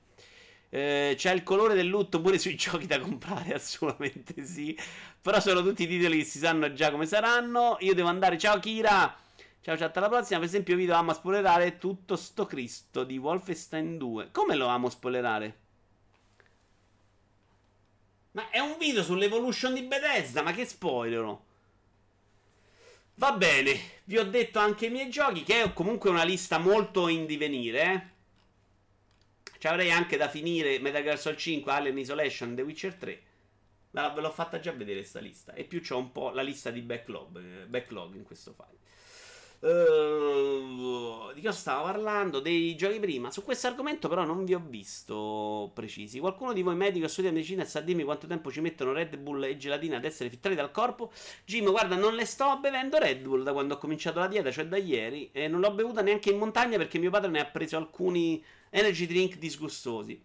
[0.72, 4.78] Eh, c'è il colore del lutto pure sui giochi da comprare, assolutamente sì.
[5.22, 7.78] Però sono tutti titoli che si sanno già come saranno.
[7.80, 8.38] Io devo andare.
[8.38, 9.16] Ciao Kira.
[9.62, 10.40] Ciao chat alla prossima.
[10.40, 14.30] Per esempio, video amo spoilerare tutto sto Cristo di Wolfenstein 2.
[14.32, 15.58] Come lo amo spoilerare?
[18.32, 20.42] Ma è un video sull'evolution di Bethesda.
[20.44, 21.48] Ma che spoilerò?
[23.16, 27.10] Va bene, vi ho detto anche i miei giochi, che è comunque una lista molto
[27.10, 28.02] in divenire, eh.
[29.60, 33.22] Ci avrei anche da finire Metal Gear Solid 5, Alien Isolation, The Witcher 3.
[33.92, 35.54] Ma ve l'ho fatta già vedere sta lista.
[35.54, 38.78] E più c'ho un po' la lista di backlog, backlog in questo file.
[39.60, 42.40] Uh, di cosa stavo parlando?
[42.40, 43.32] Dei giochi prima.
[43.32, 46.20] Su questo argomento, però, non vi ho visto precisi.
[46.20, 49.44] Qualcuno di voi medico che studia medicina sa dirmi quanto tempo ci mettono Red Bull
[49.44, 51.12] e gelatina ad essere filtrati dal corpo?
[51.44, 54.68] Jim, guarda, non le sto bevendo Red Bull da quando ho cominciato la dieta, cioè
[54.68, 55.32] da ieri.
[55.34, 59.06] E non l'ho bevuta neanche in montagna perché mio padre ne ha preso alcuni energy
[59.06, 60.22] drink disgustosi.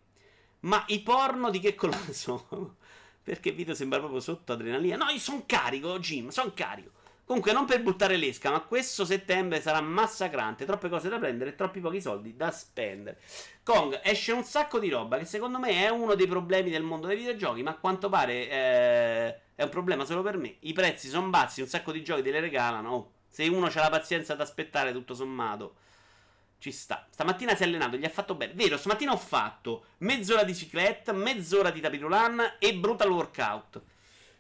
[0.61, 2.77] Ma i porno di che colore sono?
[3.23, 4.97] Perché il video sembra proprio sotto adrenalina.
[4.97, 6.91] No, io sono carico, Jim, sono carico.
[7.27, 10.67] Comunque, non per buttare l'esca, ma questo settembre sarà massacrante.
[10.67, 13.19] Troppe cose da prendere e troppi pochi soldi da spendere.
[13.63, 17.07] Kong esce un sacco di roba che secondo me è uno dei problemi del mondo
[17.07, 20.57] dei videogiochi, ma a quanto pare eh, è un problema solo per me.
[20.61, 22.91] I prezzi sono bassi, un sacco di giochi te le regalano.
[22.91, 25.77] Oh, se uno ha la pazienza ad aspettare, tutto sommato.
[26.65, 27.07] Ci sta.
[27.11, 28.55] Stamattina si è allenato, gli ha fatto bene.
[28.55, 33.83] Vero, stamattina ho fatto mezz'ora di ciclette, mezz'ora di tapirulan e brutal workout.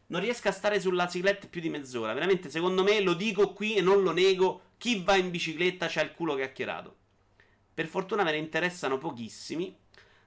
[0.06, 2.14] Non riesco a stare sulla ciclette più di mezz'ora.
[2.14, 4.70] Veramente, secondo me, lo dico qui e non lo nego.
[4.78, 6.96] Chi va in bicicletta c'ha il culo chiacchierato.
[7.74, 9.76] Per fortuna me ne interessano pochissimi.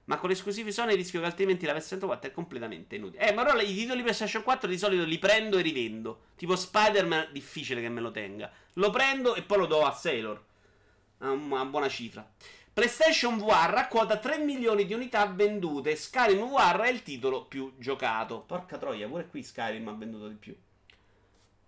[0.03, 3.28] Ma con esclusivi Sony rischio che altrimenti la PS4 è completamente inutile.
[3.28, 6.26] Eh, ma allora i titoli PlayStation 4 di solito li prendo e rivendo.
[6.36, 8.52] Tipo Spider-Man, difficile che me lo tenga.
[8.74, 10.45] Lo prendo e poi lo do a Sailor.
[11.19, 12.30] Una buona cifra.
[12.72, 15.95] PlayStation VR racconta 3 milioni di unità vendute.
[15.95, 18.41] Skyrim VR è il titolo più giocato.
[18.41, 20.56] Porca troia, pure qui Skyrim ha venduto di più.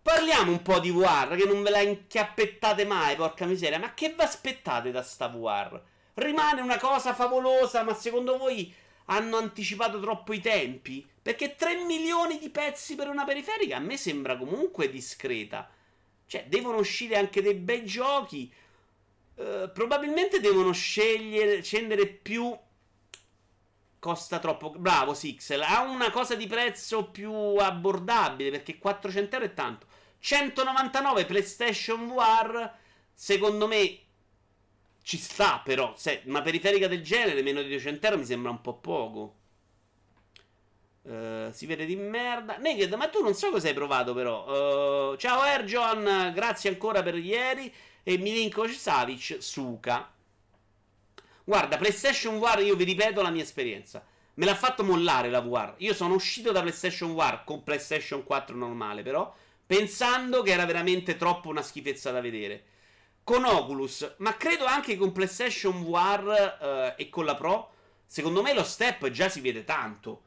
[0.01, 3.79] Parliamo un po' di VR, che non ve la inchiappettate mai, porca miseria.
[3.79, 5.81] Ma che vi aspettate da sta VR?
[6.13, 8.71] Rimane una cosa favolosa, ma secondo voi
[9.05, 11.07] hanno anticipato troppo i tempi?
[11.21, 15.69] Perché 3 milioni di pezzi per una periferica a me sembra comunque discreta.
[16.27, 18.53] Cioè, devono uscire anche dei bei giochi.
[19.39, 22.53] Uh, probabilmente devono scegliere, scendere più.
[23.97, 24.71] Costa troppo.
[24.71, 25.61] Bravo, Sixel.
[25.61, 29.87] Ha una cosa di prezzo più abbordabile perché 400 euro è tanto.
[30.19, 32.69] 199 PlayStation VR.
[33.13, 33.99] Secondo me
[35.03, 35.93] ci sta, però.
[35.95, 39.35] Se una periferica del genere, meno di 200 euro mi sembra un po' poco.
[41.03, 42.57] Uh, si vede di merda.
[42.57, 45.11] Naked, ma tu non so cosa hai provato, però.
[45.11, 47.73] Uh, ciao Erjon, grazie ancora per ieri.
[48.03, 50.11] E Milinkovic Savic, Suka.
[51.43, 54.05] Guarda, PlayStation VR, io vi ripeto la mia esperienza.
[54.35, 55.73] Me l'ha fatto mollare la VR.
[55.77, 59.33] Io sono uscito da PlayStation VR con PlayStation 4 normale, però,
[59.65, 62.63] pensando che era veramente troppo una schifezza da vedere.
[63.23, 67.71] Con Oculus, ma credo anche con PlayStation VR eh, e con la Pro,
[68.05, 70.21] secondo me lo step già si vede tanto.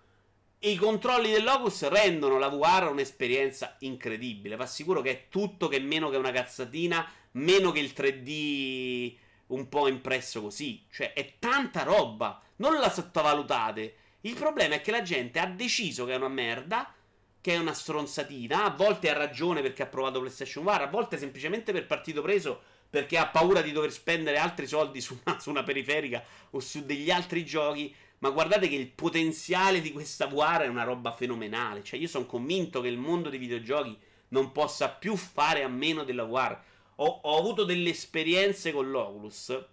[0.64, 4.56] I controlli dell'Oculus rendono la VR un'esperienza incredibile.
[4.56, 9.16] Vi assicuro che è tutto che meno che una cazzatina meno che il 3D
[9.48, 10.84] un po' impresso così.
[10.90, 12.42] Cioè, è tanta roba.
[12.56, 13.96] Non la sottovalutate.
[14.22, 16.92] Il problema è che la gente ha deciso che è una merda,
[17.40, 18.64] che è una stronzatina.
[18.64, 22.62] A volte ha ragione perché ha provato PlayStation VR, a volte semplicemente per partito preso
[22.88, 26.84] perché ha paura di dover spendere altri soldi su una, su una periferica o su
[26.84, 27.94] degli altri giochi.
[28.18, 31.82] Ma guardate che il potenziale di questa VR è una roba fenomenale.
[31.82, 33.98] Cioè, io sono convinto che il mondo dei videogiochi
[34.28, 36.56] non possa più fare a meno della VR
[36.96, 39.64] ho, ho avuto delle esperienze con l'Oculus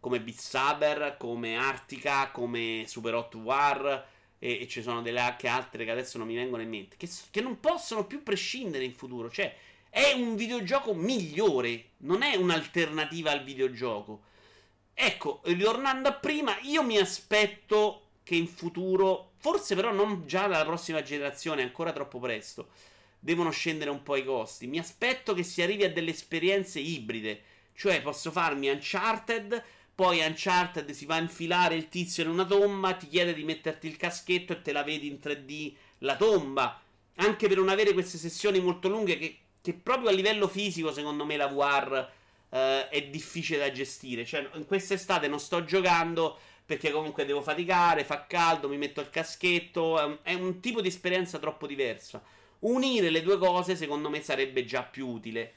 [0.00, 4.06] come Beat Saber, come Artica, come Super Hot War
[4.38, 7.08] e, e ci sono delle anche altre che adesso non mi vengono in mente che,
[7.30, 9.54] che, non possono più prescindere in futuro cioè
[9.88, 14.22] è un videogioco migliore non è un'alternativa al videogioco.
[14.92, 20.64] Ecco ritornando a prima io mi aspetto che in futuro forse però non già dalla
[20.64, 22.68] prossima generazione ancora troppo presto
[23.18, 24.66] devono scendere un po' i costi.
[24.66, 27.42] Mi aspetto che si arrivi a delle esperienze ibride.
[27.74, 29.62] Cioè, posso farmi Uncharted,
[29.94, 33.86] poi Uncharted si va a infilare il tizio in una tomba, ti chiede di metterti
[33.86, 36.80] il caschetto e te la vedi in 3D la tomba.
[37.16, 41.24] Anche per non avere queste sessioni molto lunghe che, che proprio a livello fisico, secondo
[41.24, 42.10] me, la VR
[42.50, 44.24] eh, è difficile da gestire.
[44.24, 49.08] Cioè, in quest'estate non sto giocando perché comunque devo faticare, fa caldo, mi metto il
[49.10, 49.98] caschetto.
[49.98, 52.22] È un, è un tipo di esperienza troppo diversa.
[52.66, 55.52] Unire le due cose secondo me sarebbe già più utile.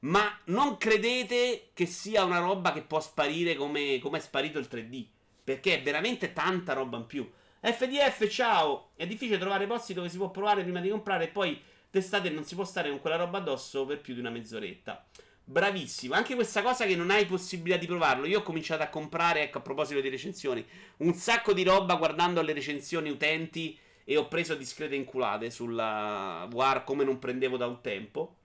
[0.00, 4.68] Ma non credete che sia una roba che può sparire come, come è sparito il
[4.70, 5.06] 3D.
[5.42, 7.28] Perché è veramente tanta roba in più.
[7.60, 8.90] FDF, ciao!
[8.94, 11.60] È difficile trovare posti dove si può provare prima di comprare e poi
[11.90, 15.04] testate e non si può stare con quella roba addosso per più di una mezz'oretta.
[15.44, 18.26] Bravissimo, anche questa cosa che non hai possibilità di provarlo.
[18.26, 20.64] Io ho cominciato a comprare, ecco, a proposito di recensioni,
[20.98, 26.84] un sacco di roba guardando le recensioni utenti e ho preso discrete inculate sulla War
[26.84, 28.36] come non prendevo da un tempo.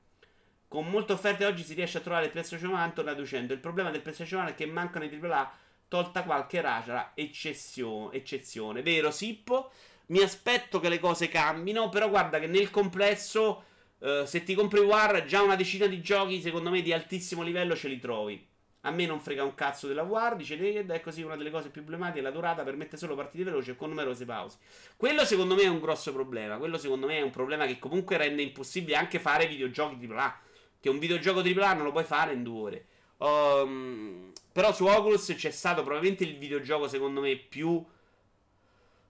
[0.67, 3.53] Con molte offerte oggi si riesce a trovare il PlayStation 1 traducendo.
[3.53, 5.51] Il problema del PlayStation 1 è che mancano i AAA,
[5.87, 8.81] tolta qualche rara eccezione, eccezione.
[8.81, 9.71] Vero, Sippo?
[10.07, 13.63] Mi aspetto che le cose cambino, però guarda che nel complesso,
[13.99, 17.75] eh, se ti compri War, già una decina di giochi, secondo me, di altissimo livello
[17.75, 18.45] ce li trovi.
[18.81, 21.69] A me non frega un cazzo della War, dice Naked, è così una delle cose
[21.69, 24.57] più emblematiche, la durata permette solo partite veloci e con numerose pause.
[24.95, 28.17] Quello secondo me è un grosso problema, quello secondo me è un problema che comunque
[28.17, 30.39] rende impossibile anche fare videogiochi AAA,
[30.79, 32.85] che un videogioco AAA non lo puoi fare in due ore.
[33.17, 37.83] Um, però su Oculus c'è stato probabilmente il videogioco secondo me più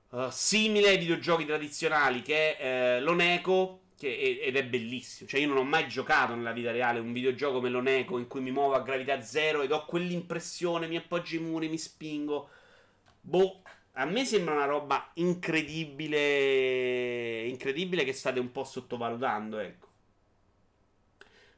[0.10, 5.28] uh, simile ai videogiochi tradizionali, che è uh, l'Oneco, che, ed è bellissimo.
[5.30, 8.28] Cioè, io non ho mai giocato nella vita reale un videogioco me lo nego in
[8.28, 12.50] cui mi muovo a gravità zero ed ho quell'impressione, mi appoggio i muri, mi spingo.
[13.22, 13.62] Boh,
[13.94, 16.18] a me sembra una roba incredibile.
[17.48, 19.86] Incredibile che state un po' sottovalutando, ecco.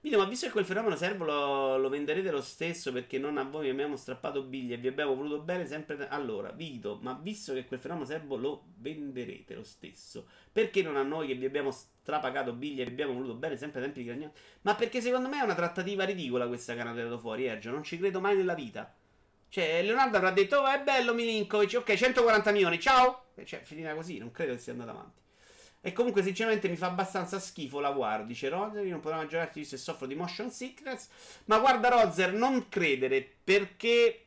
[0.01, 3.43] Vito, ma visto che quel fenomeno servo lo, lo, venderete lo stesso perché non a
[3.43, 6.07] voi vi abbiamo strappato biglie e vi abbiamo voluto bene sempre.
[6.07, 11.03] Allora, Vito, ma visto che quel fenomeno servo lo venderete lo stesso perché non a
[11.03, 11.71] noi che vi abbiamo
[12.09, 14.33] strapagato biglie e abbiamo voluto bene sempre tempi di Gragnano?
[14.61, 17.69] Ma perché secondo me è una trattativa ridicola questa che hanno tirato fuori, Ergio.
[17.69, 18.91] Non ci credo mai nella vita.
[19.47, 21.77] Cioè, Leonardo avrà detto: Oh, è bello Milinkovic.
[21.77, 23.25] Ok, 140 milioni, ciao.
[23.43, 24.17] Cioè, finirà così.
[24.17, 25.21] Non credo che sia andato avanti.
[25.81, 28.25] E comunque, sinceramente, mi fa abbastanza schifo la War.
[28.25, 28.83] Dice Roger.
[28.83, 31.07] Non potrò giocarti visto che soffro di motion sickness.
[31.45, 34.25] Ma guarda, Roger, non credere perché.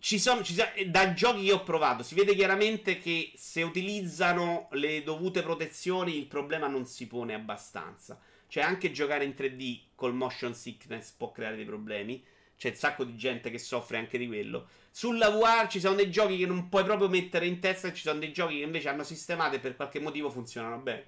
[0.00, 4.68] Ci sono, ci sono, da giochi che ho provato si vede chiaramente che se utilizzano
[4.72, 8.18] le dovute protezioni il problema non si pone abbastanza.
[8.48, 12.24] Cioè anche giocare in 3D col motion sickness può creare dei problemi.
[12.56, 14.68] C'è un sacco di gente che soffre anche di quello.
[14.90, 18.02] Sulla VR ci sono dei giochi che non puoi proprio mettere in testa e ci
[18.02, 21.06] sono dei giochi che invece hanno sistemato e per qualche motivo funzionano bene.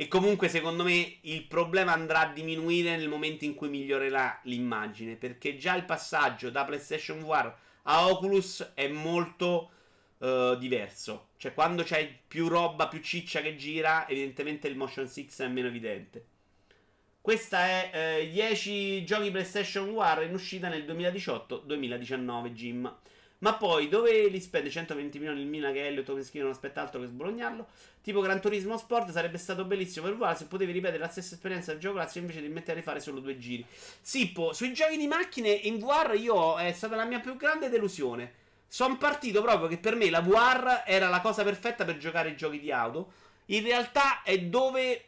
[0.00, 5.16] E comunque secondo me il problema andrà a diminuire nel momento in cui migliorerà l'immagine,
[5.16, 7.52] perché già il passaggio da PlayStation VR
[7.82, 9.70] a Oculus è molto
[10.18, 11.30] uh, diverso.
[11.36, 15.66] Cioè quando c'hai più roba, più ciccia che gira, evidentemente il motion 6 è meno
[15.66, 16.24] evidente.
[17.20, 22.96] Questa è eh, 10 giochi PlayStation War in uscita nel 2018-2019, Jim.
[23.40, 27.00] Ma poi dove li spende 120 milioni il Mina che Elliot Meschino non aspetta altro
[27.00, 27.68] che sbolognarlo?
[28.02, 31.70] Tipo Gran Turismo Sport sarebbe stato bellissimo per VR se potevi ripetere la stessa esperienza
[31.70, 33.64] del gioco grazie invece di mettere a rifare solo due giri.
[34.00, 38.32] Sippo, sui giochi di macchine in VR io è stata la mia più grande delusione.
[38.66, 42.36] Sono partito proprio che per me la VR era la cosa perfetta per giocare i
[42.36, 43.12] giochi di auto.
[43.46, 45.04] In realtà è dove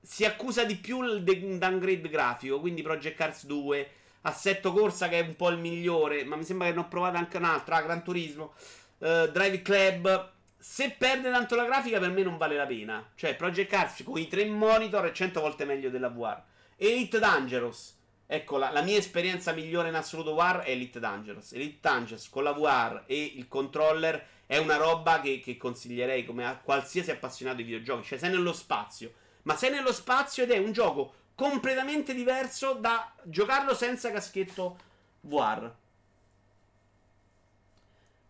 [0.00, 3.90] si accusa di più il downgrade grafico, quindi Project Cars 2,
[4.28, 7.16] Assetto Corsa che è un po' il migliore, ma mi sembra che ne ho provato
[7.16, 8.54] anche un altro, ah, Gran Turismo,
[8.98, 10.32] uh, Drive Club.
[10.58, 13.10] Se perde tanto la grafica per me non vale la pena.
[13.14, 16.40] Cioè Project Cars con i tre monitor è 100 volte meglio della VR.
[16.76, 17.96] Elite Dangerous.
[18.26, 21.52] Ecco, la, la, mia esperienza migliore in assoluto VR è Elite Dangerous.
[21.52, 26.46] Elite Dangerous con la VR e il controller è una roba che, che consiglierei come
[26.46, 28.06] a qualsiasi appassionato di videogiochi.
[28.06, 29.12] Cioè sei nello spazio
[29.48, 34.76] ma sei nello spazio ed è un gioco completamente diverso da giocarlo senza caschetto
[35.20, 35.72] VR.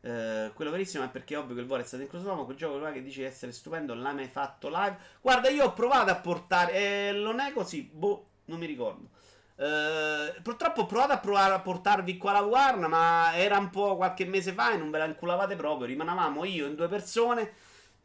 [0.00, 2.56] Uh, quello verissimo è perché è ovvio che il VR è stato incluso ma quel
[2.56, 6.72] gioco che dice essere stupendo l'hai mai fatto live guarda io ho provato a portare
[6.72, 9.08] eh, lo nego sì boh non mi ricordo
[9.56, 13.96] uh, purtroppo ho provato a provare a portarvi qua la Warna ma era un po'
[13.96, 17.54] qualche mese fa e non ve la inculavate proprio rimanavamo io in due persone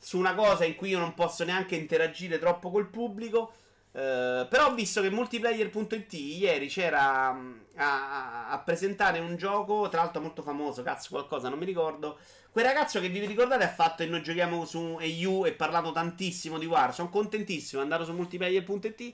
[0.04, 3.54] su una cosa in cui io non posso neanche interagire troppo col pubblico.
[3.94, 10.02] Uh, però ho visto che multiplayer.it ieri c'era um, a, a, presentare un gioco, tra
[10.02, 12.18] l'altro molto famoso, cazzo qualcosa, non mi ricordo.
[12.50, 16.58] Quel ragazzo che vi ricordate ha fatto e noi giochiamo su EU e parlato tantissimo
[16.58, 16.94] di War.
[16.94, 19.14] Sono contentissimo, è andato su multiplayer.it.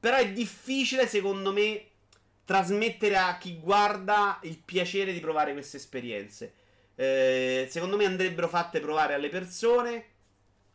[0.00, 1.84] Però è difficile secondo me
[2.44, 6.54] trasmettere a chi guarda il piacere di provare queste esperienze.
[6.94, 10.14] Eh, secondo me andrebbero fatte provare alle persone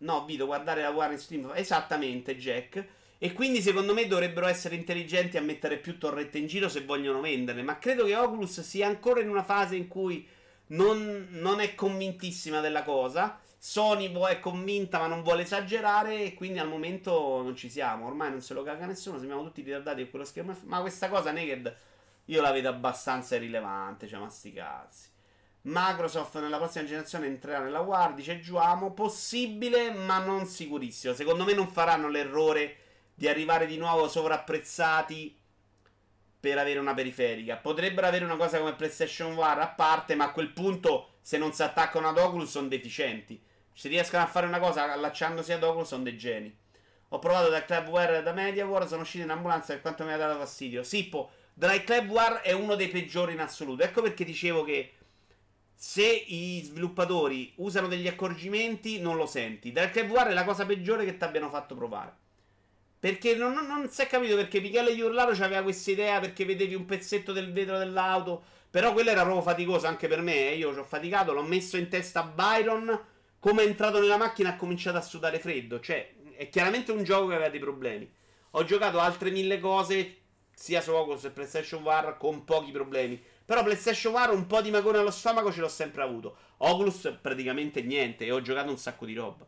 [0.02, 1.52] No, Vito, guardare la Warren Stream.
[1.54, 2.86] Esattamente, Jack.
[3.24, 7.22] E quindi secondo me dovrebbero essere intelligenti a mettere più torrette in giro se vogliono
[7.22, 7.62] venderne.
[7.62, 10.28] Ma credo che Oculus sia ancora in una fase in cui
[10.70, 13.40] non, non è convintissima della cosa.
[13.60, 18.08] Sony è convinta ma non vuole esagerare e quindi al momento non ci siamo.
[18.08, 20.58] Ormai non se lo caga nessuno, siamo tutti ritardati con quello schermo.
[20.64, 21.78] Ma questa cosa Naked
[22.26, 25.10] io la vedo abbastanza irrilevante, cioè ma sti cazzi.
[25.62, 28.94] Microsoft nella prossima generazione entrerà nella War, dice Giuamo.
[28.94, 31.14] Possibile, ma non sicurissimo.
[31.14, 32.78] Secondo me non faranno l'errore
[33.22, 35.38] di arrivare di nuovo sovrapprezzati
[36.40, 37.56] per avere una periferica.
[37.56, 41.54] Potrebbero avere una cosa come PlayStation War a parte, ma a quel punto, se non
[41.54, 43.40] si attaccano ad Oculus, sono deficienti.
[43.76, 46.52] Se riescono a fare una cosa allacciandosi ad Oculus, sono dei geni.
[47.10, 50.18] Ho provato da Clubware e da MediaWar, sono uscito in ambulanza per quanto mi ha
[50.18, 50.82] dato fastidio.
[50.82, 53.84] Sippo, Dry Clubware è uno dei peggiori in assoluto.
[53.84, 54.94] Ecco perché dicevo che
[55.76, 59.72] se i sviluppatori usano degli accorgimenti, non lo senti.
[59.72, 62.21] Dark Web War è la cosa peggiore che ti abbiano fatto provare.
[63.02, 66.76] Perché non, non, non si è capito perché Michele Iurlaro aveva questa idea perché vedevi
[66.76, 68.44] un pezzetto del vetro dell'auto.
[68.70, 70.52] Però quello era proprio faticoso anche per me.
[70.52, 70.58] Eh.
[70.58, 73.06] Io ci ho faticato, l'ho messo in testa a Byron.
[73.40, 75.80] Come è entrato nella macchina ha cominciato a sudare freddo.
[75.80, 78.08] Cioè, è chiaramente un gioco che aveva dei problemi.
[78.52, 80.18] Ho giocato altre mille cose,
[80.54, 83.20] sia su Oculus che PlayStation War, con pochi problemi.
[83.44, 86.38] Però PlayStation VR un po' di magone allo stomaco ce l'ho sempre avuto.
[86.58, 89.48] Oculus praticamente niente e ho giocato un sacco di roba.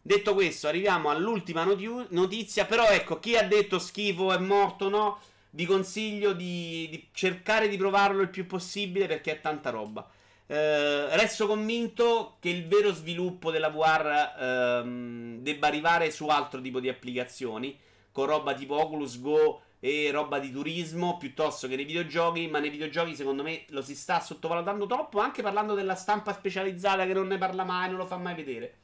[0.00, 2.64] Detto questo, arriviamo all'ultima notizia.
[2.64, 5.18] Però ecco, chi ha detto schifo è morto, no?
[5.50, 10.08] Vi consiglio di, di cercare di provarlo il più possibile perché è tanta roba.
[10.50, 16.80] Eh, resto convinto che il vero sviluppo della VR ehm, debba arrivare su altro tipo
[16.80, 17.78] di applicazioni,
[18.10, 22.70] con roba tipo Oculus Go e roba di turismo piuttosto che nei videogiochi, ma nei
[22.70, 27.26] videogiochi secondo me lo si sta sottovalutando troppo, anche parlando della stampa specializzata che non
[27.26, 28.76] ne parla mai, non lo fa mai vedere.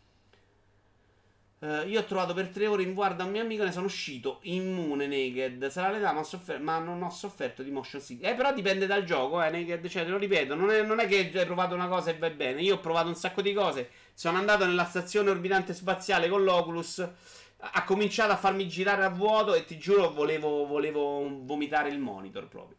[1.65, 4.41] Uh, io ho trovato per tre ore in guarda un mio amico, ne sono uscito
[4.43, 5.67] immune naked.
[5.69, 8.33] Sarà l'età, ma, soffer- ma non ho sofferto di motion sickness.
[8.33, 9.89] Eh, però dipende dal gioco, eh, naked.
[9.89, 12.29] Cioè, te lo ripeto, non è, non è, che hai provato una cosa e va
[12.29, 12.61] bene.
[12.61, 13.89] Io ho provato un sacco di cose.
[14.13, 17.09] Sono andato nella stazione orbitante spaziale con l'Oculus.
[17.57, 22.47] Ha cominciato a farmi girare a vuoto e ti giuro, volevo, volevo vomitare il monitor
[22.47, 22.77] proprio.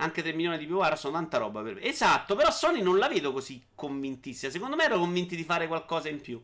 [0.00, 1.82] Anche 3 milioni di viewer sono tanta roba per me.
[1.82, 4.50] Esatto, però Sony non la vedo così convintissima.
[4.50, 6.42] Secondo me ero convinti di fare qualcosa in più.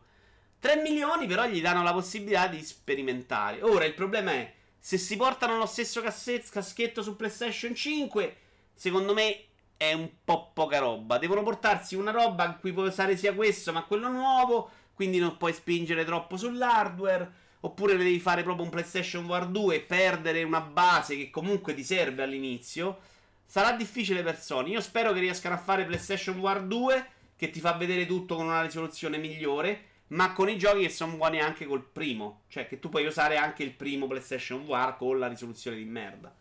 [0.58, 3.62] 3 milioni però gli danno la possibilità di sperimentare.
[3.62, 8.36] Ora il problema è, se si portano lo stesso caschetto su PlayStation 5,
[8.74, 9.44] secondo me
[9.76, 11.18] è un po' poca roba.
[11.18, 15.36] Devono portarsi una roba in cui puoi usare sia questo ma quello nuovo, quindi non
[15.36, 17.44] puoi spingere troppo sull'hardware.
[17.60, 21.82] Oppure devi fare proprio un PlayStation VR 2 e perdere una base che comunque ti
[21.82, 22.98] serve all'inizio.
[23.46, 24.72] Sarà difficile per Sony.
[24.72, 28.46] Io spero che riescano a fare PlayStation War 2 che ti fa vedere tutto con
[28.46, 32.42] una risoluzione migliore, ma con i giochi che sono buoni anche col primo.
[32.48, 36.34] Cioè che tu puoi usare anche il primo PlayStation War con la risoluzione di merda.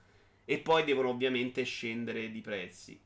[0.46, 3.00] E poi devono ovviamente scendere di prezzi.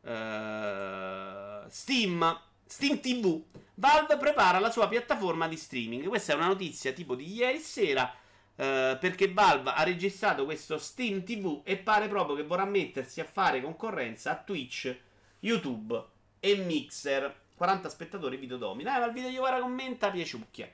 [0.00, 2.40] Uh, Steam.
[2.64, 3.42] Steam TV.
[3.74, 6.06] Valve prepara la sua piattaforma di streaming.
[6.06, 8.12] Questa è una notizia tipo di ieri sera
[8.56, 13.24] Uh, perché Valve ha registrato questo Steam TV e pare proprio che vorrà mettersi a
[13.24, 14.96] fare concorrenza a Twitch,
[15.40, 16.02] YouTube
[16.40, 17.44] e Mixer.
[17.54, 18.96] 40 spettatori video domina.
[18.96, 20.70] Eh, ma il video di ora commenta piaciucchia.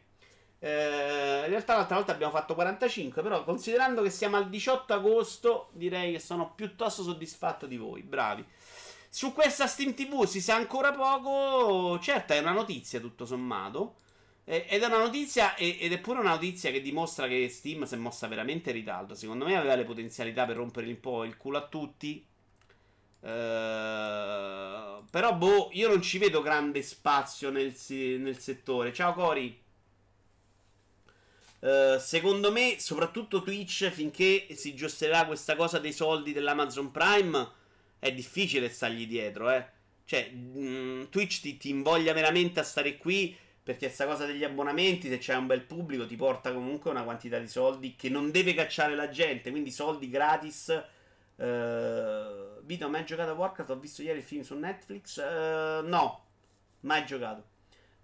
[0.60, 5.70] Uh, in realtà l'altra volta abbiamo fatto 45, però considerando che siamo al 18 agosto,
[5.72, 8.02] direi che sono piuttosto soddisfatto di voi.
[8.02, 8.46] Bravi.
[9.08, 11.98] Su questa Steam TV si sa ancora poco.
[11.98, 13.96] Certo, è una notizia tutto sommato.
[14.44, 17.96] Ed è una notizia, ed è pure una notizia che dimostra che Steam si è
[17.96, 19.14] mossa veramente in ritardo.
[19.14, 22.26] Secondo me aveva le potenzialità per rompere un po' il culo a tutti.
[23.20, 28.92] Uh, però, boh, io non ci vedo grande spazio nel, nel settore.
[28.92, 29.60] Ciao Cori.
[31.60, 37.48] Uh, secondo me, soprattutto Twitch, finché si giostrerà questa cosa dei soldi dell'Amazon Prime,
[38.00, 39.64] è difficile stargli dietro, eh.
[40.04, 44.42] Cioè, mh, mm, Twitch ti, ti invoglia veramente a stare qui perché questa cosa degli
[44.42, 48.32] abbonamenti, se c'è un bel pubblico, ti porta comunque una quantità di soldi che non
[48.32, 49.50] deve cacciare la gente.
[49.50, 50.84] Quindi soldi gratis.
[51.36, 53.70] Uh, Vito, mai giocato a Warcraft?
[53.70, 55.16] Ho visto ieri il film su Netflix.
[55.18, 56.24] Uh, no,
[56.80, 57.50] mai giocato.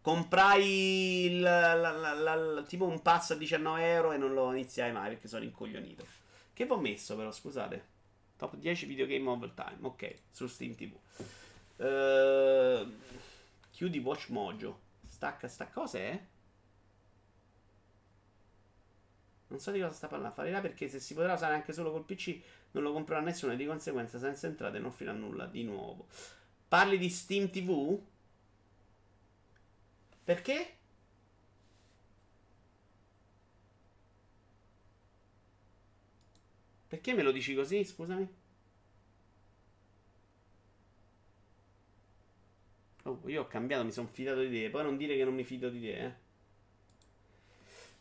[0.01, 4.93] Comprai il, la, la, la, tipo un pass a 19 euro e non lo iniziai
[4.93, 6.07] mai perché sono incoglionito.
[6.53, 7.97] Che vi ho messo però, scusate.
[8.37, 9.79] Top 10 videogame all time.
[9.81, 10.93] Ok, su Steam TV.
[11.85, 12.93] Uh,
[13.73, 14.87] chiudi Watch Mojo.
[15.19, 16.27] Stacca sta cosa è?
[19.49, 20.37] Non so di cosa sta parlando.
[20.37, 22.41] Farirà perché se si potrà usare anche solo col PC
[22.71, 26.07] non lo comprerà nessuno e di conseguenza senza entrate non offrirà nulla di nuovo.
[26.69, 28.01] Parli di Steam TV?
[30.23, 30.77] Perché?
[36.87, 37.85] Perché me lo dici così?
[37.85, 38.38] Scusami.
[43.09, 44.71] Oh, io ho cambiato, mi sono fidato di te.
[44.71, 46.13] Poi non dire che non mi fido di te, eh.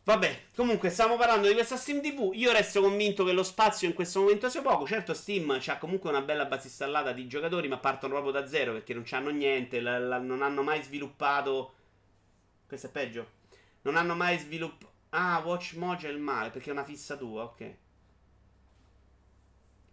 [0.04, 2.32] Vabbè, comunque stiamo parlando di questa Steam TV.
[2.34, 4.86] Io resto convinto che lo spazio in questo momento sia poco.
[4.86, 8.74] Certo, Steam ha comunque una bella base installata di giocatori, ma partono proprio da zero
[8.74, 9.82] perché non hanno niente.
[9.82, 11.74] La, la, non hanno mai sviluppato.
[12.68, 13.32] Questo è peggio.
[13.84, 14.92] Non hanno mai sviluppato.
[15.10, 17.76] Ah, Watch Mojo è il male perché è una fissa tua, ok.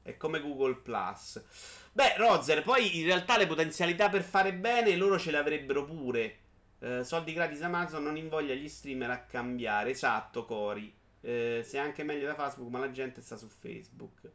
[0.05, 1.43] È come Google Plus.
[1.91, 6.39] Beh, Rozer, poi in realtà le potenzialità per fare bene loro ce le avrebbero pure.
[6.79, 9.91] Eh, soldi gratis Amazon non invoglia gli streamer a cambiare.
[9.91, 10.95] Esatto, Cori.
[11.23, 14.31] Eh, se anche meglio da Facebook, ma la gente sta su Facebook.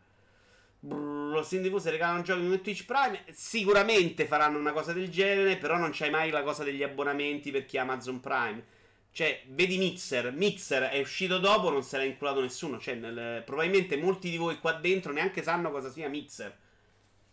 [0.81, 5.57] Lo Steam TV se regalano giochi come Twitch Prime sicuramente faranno una cosa del genere
[5.57, 8.63] però non c'hai mai la cosa degli abbonamenti per chi ha Amazon Prime
[9.11, 13.97] cioè vedi Mixer Mixer è uscito dopo non se l'ha inculato nessuno cioè nel, probabilmente
[13.97, 16.55] molti di voi qua dentro neanche sanno cosa sia Mixer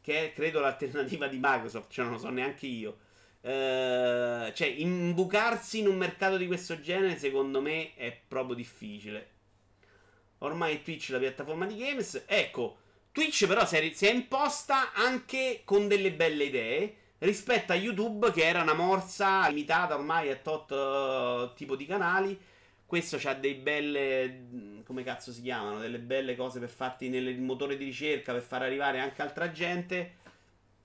[0.06, 2.98] che è credo l'alternativa di Microsoft, cioè non lo so neanche io.
[3.40, 9.30] Uh, cioè, imbucarsi in un mercato di questo genere, secondo me, è proprio difficile.
[10.38, 12.22] Ormai Twitch è la piattaforma di games.
[12.24, 12.78] Ecco,
[13.10, 16.96] Twitch però si è, si è imposta anche con delle belle idee.
[17.18, 22.38] Rispetto a YouTube che era una morsa limitata ormai a tot uh, tipo di canali.
[22.84, 24.82] Questo ha dei belle.
[24.84, 25.80] come cazzo si chiamano?
[25.80, 30.14] Delle belle cose per farti nel motore di ricerca per far arrivare anche altra gente.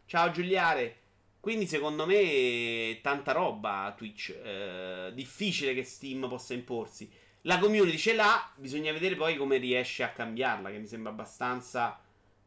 [0.06, 0.98] Ciao Giuliare.
[1.40, 4.30] Quindi secondo me tanta roba Twitch.
[4.30, 7.10] Eh, difficile che Steam possa imporsi.
[7.46, 12.00] La community ce l'ha, bisogna vedere poi come riesce a cambiarla, che mi sembra abbastanza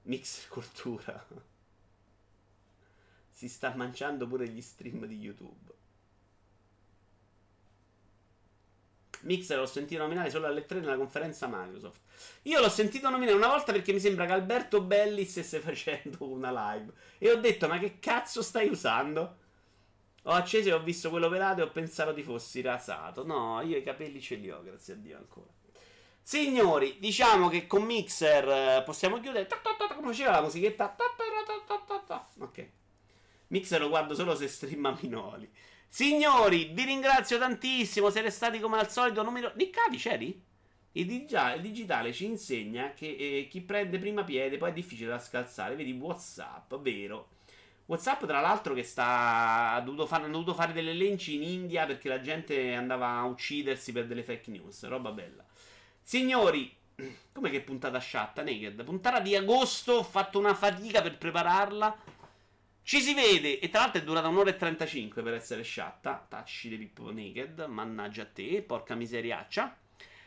[0.03, 1.27] mix cultura.
[3.49, 5.73] Si sta mangiando pure gli stream di YouTube.
[9.21, 12.01] Mixer l'ho sentito nominare solo alle 3 nella conferenza Microsoft.
[12.43, 16.73] Io l'ho sentito nominare una volta perché mi sembra che Alberto Belli stesse facendo una
[16.73, 16.93] live.
[17.19, 19.39] E ho detto, ma che cazzo stai usando?
[20.25, 23.27] Ho acceso e ho visto quello pelato e ho pensato ti fossi rasato.
[23.27, 25.51] No, io i capelli ce li ho, grazie a Dio ancora.
[26.23, 29.47] Signori, diciamo che con Mixer eh, possiamo chiudere.
[29.95, 30.97] Come faceva la musichetta?
[32.39, 32.69] Ok.
[33.55, 35.49] Mixer lo guardo solo se streama Minoli.
[35.87, 38.11] Signori, vi ringrazio tantissimo.
[38.11, 39.23] Siete stati come al solito.
[39.23, 39.53] Numero...
[39.55, 40.43] Niccavi, c'eri?
[40.97, 45.77] Il digitale, ci insegna che eh, chi prende prima piede poi è difficile da scalzare.
[45.77, 47.29] Vedi WhatsApp, vero?
[47.87, 49.71] WhatsApp, tra l'altro, che sta.
[49.75, 53.25] Ha dovuto, fare, ha dovuto fare delle lenci in India perché la gente andava a
[53.25, 54.85] uccidersi per delle fake news.
[54.89, 55.45] Roba bella.
[56.03, 56.75] Signori,
[57.33, 58.83] come che puntata sciatta, Naked?
[58.83, 61.97] Puntata di agosto, ho fatto una fatica per prepararla.
[62.87, 66.27] Ci si vede, e tra l'altro è durata un'ora e 35 per essere sciatta.
[66.29, 69.75] Tacci di Pippo Naked, mannaggia a te, porca miseriaccia.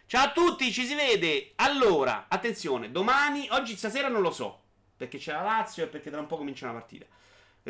[0.07, 1.51] Ciao a tutti, ci si vede.
[1.57, 4.59] Allora, attenzione, domani, oggi stasera non lo so,
[4.97, 7.05] perché c'è la Lazio e perché tra un po' comincia una partita.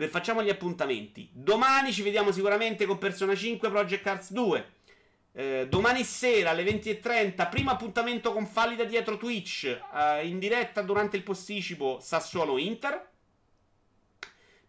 [0.08, 1.30] Facciamo gli appuntamenti.
[1.34, 4.72] Domani ci vediamo sicuramente con Persona 5 Project Cars 2.
[5.34, 10.82] Eh, domani sera alle 20.30, primo appuntamento con Falli da dietro Twitch, eh, in diretta
[10.82, 13.16] durante il posticipo Sassuolo Inter.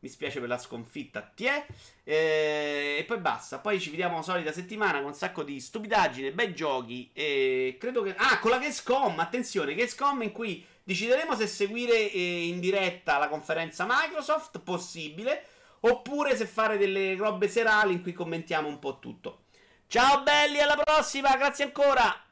[0.01, 1.67] Mi spiace per la sconfitta, Tie.
[2.05, 3.59] Eh, e poi basta.
[3.59, 7.11] Poi ci vediamo la solita settimana con un sacco di stupidaggini, bei giochi.
[7.13, 8.15] E credo che.
[8.17, 9.19] Ah, con la Gamescom.
[9.19, 14.61] Attenzione, Gamescom in cui decideremo se seguire eh, in diretta la conferenza Microsoft.
[14.61, 15.45] Possibile.
[15.81, 19.45] Oppure se fare delle robe serali in cui commentiamo un po' tutto.
[19.89, 21.37] Ciao belli, alla prossima.
[21.37, 22.23] Grazie ancora.